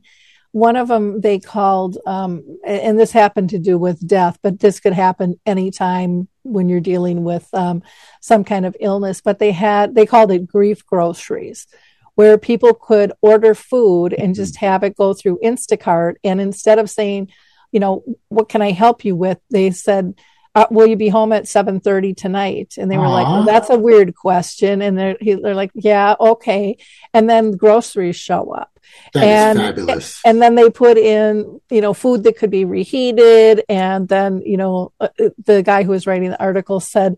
One 0.51 0.76
of 0.76 0.88
them 0.88 1.22
they 1.22 1.39
called 1.39 1.97
um 2.05 2.59
and 2.65 2.99
this 2.99 3.11
happened 3.11 3.49
to 3.51 3.59
do 3.59 3.78
with 3.80 4.07
death, 4.07 4.38
but 4.43 4.59
this 4.59 4.80
could 4.80 4.93
happen 4.93 5.39
anytime 5.45 6.28
when 6.43 6.70
you're 6.70 6.80
dealing 6.80 7.24
with 7.24 7.51
um 7.53 7.82
some 8.22 8.43
kind 8.43 8.65
of 8.65 8.78
illness, 8.80 9.22
but 9.22 9.39
they 9.39 9.51
had 9.51 9.95
they 9.95 10.05
called 10.05 10.32
it 10.32 10.47
grief 10.47 10.86
groceries 10.86 11.65
where 12.13 12.38
people 12.38 12.74
could 12.74 13.13
order 13.22 13.55
food 13.55 14.13
and 14.13 14.36
just 14.36 14.57
have 14.57 14.84
it 14.84 14.97
go 14.97 15.13
through 15.13 15.39
Instacart 15.43 16.15
and 16.24 16.41
instead 16.41 16.78
of 16.78 16.89
saying, 16.89 17.32
you 17.72 17.80
know, 17.80 18.03
what 18.28 18.49
can 18.49 18.61
I 18.61 18.72
help 18.72 19.05
you 19.05 19.15
with? 19.15 19.39
They 19.49 19.72
said 19.72 20.20
uh, 20.56 20.66
will 20.72 20.88
you 20.88 20.95
be 20.95 21.10
home 21.10 21.32
at 21.32 21.43
7.30 21.43 22.16
tonight? 22.18 22.76
And 22.78 22.89
they 22.91 22.97
were 22.97 23.08
like 23.08 23.28
well 23.28 23.43
that's 23.43 23.70
a 23.70 23.78
weird 23.78 24.16
question. 24.16 24.82
And 24.82 24.97
they're, 24.97 25.18
he, 25.20 25.36
they're 25.36 25.56
like 25.56 25.72
yeah 25.76 26.16
okay. 26.20 26.78
And 27.14 27.30
then 27.30 27.52
groceries 27.52 28.16
show 28.16 28.52
up. 28.52 28.72
That 29.14 29.24
is 29.24 29.30
And- 29.30 29.60
fabulous. 29.60 30.22
and 30.26 30.41
then 30.41 30.56
they 30.56 30.70
put 30.70 30.97
in 30.97 31.60
you 31.70 31.82
know 31.82 31.93
food 31.93 32.24
that 32.24 32.38
could 32.38 32.52
be 32.52 32.66
reheated. 32.66 33.64
And 33.70 34.08
then 34.08 34.41
you 34.45 34.58
know 34.58 34.91
uh, 35.00 35.10
the 35.45 35.62
guy 35.64 35.84
who 35.84 35.91
was 35.91 36.08
writing 36.08 36.30
the 36.32 36.41
article 36.41 36.80
said 36.80 37.18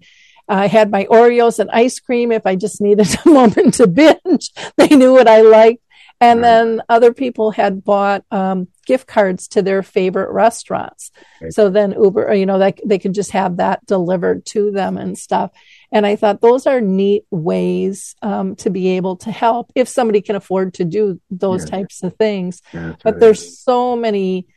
i 0.49 0.67
had 0.67 0.91
my 0.91 1.05
oreos 1.05 1.59
and 1.59 1.69
ice 1.71 1.99
cream. 1.99 2.31
If 2.31 2.45
i 2.45 2.55
just 2.55 2.81
needed 2.81 3.07
a 3.25 3.29
moment 3.29 3.75
to 3.75 3.87
binge 3.87 4.51
they 4.77 4.89
knew 4.89 5.13
what 5.13 5.27
i 5.27 5.41
liked 5.41 5.81
and 6.21 6.39
Right. 6.39 6.47
then 6.47 6.81
other 6.87 7.13
people 7.13 7.51
had 7.51 7.83
bought 7.83 8.23
um, 8.31 8.67
gift 8.85 9.07
cards 9.07 9.47
to 9.49 9.61
their 9.61 9.81
favorite 9.83 10.31
restaurants 10.31 11.11
Right. 11.41 11.51
so 11.53 11.69
then 11.69 11.91
uber 11.91 12.33
you 12.33 12.45
know 12.45 12.59
they, 12.59 12.73
they 12.85 12.99
could 12.99 13.13
just 13.13 13.31
have 13.31 13.57
that 13.57 13.85
delivered 13.85 14.45
to 14.47 14.71
them 14.71 14.97
and 14.97 15.17
stuff 15.17 15.51
and 15.91 16.05
i 16.05 16.15
thought 16.15 16.39
those 16.41 16.67
are 16.67 16.79
neat 16.81 17.23
ways 17.31 18.15
um, 18.21 18.55
to 18.57 18.69
be 18.69 18.89
able 18.89 19.17
to 19.17 19.31
help 19.31 19.71
if 19.75 19.87
somebody 19.87 20.21
can 20.21 20.35
afford 20.35 20.73
to 20.75 20.85
do 20.85 21.19
those 21.29 21.63
Yeah. 21.65 21.77
types 21.77 22.03
of 22.03 22.15
things 22.15 22.61
Yeah, 22.73 22.93
but 23.03 23.13
right. 23.15 23.19
there's 23.19 23.59
so 23.59 23.95
many 23.95 24.47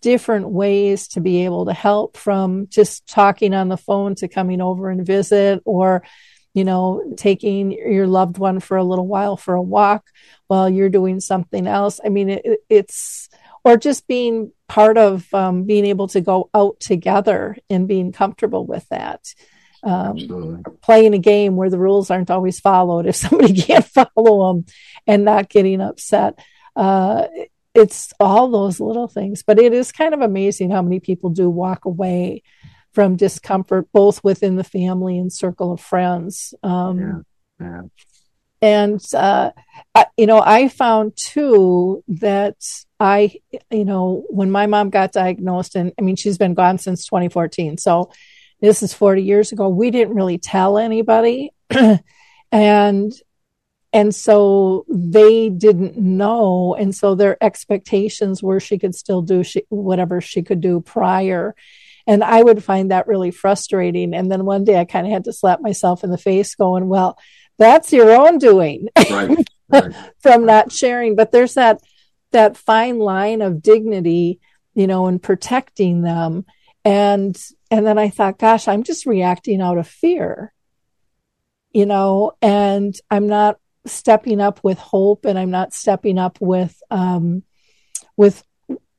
different 0.00 0.48
ways 0.48 1.08
to 1.08 1.20
be 1.20 1.44
able 1.44 1.66
to 1.66 1.72
help 1.72 2.16
from 2.16 2.68
just 2.68 3.04
talking 3.08 3.52
on 3.52 3.68
the 3.68 3.76
phone 3.76 4.14
to 4.14 4.28
coming 4.28 4.60
over 4.60 4.88
and 4.90 5.04
visit 5.04 5.60
or 5.64 6.04
you 6.54 6.64
know 6.64 7.14
taking 7.16 7.72
your 7.72 8.06
loved 8.06 8.38
one 8.38 8.60
for 8.60 8.76
a 8.76 8.84
little 8.84 9.06
while 9.06 9.36
for 9.36 9.54
a 9.54 9.62
walk 9.62 10.06
while 10.46 10.68
you're 10.68 10.88
doing 10.88 11.20
something 11.20 11.66
else. 11.66 12.00
I 12.04 12.08
mean 12.08 12.30
it, 12.30 12.60
it's 12.68 13.28
or 13.64 13.76
just 13.76 14.06
being 14.06 14.52
part 14.68 14.98
of 14.98 15.32
um, 15.32 15.64
being 15.64 15.84
able 15.86 16.08
to 16.08 16.20
go 16.20 16.50
out 16.52 16.80
together 16.80 17.56
and 17.70 17.86
being 17.86 18.12
comfortable 18.12 18.66
with 18.66 18.88
that. 18.88 19.34
Um, 19.84 20.62
playing 20.80 21.14
a 21.14 21.18
game 21.18 21.56
where 21.56 21.70
the 21.70 21.78
rules 21.78 22.10
aren't 22.10 22.30
always 22.30 22.60
followed. 22.60 23.06
If 23.06 23.16
somebody 23.16 23.52
can't 23.62 23.84
follow 23.84 24.54
them 24.54 24.66
and 25.06 25.24
not 25.24 25.48
getting 25.48 25.80
upset 25.80 26.38
uh, 26.76 27.26
it's 27.74 28.12
all 28.20 28.48
those 28.48 28.80
little 28.80 29.08
things. 29.08 29.42
But 29.42 29.58
it 29.58 29.72
is 29.72 29.92
kind 29.92 30.14
of 30.14 30.20
amazing 30.20 30.70
how 30.70 30.82
many 30.82 31.00
people 31.00 31.30
do 31.30 31.48
walk 31.48 31.84
away 31.84 32.42
from 32.92 33.16
discomfort 33.16 33.86
both 33.92 34.22
within 34.24 34.56
the 34.56 34.64
family 34.64 35.18
and 35.18 35.32
circle 35.32 35.72
of 35.72 35.80
friends 35.80 36.54
um, 36.62 36.98
Yeah. 36.98 37.20
Yeah. 37.60 37.82
and 38.60 39.04
uh, 39.14 39.50
I, 39.94 40.06
you 40.16 40.26
know 40.26 40.40
i 40.44 40.68
found 40.68 41.16
too 41.16 42.02
that 42.08 42.56
i 42.98 43.34
you 43.70 43.84
know 43.84 44.24
when 44.30 44.50
my 44.50 44.66
mom 44.66 44.90
got 44.90 45.12
diagnosed 45.12 45.76
and 45.76 45.92
i 45.98 46.02
mean 46.02 46.16
she's 46.16 46.38
been 46.38 46.54
gone 46.54 46.78
since 46.78 47.06
2014 47.06 47.78
so 47.78 48.10
this 48.62 48.80
is 48.82 48.94
40 48.94 49.22
years 49.24 49.50
ago, 49.50 49.68
we 49.68 49.90
didn't 49.90 50.14
really 50.14 50.38
tell 50.38 50.78
anybody. 50.78 51.50
and 52.52 53.12
and 53.92 54.14
so 54.14 54.86
they 54.88 55.50
didn't 55.50 55.98
know 55.98 56.74
and 56.78 56.94
so 56.94 57.14
their 57.14 57.36
expectations 57.42 58.42
were 58.42 58.60
she 58.60 58.78
could 58.78 58.94
still 58.94 59.20
do 59.20 59.42
she, 59.42 59.64
whatever 59.68 60.20
she 60.20 60.42
could 60.42 60.60
do 60.60 60.80
prior 60.80 61.54
and 62.06 62.22
i 62.24 62.42
would 62.42 62.62
find 62.62 62.90
that 62.90 63.06
really 63.06 63.30
frustrating. 63.30 64.14
And 64.14 64.30
then 64.30 64.44
one 64.44 64.64
day 64.64 64.78
i 64.78 64.84
kind 64.84 65.06
of 65.06 65.12
had 65.12 65.24
to 65.24 65.32
slap 65.32 65.60
myself 65.60 66.04
in 66.04 66.10
the 66.10 66.18
face 66.18 66.54
going 66.54 66.88
well 66.88 67.18
that's 67.58 67.92
your 67.92 68.10
own 68.10 68.38
doing. 68.38 68.88
Right, 69.10 69.38
right. 69.70 69.94
from 70.20 70.44
not 70.44 70.70
sharing. 70.70 71.16
But 71.16 71.32
there's 71.32 71.54
that 71.54 71.80
that 72.32 72.56
fine 72.58 72.98
line 72.98 73.40
of 73.40 73.62
dignity 73.62 74.40
you 74.74 74.86
know 74.86 75.06
and 75.06 75.22
protecting 75.22 76.02
them. 76.02 76.44
And 76.84 77.40
and 77.70 77.86
then 77.86 77.98
i 77.98 78.08
thought 78.08 78.38
gosh 78.38 78.68
i'm 78.68 78.82
just 78.82 79.06
reacting 79.06 79.60
out 79.60 79.78
of 79.78 79.88
fear. 79.88 80.52
You 81.72 81.86
know 81.86 82.32
and 82.42 82.94
i'm 83.10 83.28
not 83.28 83.58
stepping 83.86 84.40
up 84.40 84.62
with 84.62 84.78
hope 84.78 85.24
and 85.24 85.38
i'm 85.38 85.50
not 85.50 85.72
stepping 85.72 86.18
up 86.18 86.40
with 86.40 86.80
um 86.90 87.42
with 88.16 88.44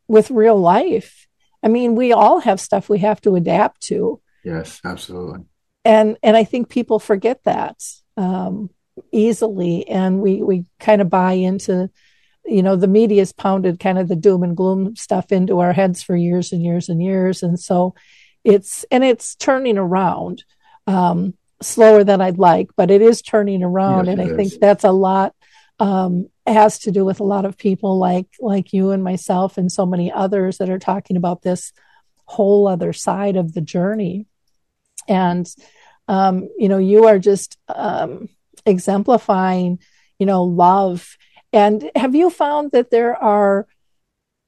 with 0.08 0.32
real 0.32 0.60
life 0.60 1.28
i 1.64 1.68
mean 1.68 1.95
we 1.95 2.11
all 2.14 2.39
have 2.39 2.59
stuff 2.59 2.89
we 2.89 2.99
have 2.99 3.22
to 3.22 3.36
adapt 3.36 3.82
to. 3.82 4.22
Yes 4.43 4.82
absolutely. 4.84 5.45
And 5.86 6.18
and 6.22 6.36
i 6.38 6.43
think 6.43 6.70
people 6.70 6.99
forget 6.99 7.43
that 7.43 7.78
um 8.18 8.70
easily. 9.11 9.88
And 9.88 10.22
we 10.22 10.43
we 10.43 10.66
kind 10.80 11.01
of 11.01 11.09
buy 11.09 11.34
into 11.34 11.89
you 12.45 12.61
know 12.61 12.76
the 12.76 12.88
media's 12.88 13.32
pounded 13.32 13.80
kind 13.80 13.97
of 13.97 14.07
the 14.07 14.16
doom 14.16 14.43
and 14.43 14.55
gloom 14.57 14.95
stuff 14.95 15.32
into 15.32 15.59
our 15.59 15.74
heads 15.74 16.03
for 16.03 16.16
years 16.16 16.51
and 16.51 16.64
years 16.64 16.89
and 16.89 17.01
years. 17.01 17.43
And 17.43 17.59
so 17.59 17.95
it's 18.43 18.86
and 18.91 19.03
it's 19.03 19.36
turning 19.36 19.78
around 19.78 20.43
um 20.88 21.34
slower 21.61 22.03
than 22.03 22.20
I'd 22.20 22.38
like, 22.38 22.70
but 22.76 22.91
it 22.91 23.01
is 23.01 23.22
turning 23.22 23.64
around, 23.64 24.05
yes, 24.05 24.11
and 24.14 24.22
I 24.22 24.26
is. 24.26 24.36
think 24.36 24.61
that's 24.61 24.84
a 24.84 24.91
lot 24.91 25.34
um, 25.80 26.30
has 26.46 26.80
to 26.80 26.91
do 26.91 27.06
with 27.06 27.20
a 27.20 27.26
lot 27.26 27.46
of 27.46 27.58
people 27.58 27.98
like 27.98 28.28
like 28.39 28.74
you 28.74 28.91
and 28.91 29.04
myself 29.04 29.58
and 29.58 29.72
so 29.72 29.86
many 29.86 30.12
others 30.12 30.58
that 30.58 30.70
are 30.70 30.80
talking 30.80 31.18
about 31.18 31.41
this 31.41 31.72
whole 32.26 32.68
other 32.68 32.94
side 32.94 33.36
of 33.36 33.54
the 33.54 33.62
journey. 33.62 34.26
And 35.08 35.48
um, 36.08 36.50
you 36.58 36.68
know, 36.68 36.80
you 36.80 37.06
are 37.08 37.20
just 37.20 37.58
um, 37.70 38.28
exemplifying, 38.66 39.80
you 40.20 40.26
know, 40.26 40.44
love. 40.44 41.18
And 41.54 41.89
have 41.96 42.16
you 42.16 42.30
found 42.30 42.72
that 42.72 42.91
there 42.91 43.16
are 43.16 43.68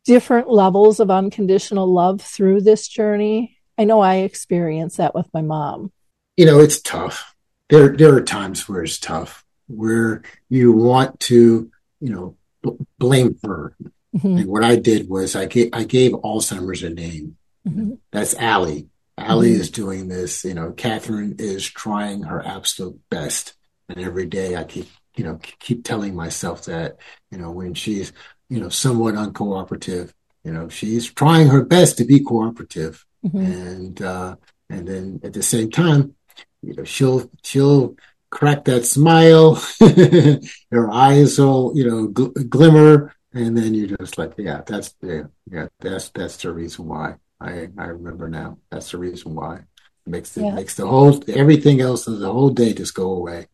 different 0.03 0.49
levels 0.49 0.99
of 0.99 1.09
unconditional 1.09 1.91
love 1.91 2.21
through 2.21 2.61
this 2.61 2.87
journey? 2.87 3.57
I 3.77 3.85
know 3.85 4.01
I 4.01 4.15
experienced 4.17 4.97
that 4.97 5.15
with 5.15 5.27
my 5.33 5.41
mom 5.41 5.91
you 6.37 6.45
know, 6.45 6.59
it's 6.59 6.81
tough. 6.81 7.33
There, 7.69 7.95
there 7.95 8.13
are 8.13 8.21
times 8.21 8.67
where 8.67 8.83
it's 8.83 8.99
tough, 8.99 9.45
where 9.67 10.21
you 10.49 10.71
want 10.71 11.19
to, 11.21 11.71
you 12.05 12.13
know, 12.13 12.77
blame 12.99 13.37
her. 13.43 13.75
Mm-hmm. 14.15 14.37
And 14.37 14.45
what 14.45 14.63
I 14.63 14.75
did 14.75 15.09
was 15.09 15.35
I 15.35 15.45
gave, 15.45 15.69
I 15.73 15.83
gave 15.83 16.11
Alzheimer's 16.11 16.83
a 16.83 16.89
name. 16.89 17.37
Mm-hmm. 17.67 17.95
That's 18.11 18.35
Allie. 18.35 18.87
Allie 19.17 19.51
mm-hmm. 19.51 19.61
is 19.61 19.71
doing 19.71 20.07
this. 20.07 20.45
You 20.45 20.53
know, 20.53 20.71
Catherine 20.71 21.35
is 21.39 21.65
trying 21.65 22.23
her 22.23 22.45
absolute 22.45 22.99
best. 23.09 23.55
And 23.89 23.99
every 23.99 24.27
day 24.27 24.55
I 24.55 24.63
keep, 24.63 24.87
you 25.15 25.23
know, 25.23 25.39
keep 25.59 25.83
telling 25.83 26.15
myself 26.15 26.65
that, 26.65 26.97
you 27.31 27.37
know, 27.37 27.49
when 27.51 27.73
she's, 27.73 28.13
you 28.49 28.59
know, 28.59 28.69
somewhat 28.69 29.15
uncooperative, 29.15 30.13
you 30.43 30.51
know, 30.51 30.69
she's 30.69 31.11
trying 31.11 31.47
her 31.47 31.63
best 31.63 31.97
to 31.97 32.05
be 32.05 32.19
cooperative. 32.19 33.03
Mm-hmm. 33.25 33.37
And, 33.39 34.01
uh, 34.01 34.35
and 34.69 34.87
then 34.87 35.19
at 35.23 35.33
the 35.33 35.43
same 35.43 35.71
time, 35.71 36.15
you 36.61 36.75
know, 36.75 36.83
she'll 36.83 37.29
she'll 37.43 37.95
crack 38.35 38.65
that 38.65 38.85
smile, 38.85 39.63
Your 40.71 40.91
eyes 40.91 41.39
will 41.39 41.71
you 41.73 41.89
know 41.89 42.07
gl- 42.09 42.49
glimmer, 42.49 43.15
and 43.33 43.57
then 43.57 43.73
you're 43.73 43.97
just 43.97 44.17
like, 44.17 44.33
yeah, 44.37 44.61
that's 44.65 44.93
yeah, 45.01 45.23
yeah, 45.49 45.67
that's 45.79 46.09
that's 46.09 46.37
the 46.37 46.51
reason 46.51 46.87
why. 46.87 47.15
I 47.39 47.69
I 47.77 47.85
remember 47.85 48.29
now. 48.29 48.57
That's 48.69 48.91
the 48.91 48.97
reason 48.97 49.35
why. 49.35 49.55
It 49.55 50.09
makes 50.09 50.33
the 50.33 50.41
yeah. 50.41 50.53
makes 50.53 50.75
the 50.75 50.85
whole 50.85 51.23
everything 51.29 51.79
else 51.79 52.07
of 52.07 52.19
the 52.19 52.31
whole 52.31 52.49
day 52.49 52.73
just 52.73 52.93
go 52.93 53.11
away. 53.11 53.47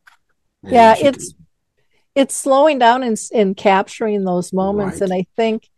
And 0.64 0.74
yeah, 0.74 0.96
it's 0.98 1.34
can, 1.34 1.46
it's 2.16 2.36
slowing 2.36 2.80
down 2.80 3.04
and, 3.04 3.18
and 3.34 3.56
capturing 3.56 4.24
those 4.24 4.52
moments, 4.52 5.00
right. 5.00 5.10
and 5.10 5.14
I 5.14 5.28
think 5.36 5.70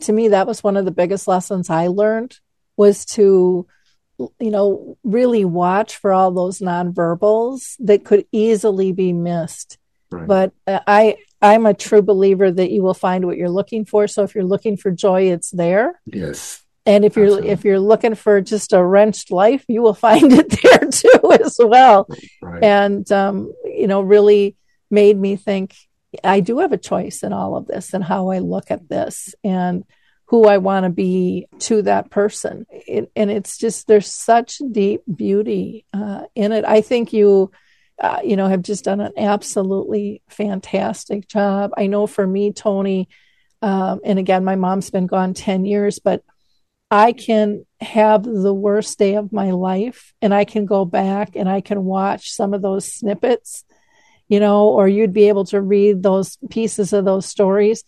to 0.00 0.12
me 0.12 0.28
that 0.28 0.48
was 0.48 0.64
one 0.64 0.76
of 0.76 0.84
the 0.84 0.90
biggest 0.90 1.28
lessons 1.28 1.70
I 1.70 1.86
learned 1.86 2.38
was 2.76 3.04
to 3.04 3.66
you 4.18 4.50
know, 4.50 4.96
really 5.02 5.44
watch 5.44 5.96
for 5.96 6.12
all 6.12 6.30
those 6.30 6.60
nonverbals 6.60 7.76
that 7.80 8.04
could 8.04 8.26
easily 8.32 8.92
be 8.92 9.12
missed. 9.12 9.78
Right. 10.10 10.26
But 10.26 10.52
uh, 10.66 10.80
I, 10.86 11.16
I'm 11.40 11.66
a 11.66 11.74
true 11.74 12.02
believer 12.02 12.50
that 12.50 12.70
you 12.70 12.82
will 12.82 12.94
find 12.94 13.26
what 13.26 13.36
you're 13.36 13.50
looking 13.50 13.84
for. 13.84 14.06
So 14.06 14.22
if 14.22 14.34
you're 14.34 14.44
looking 14.44 14.76
for 14.76 14.90
joy, 14.90 15.32
it's 15.32 15.50
there. 15.50 16.00
Yes. 16.06 16.62
And 16.84 17.04
if 17.04 17.16
you're 17.16 17.26
Absolutely. 17.26 17.50
if 17.50 17.64
you're 17.64 17.80
looking 17.80 18.14
for 18.14 18.40
just 18.40 18.72
a 18.72 18.84
wrenched 18.84 19.30
life, 19.30 19.64
you 19.68 19.82
will 19.82 19.94
find 20.08 20.32
it 20.32 20.50
there 20.62 20.90
too 20.90 21.32
as 21.44 21.56
well. 21.58 22.08
Right. 22.40 22.62
And 22.62 23.10
um, 23.12 23.52
you 23.64 23.86
know, 23.86 24.02
really 24.02 24.56
made 24.90 25.16
me 25.16 25.36
think 25.36 25.74
I 26.22 26.40
do 26.40 26.58
have 26.58 26.72
a 26.72 26.78
choice 26.78 27.22
in 27.22 27.32
all 27.32 27.56
of 27.56 27.66
this 27.66 27.94
and 27.94 28.04
how 28.04 28.30
I 28.30 28.40
look 28.40 28.70
at 28.70 28.88
this. 28.88 29.34
And 29.42 29.84
who 30.32 30.46
I 30.46 30.56
want 30.56 30.84
to 30.84 30.90
be 30.90 31.46
to 31.58 31.82
that 31.82 32.10
person. 32.10 32.64
It, 32.70 33.12
and 33.14 33.30
it's 33.30 33.58
just, 33.58 33.86
there's 33.86 34.10
such 34.10 34.62
deep 34.72 35.02
beauty 35.14 35.84
uh, 35.92 36.22
in 36.34 36.52
it. 36.52 36.64
I 36.64 36.80
think 36.80 37.12
you, 37.12 37.50
uh, 38.00 38.20
you 38.24 38.36
know, 38.36 38.48
have 38.48 38.62
just 38.62 38.84
done 38.84 39.02
an 39.02 39.12
absolutely 39.18 40.22
fantastic 40.30 41.28
job. 41.28 41.72
I 41.76 41.86
know 41.86 42.06
for 42.06 42.26
me, 42.26 42.50
Tony, 42.50 43.10
um, 43.60 44.00
and 44.06 44.18
again, 44.18 44.42
my 44.42 44.56
mom's 44.56 44.88
been 44.88 45.06
gone 45.06 45.34
10 45.34 45.66
years, 45.66 45.98
but 45.98 46.24
I 46.90 47.12
can 47.12 47.66
have 47.82 48.22
the 48.24 48.54
worst 48.54 48.98
day 48.98 49.16
of 49.16 49.34
my 49.34 49.50
life 49.50 50.14
and 50.22 50.32
I 50.32 50.46
can 50.46 50.64
go 50.64 50.86
back 50.86 51.36
and 51.36 51.46
I 51.46 51.60
can 51.60 51.84
watch 51.84 52.30
some 52.30 52.54
of 52.54 52.62
those 52.62 52.90
snippets, 52.90 53.66
you 54.28 54.40
know, 54.40 54.68
or 54.68 54.88
you'd 54.88 55.12
be 55.12 55.28
able 55.28 55.44
to 55.46 55.60
read 55.60 56.02
those 56.02 56.38
pieces 56.48 56.94
of 56.94 57.04
those 57.04 57.26
stories 57.26 57.84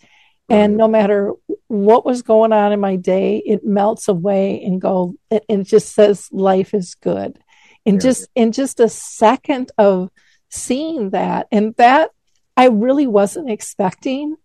and 0.49 0.77
no 0.77 0.89
matter 0.89 1.33
what 1.69 2.05
was 2.05 2.23
going 2.23 2.53
on 2.53 2.73
in 2.73 2.81
my 2.81 2.97
day, 2.97 3.39
it 3.39 3.65
melts 3.65 4.09
away 4.09 4.63
and 4.63 4.81
go, 4.81 5.15
it, 5.31 5.45
it 5.49 5.63
just 5.65 5.95
says 5.95 6.29
life 6.31 6.75
is 6.75 6.95
good. 6.95 7.39
In 7.85 7.95
yeah. 7.95 8.01
just, 8.01 8.29
in 8.35 8.53
just 8.53 8.81
a 8.81 8.89
second 8.89 9.73
of 9.79 10.11
seeing 10.51 11.11
that 11.11 11.49
and 11.51 11.75
that 11.77 12.11
I 12.57 12.69
really 12.69 13.07
wasn't 13.07 13.51
expecting. 13.51 14.37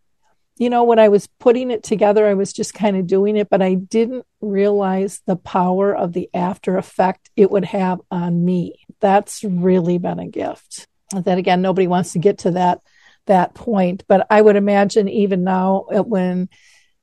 You 0.57 0.69
know, 0.69 0.83
when 0.83 0.99
I 0.99 1.07
was 1.09 1.27
putting 1.39 1.71
it 1.71 1.83
together, 1.83 2.25
I 2.25 2.33
was 2.33 2.51
just 2.51 2.73
kind 2.73 2.97
of 2.97 3.07
doing 3.07 3.37
it, 3.37 3.49
but 3.49 3.61
I 3.61 3.75
didn't 3.75 4.25
realize 4.41 5.21
the 5.25 5.37
power 5.37 5.95
of 5.95 6.13
the 6.13 6.29
after 6.33 6.77
effect 6.77 7.29
it 7.35 7.49
would 7.49 7.65
have 7.65 7.99
on 8.11 8.43
me. 8.43 8.85
That's 8.99 9.43
really 9.43 9.97
been 9.97 10.19
a 10.19 10.27
gift. 10.27 10.87
That 11.13 11.37
again, 11.37 11.61
nobody 11.61 11.87
wants 11.87 12.13
to 12.13 12.19
get 12.19 12.39
to 12.39 12.51
that 12.51 12.81
that 13.29 13.55
point. 13.55 14.03
But 14.07 14.27
I 14.29 14.41
would 14.41 14.57
imagine 14.57 15.07
even 15.07 15.43
now, 15.43 15.85
uh, 15.93 16.03
when 16.03 16.49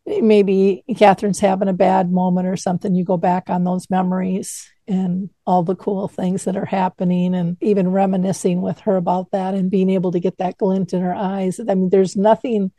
maybe 0.06 0.84
Catherine's 0.96 1.40
having 1.40 1.68
a 1.68 1.72
bad 1.72 2.12
moment 2.12 2.46
or 2.46 2.56
something, 2.56 2.94
you 2.94 3.04
go 3.04 3.16
back 3.16 3.50
on 3.50 3.64
those 3.64 3.90
memories 3.90 4.70
and 4.86 5.30
all 5.46 5.64
the 5.64 5.74
cool 5.74 6.06
things 6.06 6.44
that 6.44 6.56
are 6.56 6.66
happening 6.66 7.34
and 7.34 7.56
even 7.60 7.90
reminiscing 7.90 8.60
with 8.60 8.78
her 8.80 8.96
about 8.96 9.32
that 9.32 9.54
and 9.54 9.70
being 9.70 9.90
able 9.90 10.12
to 10.12 10.20
get 10.20 10.38
that 10.38 10.58
glint 10.58 10.92
in 10.92 11.00
her 11.00 11.14
eyes. 11.14 11.58
I 11.58 11.74
mean, 11.74 11.88
there's 11.88 12.14
nothing 12.14 12.70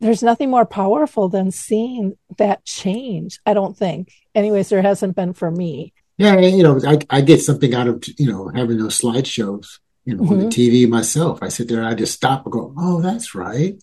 there's 0.00 0.22
nothing 0.22 0.50
more 0.50 0.66
powerful 0.66 1.28
than 1.28 1.50
seeing 1.50 2.14
that 2.36 2.64
change. 2.64 3.38
I 3.46 3.54
don't 3.54 3.76
think. 3.76 4.12
Anyways, 4.34 4.68
there 4.68 4.82
hasn't 4.82 5.16
been 5.16 5.32
for 5.32 5.50
me. 5.50 5.94
Yeah, 6.18 6.38
you 6.38 6.62
know, 6.62 6.80
I, 6.86 6.98
I 7.10 7.20
get 7.20 7.40
something 7.40 7.74
out 7.74 7.88
of 7.88 8.04
you 8.18 8.30
know 8.30 8.50
having 8.54 8.78
those 8.78 9.00
slideshows 9.00 9.78
you 10.04 10.16
know, 10.16 10.22
mm-hmm. 10.22 10.32
on 10.32 10.38
the. 10.40 10.46
TV 10.46 10.88
myself. 10.88 11.42
I 11.42 11.48
sit 11.48 11.68
there 11.68 11.78
and 11.78 11.86
I 11.86 11.94
just 11.94 12.14
stop 12.14 12.44
and 12.44 12.52
go, 12.52 12.74
oh, 12.76 13.00
that's 13.00 13.34
right. 13.34 13.82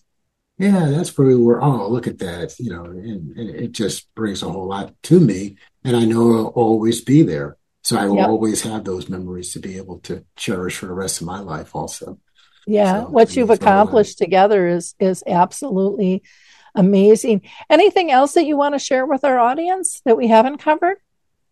Yeah, 0.58 0.90
that's 0.90 1.16
where 1.16 1.26
we 1.26 1.36
were. 1.36 1.62
Oh, 1.62 1.88
look 1.88 2.06
at 2.06 2.18
that. 2.18 2.58
You 2.58 2.70
know, 2.70 2.84
and, 2.84 3.36
and 3.36 3.50
it 3.50 3.72
just 3.72 4.14
brings 4.14 4.42
a 4.42 4.50
whole 4.50 4.68
lot 4.68 4.94
to 5.04 5.18
me. 5.18 5.56
And 5.84 5.96
I 5.96 6.04
know 6.04 6.30
it'll 6.30 6.46
always 6.48 7.00
be 7.00 7.22
there. 7.22 7.56
So 7.82 7.98
I 7.98 8.06
will 8.06 8.16
yep. 8.16 8.28
always 8.28 8.62
have 8.62 8.84
those 8.84 9.08
memories 9.08 9.52
to 9.52 9.58
be 9.58 9.76
able 9.76 9.98
to 10.00 10.24
cherish 10.36 10.76
for 10.76 10.86
the 10.86 10.92
rest 10.92 11.20
of 11.20 11.26
my 11.26 11.40
life 11.40 11.74
also. 11.74 12.20
Yeah, 12.64 13.02
so, 13.02 13.10
what 13.10 13.34
you've 13.34 13.50
accomplished 13.50 14.18
together 14.18 14.68
is 14.68 14.94
is 15.00 15.24
absolutely 15.26 16.22
amazing. 16.76 17.42
Anything 17.68 18.12
else 18.12 18.34
that 18.34 18.46
you 18.46 18.56
want 18.56 18.76
to 18.76 18.78
share 18.78 19.04
with 19.04 19.24
our 19.24 19.38
audience 19.38 20.00
that 20.04 20.16
we 20.16 20.28
haven't 20.28 20.58
covered? 20.58 20.98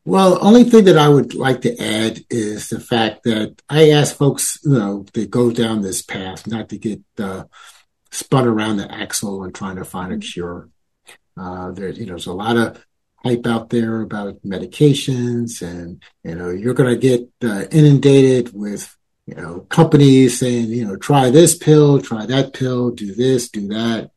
Well, 0.04 0.38
only 0.40 0.64
thing 0.64 0.84
that 0.84 0.96
I 0.96 1.08
would 1.08 1.34
like 1.34 1.60
to 1.62 1.76
add 1.78 2.20
is 2.30 2.68
the 2.68 2.80
fact 2.80 3.24
that 3.24 3.60
I 3.68 3.90
ask 3.90 4.16
folks, 4.16 4.58
you 4.64 4.72
know, 4.72 5.04
to 5.12 5.26
go 5.26 5.50
down 5.50 5.82
this 5.82 6.00
path, 6.00 6.46
not 6.46 6.70
to 6.70 6.78
get 6.78 7.02
uh, 7.18 7.44
spun 8.10 8.46
around 8.46 8.78
the 8.78 8.92
axle 8.92 9.44
and 9.44 9.54
trying 9.54 9.76
to 9.76 9.84
find 9.84 10.12
a 10.12 10.16
mm-hmm. 10.16 10.20
cure. 10.20 10.68
Uh, 11.36 11.70
there, 11.72 11.90
you 11.90 12.06
know, 12.06 12.12
there's 12.12 12.26
a 12.26 12.32
lot 12.32 12.56
of 12.56 12.84
hype 13.16 13.46
out 13.46 13.70
there 13.70 14.00
about 14.00 14.42
medications 14.42 15.62
and, 15.62 16.02
you 16.24 16.34
know, 16.34 16.50
you're 16.50 16.74
going 16.74 16.90
to 16.90 17.00
get 17.00 17.28
uh, 17.42 17.64
inundated 17.70 18.52
with, 18.54 18.96
you 19.26 19.34
know, 19.34 19.60
companies 19.68 20.38
saying, 20.38 20.68
you 20.68 20.86
know, 20.86 20.96
try 20.96 21.30
this 21.30 21.56
pill, 21.56 22.00
try 22.00 22.24
that 22.26 22.54
pill, 22.54 22.90
do 22.90 23.14
this, 23.14 23.50
do 23.50 23.68
that. 23.68 24.10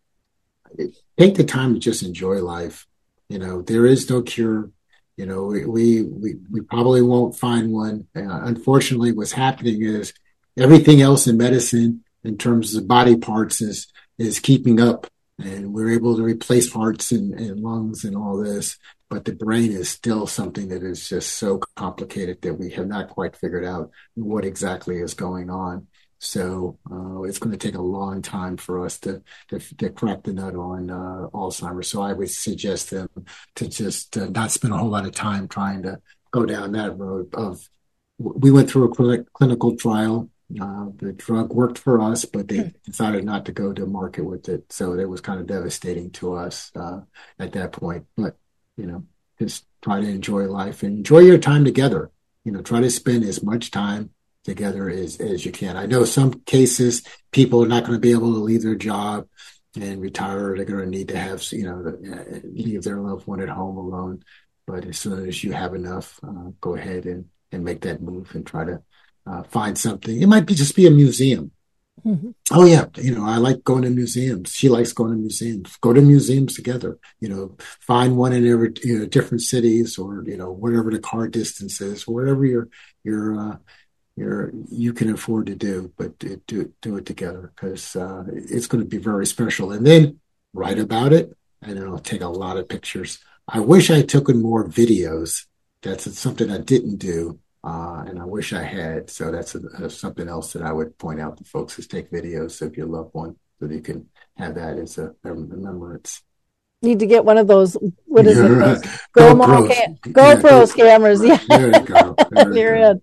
Take 1.18 1.36
the 1.36 1.44
time 1.44 1.74
to 1.74 1.80
just 1.80 2.04
enjoy 2.04 2.42
life. 2.42 2.88
You 3.30 3.38
know, 3.40 3.62
there 3.62 3.86
is 3.86 4.10
no 4.10 4.22
cure. 4.22 4.72
You 5.18 5.28
know, 5.28 5.44
we, 5.44 6.02
we, 6.02 6.36
we, 6.52 6.62
probably 6.62 7.04
won't 7.04 7.38
find 7.38 7.72
one. 7.72 8.08
Uh, 8.16 8.42
unfortunately, 8.46 9.12
what's 9.12 9.32
happening 9.32 9.84
is 9.84 10.12
everything 10.58 11.02
else 11.02 11.28
in 11.28 11.38
medicine 11.38 12.04
in 12.24 12.38
terms 12.38 12.74
of 12.76 12.88
body 12.88 13.16
parts 13.16 13.62
is, 13.62 13.88
is 14.18 14.40
keeping 14.40 14.80
up 14.80 15.06
and 15.38 15.74
we're 15.74 15.92
able 15.92 16.16
to 16.16 16.24
replace 16.24 16.72
hearts 16.72 17.12
and, 17.12 17.34
and 17.34 17.60
lungs 17.60 18.04
and 18.04 18.16
all 18.16 18.38
this 18.38 18.78
but 19.14 19.26
the 19.26 19.32
brain 19.32 19.72
is 19.72 19.90
still 19.90 20.26
something 20.26 20.70
that 20.70 20.82
is 20.82 21.08
just 21.08 21.34
so 21.34 21.60
complicated 21.76 22.42
that 22.42 22.56
we 22.56 22.72
have 22.72 22.88
not 22.88 23.10
quite 23.10 23.36
figured 23.36 23.64
out 23.64 23.92
what 24.16 24.44
exactly 24.44 24.98
is 24.98 25.14
going 25.14 25.52
on 25.52 25.86
so 26.24 26.78
uh, 26.92 27.24
it's 27.24 27.40
going 27.40 27.52
to 27.52 27.58
take 27.58 27.76
a 27.76 27.82
long 27.82 28.22
time 28.22 28.58
for 28.58 28.86
us 28.86 29.00
to 29.00 29.22
to, 29.50 29.60
to 29.78 29.90
crack 29.90 30.24
the 30.24 30.34
nut 30.34 30.56
on 30.56 30.90
uh, 30.90 31.28
Alzheimer's. 31.34 31.90
So 31.90 32.02
I 32.02 32.14
would 32.14 32.32
suggest 32.32 32.92
them 32.92 33.10
to 33.56 33.68
just 33.68 34.18
uh, 34.18 34.28
not 34.30 34.52
spend 34.52 34.74
a 34.74 34.78
whole 34.78 34.90
lot 34.90 35.06
of 35.06 35.14
time 35.14 35.48
trying 35.48 35.84
to 35.84 36.00
go 36.32 36.46
down 36.46 36.72
that 36.74 36.98
road. 36.98 37.34
Of 37.34 37.70
we 38.18 38.52
went 38.52 38.70
through 38.70 38.92
a 38.92 39.24
clinical 39.34 39.76
trial 39.76 40.30
uh, 40.62 40.88
the 40.98 41.14
drug 41.14 41.54
worked 41.54 41.78
for 41.78 42.02
us, 42.02 42.26
but 42.26 42.48
they 42.48 42.60
hmm. 42.60 42.70
decided 42.86 43.24
not 43.24 43.46
to 43.46 43.52
go 43.52 43.74
to 43.74 43.86
market 43.86 44.24
with 44.24 44.48
it. 44.50 44.72
So 44.72 44.94
it 44.94 45.10
was 45.10 45.22
kind 45.22 45.40
of 45.40 45.48
devastating 45.48 46.12
to 46.12 46.34
us 46.34 46.72
uh, 46.76 47.02
at 47.40 47.54
that 47.54 47.72
point. 47.72 48.06
But, 48.16 48.38
you 48.78 48.86
know, 48.86 49.06
just 49.40 49.66
try 49.82 50.02
to 50.02 50.08
enjoy 50.08 50.44
life 50.44 50.84
and 50.84 50.98
enjoy 50.98 51.20
your 51.20 51.38
time 51.38 51.66
together. 51.66 52.12
You 52.44 52.52
know, 52.52 52.62
try 52.62 52.82
to 52.82 52.90
spend 52.90 53.24
as 53.24 53.42
much 53.42 53.72
time 53.72 54.12
together 54.44 54.90
as, 54.90 55.20
as 55.20 55.46
you 55.46 55.52
can. 55.52 55.78
I 55.78 55.86
know 55.86 56.06
some 56.06 56.34
cases 56.46 57.04
people 57.32 57.64
are 57.64 57.68
not 57.68 57.84
going 57.84 57.96
to 57.96 58.00
be 58.00 58.12
able 58.12 58.34
to 58.34 58.40
leave 58.40 58.64
their 58.64 58.76
job 58.76 59.28
and 59.80 60.02
retire. 60.02 60.56
They're 60.56 60.66
going 60.66 60.84
to 60.84 60.90
need 60.90 61.10
to 61.10 61.18
have, 61.18 61.44
you 61.52 61.64
know, 61.64 61.98
uh, 62.14 62.40
leave 62.44 62.84
their 62.84 62.98
loved 62.98 63.28
one 63.28 63.42
at 63.42 63.50
home 63.50 63.78
alone. 63.78 64.24
But 64.66 64.86
as 64.86 65.00
soon 65.00 65.28
as 65.28 65.44
you 65.44 65.54
have 65.54 65.74
enough, 65.74 66.20
uh, 66.24 66.52
go 66.62 66.76
ahead 66.76 67.06
and, 67.06 67.26
and 67.52 67.64
make 67.64 67.82
that 67.82 68.02
move 68.02 68.34
and 68.34 68.46
try 68.46 68.66
to 68.66 68.82
uh, 69.26 69.44
find 69.44 69.78
something. 69.78 70.22
It 70.22 70.28
might 70.28 70.46
be 70.46 70.56
just 70.56 70.76
be 70.76 70.88
a 70.88 70.92
museum. 70.92 71.52
Mm-hmm. 72.06 72.32
Oh 72.52 72.66
yeah, 72.66 72.86
you 72.96 73.16
know 73.16 73.24
I 73.24 73.38
like 73.38 73.64
going 73.64 73.84
to 73.84 73.90
museums. 73.90 74.52
She 74.52 74.68
likes 74.68 74.92
going 74.92 75.12
to 75.12 75.18
museums. 75.18 75.78
Go 75.78 75.94
to 75.94 76.02
museums 76.02 76.56
together. 76.56 76.98
You 77.22 77.30
know, 77.30 77.56
find 77.82 78.18
one 78.18 78.34
in 78.34 78.48
every 78.48 78.74
you 78.84 79.00
know 79.00 79.06
different 79.06 79.42
cities 79.42 79.98
or 79.98 80.24
you 80.26 80.36
know 80.36 80.52
whatever 80.52 80.92
the 80.92 81.00
car 81.00 81.28
distance 81.28 81.80
is, 81.82 82.08
whatever 82.08 82.46
your 82.46 82.68
your 83.04 83.40
uh, 83.40 83.58
your 84.16 84.52
you 84.70 84.94
can 84.94 85.12
afford 85.12 85.48
to 85.48 85.56
do, 85.56 85.92
but 85.98 86.18
do 86.20 86.74
do 86.82 86.98
it 86.98 87.06
together 87.06 87.52
because 87.56 87.96
uh, 87.96 88.24
it's 88.28 88.68
going 88.68 88.84
to 88.84 88.90
be 88.90 88.98
very 88.98 89.26
special. 89.26 89.72
And 89.72 89.86
then 89.86 90.20
write 90.54 90.80
about 90.80 91.14
it, 91.14 91.36
and 91.62 91.80
I'll 91.80 92.00
take 92.00 92.22
a 92.22 92.28
lot 92.28 92.58
of 92.58 92.70
pictures. 92.70 93.20
I 93.48 93.60
wish 93.60 93.90
I 93.90 94.02
took 94.02 94.30
in 94.30 94.42
more 94.42 94.68
videos. 94.68 95.46
That's 95.82 96.18
something 96.18 96.50
I 96.50 96.60
didn't 96.60 96.98
do 96.98 97.40
uh, 97.64 98.04
and 98.08 98.20
I 98.20 98.26
wish 98.26 98.54
I 98.54 98.64
had. 98.64 99.10
So 99.10 99.32
that's, 99.32 99.56
a, 99.56 99.60
that's, 99.60 99.98
something 99.98 100.28
else 100.28 100.54
that 100.54 100.64
I 100.64 100.72
would 100.72 100.98
point 100.98 101.22
out 101.22 101.38
to 101.38 101.44
folks 101.44 101.80
is 101.80 101.88
take 101.88 102.12
videos 102.12 102.62
of 102.62 102.76
your 102.76 102.88
loved 102.88 103.14
one 103.14 103.38
so 103.60 103.68
that 103.68 103.74
you 103.74 103.82
can 103.82 104.10
have 104.36 104.56
that 104.56 104.78
as 104.78 104.98
a, 104.98 105.14
a 105.24 105.34
remembrance. 105.34 106.22
Need 106.82 107.00
to 107.00 107.06
get 107.06 107.24
one 107.24 107.38
of 107.38 107.48
those. 107.48 107.78
What 108.06 108.28
is 108.28 108.38
it? 108.38 108.44
GoPros, 109.16 109.72
cam- 109.72 109.96
GoPros 110.14 110.76
yeah, 110.76 110.86
cameras. 110.86 111.24
Yeah, 111.24 111.40
there 111.48 111.68
you 111.68 111.86
go. 111.86 112.16
There 112.32 112.78
you 112.78 112.96
go. 112.96 113.02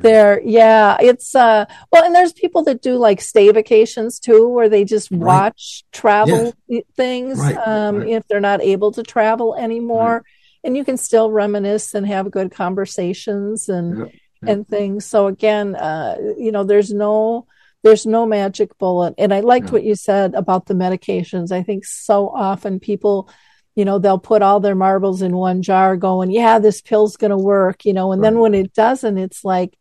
There, 0.00 0.40
yeah, 0.42 0.96
it's 1.00 1.34
uh, 1.34 1.64
well, 1.90 2.04
and 2.04 2.14
there's 2.14 2.32
people 2.32 2.62
that 2.64 2.82
do 2.82 2.96
like 2.96 3.20
stay 3.20 3.50
vacations 3.50 4.18
too, 4.18 4.48
where 4.48 4.68
they 4.68 4.84
just 4.84 5.10
right. 5.10 5.20
watch 5.20 5.84
travel 5.92 6.54
yeah. 6.66 6.80
things 6.96 7.38
right. 7.38 7.56
Um, 7.56 7.98
right. 7.98 8.08
if 8.08 8.28
they're 8.28 8.40
not 8.40 8.62
able 8.62 8.92
to 8.92 9.02
travel 9.02 9.54
anymore 9.56 10.24
and 10.64 10.76
you 10.76 10.84
can 10.84 10.96
still 10.96 11.30
reminisce 11.30 11.94
and 11.94 12.06
have 12.06 12.30
good 12.30 12.50
conversations 12.50 13.68
and 13.68 13.98
yep, 13.98 14.12
yep. 14.42 14.50
and 14.50 14.68
things 14.68 15.04
so 15.04 15.26
again 15.26 15.74
uh, 15.74 16.16
you 16.36 16.52
know 16.52 16.64
there's 16.64 16.92
no 16.92 17.46
there's 17.82 18.06
no 18.06 18.26
magic 18.26 18.76
bullet 18.78 19.14
and 19.18 19.32
i 19.32 19.40
liked 19.40 19.70
what 19.70 19.84
you 19.84 19.94
said 19.94 20.34
about 20.34 20.66
the 20.66 20.74
medications 20.74 21.52
i 21.52 21.62
think 21.62 21.84
so 21.84 22.28
often 22.28 22.80
people 22.80 23.30
you 23.78 23.84
know 23.84 24.00
they'll 24.00 24.18
put 24.18 24.42
all 24.42 24.58
their 24.58 24.74
marbles 24.74 25.22
in 25.22 25.36
one 25.36 25.62
jar 25.62 25.96
going 25.96 26.32
yeah 26.32 26.58
this 26.58 26.80
pill's 26.80 27.16
going 27.16 27.30
to 27.30 27.36
work 27.36 27.84
you 27.84 27.92
know 27.92 28.10
and 28.10 28.20
right. 28.20 28.26
then 28.26 28.40
when 28.40 28.52
it 28.52 28.74
doesn't 28.74 29.18
it's 29.18 29.44
like 29.44 29.78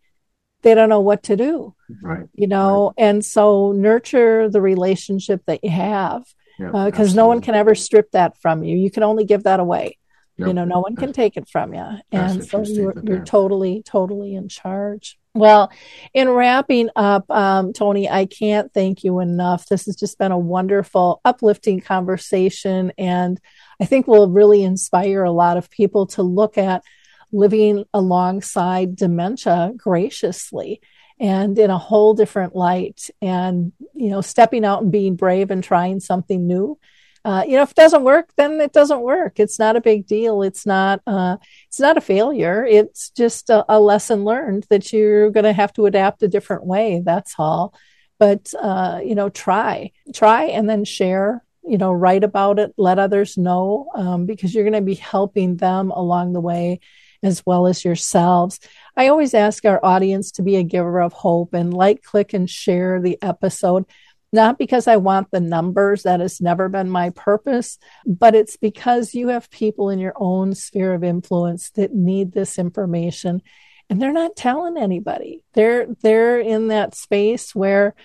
they 0.62 0.76
don't 0.76 0.90
know 0.90 1.02
what 1.02 1.24
to 1.24 1.36
do 1.36 1.74
right 2.04 2.28
you 2.36 2.48
know 2.48 2.94
right. 2.98 3.04
and 3.04 3.26
so 3.26 3.72
nurture 3.72 4.50
the 4.50 4.62
relationship 4.62 5.42
that 5.48 5.64
you 5.64 5.72
have 5.72 6.24
because 6.60 7.14
uh, 7.14 7.16
no 7.16 7.28
one 7.28 7.42
can 7.42 7.56
ever 7.56 7.74
strip 7.74 8.12
that 8.12 8.40
from 8.40 8.64
you 8.64 8.78
you 8.78 8.92
can 8.92 9.02
only 9.02 9.26
give 9.26 9.44
that 9.44 9.60
away 9.60 9.98
Yep. 10.38 10.48
You 10.50 10.54
know, 10.54 10.66
no 10.66 10.82
one 10.82 10.96
can 10.96 11.14
take 11.14 11.36
it 11.36 11.50
from 11.50 11.74
you. 11.74 11.84
And 12.12 12.46
so 12.46 12.62
you're, 12.62 12.94
you're 13.04 13.26
totally, 13.26 13.82
totally 13.82 14.36
in 14.36 14.50
charge. 14.50 15.18
Well, 15.34 15.72
in 16.14 16.30
wrapping 16.30 16.90
up, 16.96 17.30
um, 17.32 17.74
Tony, 17.74 18.08
I 18.08 18.28
can't 18.28 18.72
thank 18.72 19.04
you 19.04 19.20
enough. 19.20 19.66
This 19.66 19.88
has 19.88 19.96
just 19.96 20.20
been 20.20 20.32
a 20.32 20.38
wonderful, 20.38 21.22
uplifting 21.26 21.82
conversation. 21.82 22.92
And 23.00 23.40
I 23.80 23.86
think 23.86 24.08
will 24.08 24.30
really 24.30 24.64
inspire 24.64 25.24
a 25.24 25.32
lot 25.32 25.58
of 25.58 25.70
people 25.70 26.08
to 26.08 26.24
look 26.24 26.58
at 26.58 26.84
living 27.32 27.86
alongside 27.94 28.96
dementia 28.96 29.74
graciously 29.76 30.82
and 31.20 31.58
in 31.58 31.70
a 31.70 31.78
whole 31.78 32.14
different 32.14 32.56
light 32.56 33.10
and, 33.22 33.74
you 33.94 34.10
know, 34.10 34.22
stepping 34.22 34.64
out 34.64 34.82
and 34.82 34.92
being 34.92 35.16
brave 35.16 35.52
and 35.52 35.64
trying 35.64 36.00
something 36.00 36.48
new 36.48 36.78
uh, 37.28 37.44
you 37.46 37.58
know, 37.58 37.62
if 37.62 37.72
it 37.72 37.76
doesn't 37.76 38.06
work, 38.06 38.30
then 38.38 38.62
it 38.62 38.72
doesn't 38.72 39.02
work. 39.02 39.38
It's 39.38 39.60
not 39.60 39.76
a 39.76 39.82
big 39.82 40.08
deal. 40.08 40.44
It's 40.44 40.66
not, 40.66 41.02
uh, 41.06 41.36
it's 41.68 41.80
not 41.80 41.98
a 41.98 42.02
failure. 42.02 42.66
It's 42.66 43.10
just 43.10 43.50
a, 43.50 43.66
a 43.68 43.82
lesson 43.82 44.24
learned 44.24 44.66
that 44.70 44.94
you're 44.94 45.30
going 45.30 45.44
to 45.44 45.52
have 45.52 45.74
to 45.74 45.88
adapt 45.88 46.24
a 46.24 46.30
different 46.30 46.66
way. 46.66 47.02
That's 47.04 47.36
all. 47.38 47.74
But, 48.18 48.54
uh, 48.58 49.02
you 49.04 49.14
know, 49.14 49.28
try, 49.28 49.92
try 50.14 50.46
and 50.46 50.70
then 50.70 50.86
share, 50.86 51.44
you 51.68 51.78
know, 51.78 51.92
write 51.92 52.24
about 52.24 52.60
it, 52.60 52.74
let 52.78 53.00
others 53.00 53.38
know, 53.38 53.90
um, 53.96 54.26
because 54.26 54.54
you're 54.54 54.64
going 54.64 54.74
to 54.74 54.82
be 54.82 54.96
helping 54.96 55.58
them 55.58 55.92
along 55.92 56.34
the 56.34 56.42
way 56.42 56.80
as 57.24 57.44
well 57.46 57.68
as 57.68 57.84
yourselves. 57.84 58.60
I 58.96 59.08
always 59.08 59.34
ask 59.34 59.66
our 59.66 59.84
audience 59.84 60.32
to 60.34 60.44
be 60.44 60.56
a 60.56 60.64
giver 60.64 61.02
of 61.02 61.14
hope 61.14 61.54
and 61.54 61.74
like, 61.74 62.04
click, 62.04 62.34
and 62.34 62.50
share 62.50 63.02
the 63.02 63.18
episode 63.22 63.86
not 64.34 64.58
because 64.58 64.88
I 64.88 64.98
want 64.98 65.32
the 65.32 65.40
numbers. 65.40 66.04
That 66.04 66.20
has 66.20 66.42
never 66.42 66.68
been 66.68 66.90
my 66.90 67.12
purpose, 67.12 67.78
but 68.06 68.36
it's 68.36 68.58
because 68.58 69.16
you 69.16 69.30
have 69.30 69.50
people 69.50 69.90
in 69.90 70.00
your 70.00 70.14
own 70.18 70.54
sphere 70.54 70.94
of 70.94 71.04
influence 71.04 71.70
that 71.72 71.94
need 71.94 72.34
this 72.34 72.60
information 72.60 73.42
and 73.90 74.02
they're 74.02 74.12
not 74.12 74.36
telling 74.36 74.78
anybody. 74.78 75.44
They're, 75.54 75.88
they're 76.02 76.40
in 76.40 76.68
that 76.68 76.96
space 76.96 77.56
where 77.56 77.96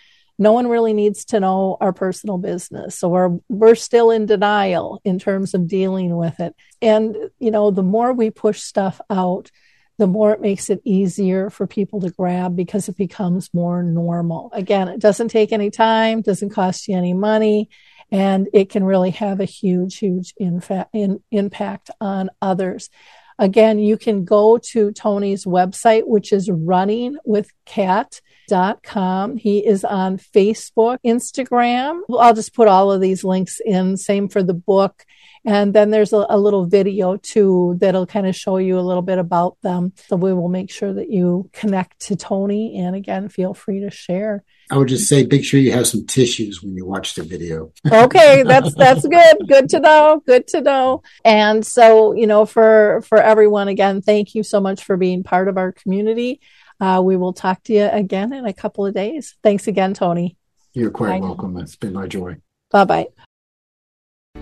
no 0.42 0.52
one 0.52 0.66
really 0.66 0.92
needs 0.92 1.24
to 1.26 1.40
know 1.40 1.76
our 1.80 1.92
personal 1.92 2.38
business 2.38 3.02
or 3.02 3.40
we're 3.48 3.74
still 3.74 4.10
in 4.10 4.26
denial 4.26 5.00
in 5.04 5.18
terms 5.18 5.54
of 5.54 5.68
dealing 5.68 6.16
with 6.16 6.40
it. 6.40 6.54
And, 6.80 7.16
you 7.38 7.50
know, 7.50 7.70
the 7.70 7.82
more 7.82 8.12
we 8.12 8.30
push 8.30 8.60
stuff 8.60 9.00
out, 9.08 9.50
the 9.98 10.06
more 10.06 10.32
it 10.32 10.40
makes 10.40 10.68
it 10.68 10.80
easier 10.84 11.48
for 11.48 11.66
people 11.66 12.00
to 12.00 12.10
grab 12.10 12.56
because 12.56 12.88
it 12.88 12.96
becomes 12.96 13.54
more 13.54 13.82
normal. 13.82 14.50
Again, 14.52 14.88
it 14.88 15.00
doesn't 15.00 15.28
take 15.28 15.52
any 15.52 15.70
time, 15.70 16.22
doesn't 16.22 16.50
cost 16.50 16.88
you 16.88 16.96
any 16.96 17.14
money, 17.14 17.68
and 18.10 18.48
it 18.52 18.68
can 18.68 18.84
really 18.84 19.10
have 19.10 19.40
a 19.40 19.44
huge, 19.44 19.98
huge 19.98 20.34
infa- 20.40 20.88
in, 20.92 21.22
impact 21.30 21.90
on 22.00 22.30
others. 22.40 22.90
Again, 23.38 23.78
you 23.78 23.96
can 23.96 24.24
go 24.24 24.58
to 24.72 24.90
Tony's 24.92 25.44
website, 25.44 26.06
which 26.06 26.32
is 26.32 26.48
runningwithcat.com. 26.48 29.36
He 29.36 29.66
is 29.66 29.84
on 29.84 30.18
Facebook, 30.18 30.98
Instagram. 31.04 32.00
I'll 32.10 32.34
just 32.34 32.54
put 32.54 32.68
all 32.68 32.92
of 32.92 33.00
these 33.00 33.24
links 33.24 33.60
in. 33.64 33.96
Same 33.96 34.28
for 34.28 34.42
the 34.42 34.54
book. 34.54 35.04
And 35.44 35.74
then 35.74 35.90
there's 35.90 36.12
a, 36.12 36.26
a 36.28 36.38
little 36.38 36.66
video 36.66 37.16
too 37.16 37.76
that'll 37.80 38.06
kind 38.06 38.26
of 38.26 38.36
show 38.36 38.58
you 38.58 38.78
a 38.78 38.80
little 38.80 39.02
bit 39.02 39.18
about 39.18 39.56
them. 39.62 39.92
So 40.06 40.16
we 40.16 40.32
will 40.32 40.48
make 40.48 40.70
sure 40.70 40.92
that 40.92 41.10
you 41.10 41.50
connect 41.52 42.00
to 42.02 42.16
Tony. 42.16 42.78
And 42.78 42.94
again, 42.94 43.28
feel 43.28 43.54
free 43.54 43.80
to 43.80 43.90
share. 43.90 44.44
I 44.70 44.78
would 44.78 44.88
just 44.88 45.08
say, 45.08 45.26
make 45.26 45.44
sure 45.44 45.60
you 45.60 45.72
have 45.72 45.86
some 45.86 46.06
tissues 46.06 46.62
when 46.62 46.74
you 46.76 46.86
watch 46.86 47.14
the 47.14 47.22
video. 47.22 47.72
okay, 47.92 48.42
that's 48.42 48.74
that's 48.74 49.06
good. 49.06 49.36
Good 49.46 49.68
to 49.70 49.80
know. 49.80 50.22
Good 50.26 50.46
to 50.48 50.60
know. 50.60 51.02
And 51.24 51.64
so, 51.66 52.12
you 52.14 52.26
know, 52.26 52.46
for 52.46 53.02
for 53.06 53.18
everyone, 53.18 53.68
again, 53.68 54.02
thank 54.02 54.34
you 54.34 54.42
so 54.42 54.60
much 54.60 54.84
for 54.84 54.96
being 54.96 55.22
part 55.22 55.48
of 55.48 55.58
our 55.58 55.72
community. 55.72 56.40
Uh, 56.80 57.00
we 57.04 57.16
will 57.16 57.32
talk 57.32 57.62
to 57.64 57.72
you 57.72 57.84
again 57.84 58.32
in 58.32 58.46
a 58.46 58.52
couple 58.52 58.86
of 58.86 58.94
days. 58.94 59.36
Thanks 59.42 59.68
again, 59.68 59.94
Tony. 59.94 60.36
You're 60.72 60.90
quite 60.90 61.20
Bye. 61.20 61.26
welcome. 61.26 61.56
It's 61.58 61.76
been 61.76 61.92
my 61.92 62.06
joy. 62.06 62.36
Bye 62.70 62.84
bye. 62.84 63.06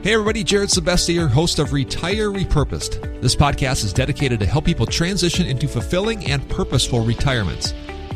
Hey 0.03 0.15
everybody, 0.15 0.43
Jared 0.45 0.71
Sebestier, 0.71 1.29
host 1.29 1.59
of 1.59 1.75
Retire 1.75 2.31
Repurposed. 2.31 3.21
This 3.21 3.37
podcast 3.37 3.85
is 3.85 3.93
dedicated 3.93 4.41
to 4.41 4.47
help 4.47 4.65
people 4.65 4.87
transition 4.87 5.45
into 5.45 5.69
fulfilling 5.69 6.25
and 6.31 6.49
purposeful 6.49 7.05
retirements. 7.05 7.75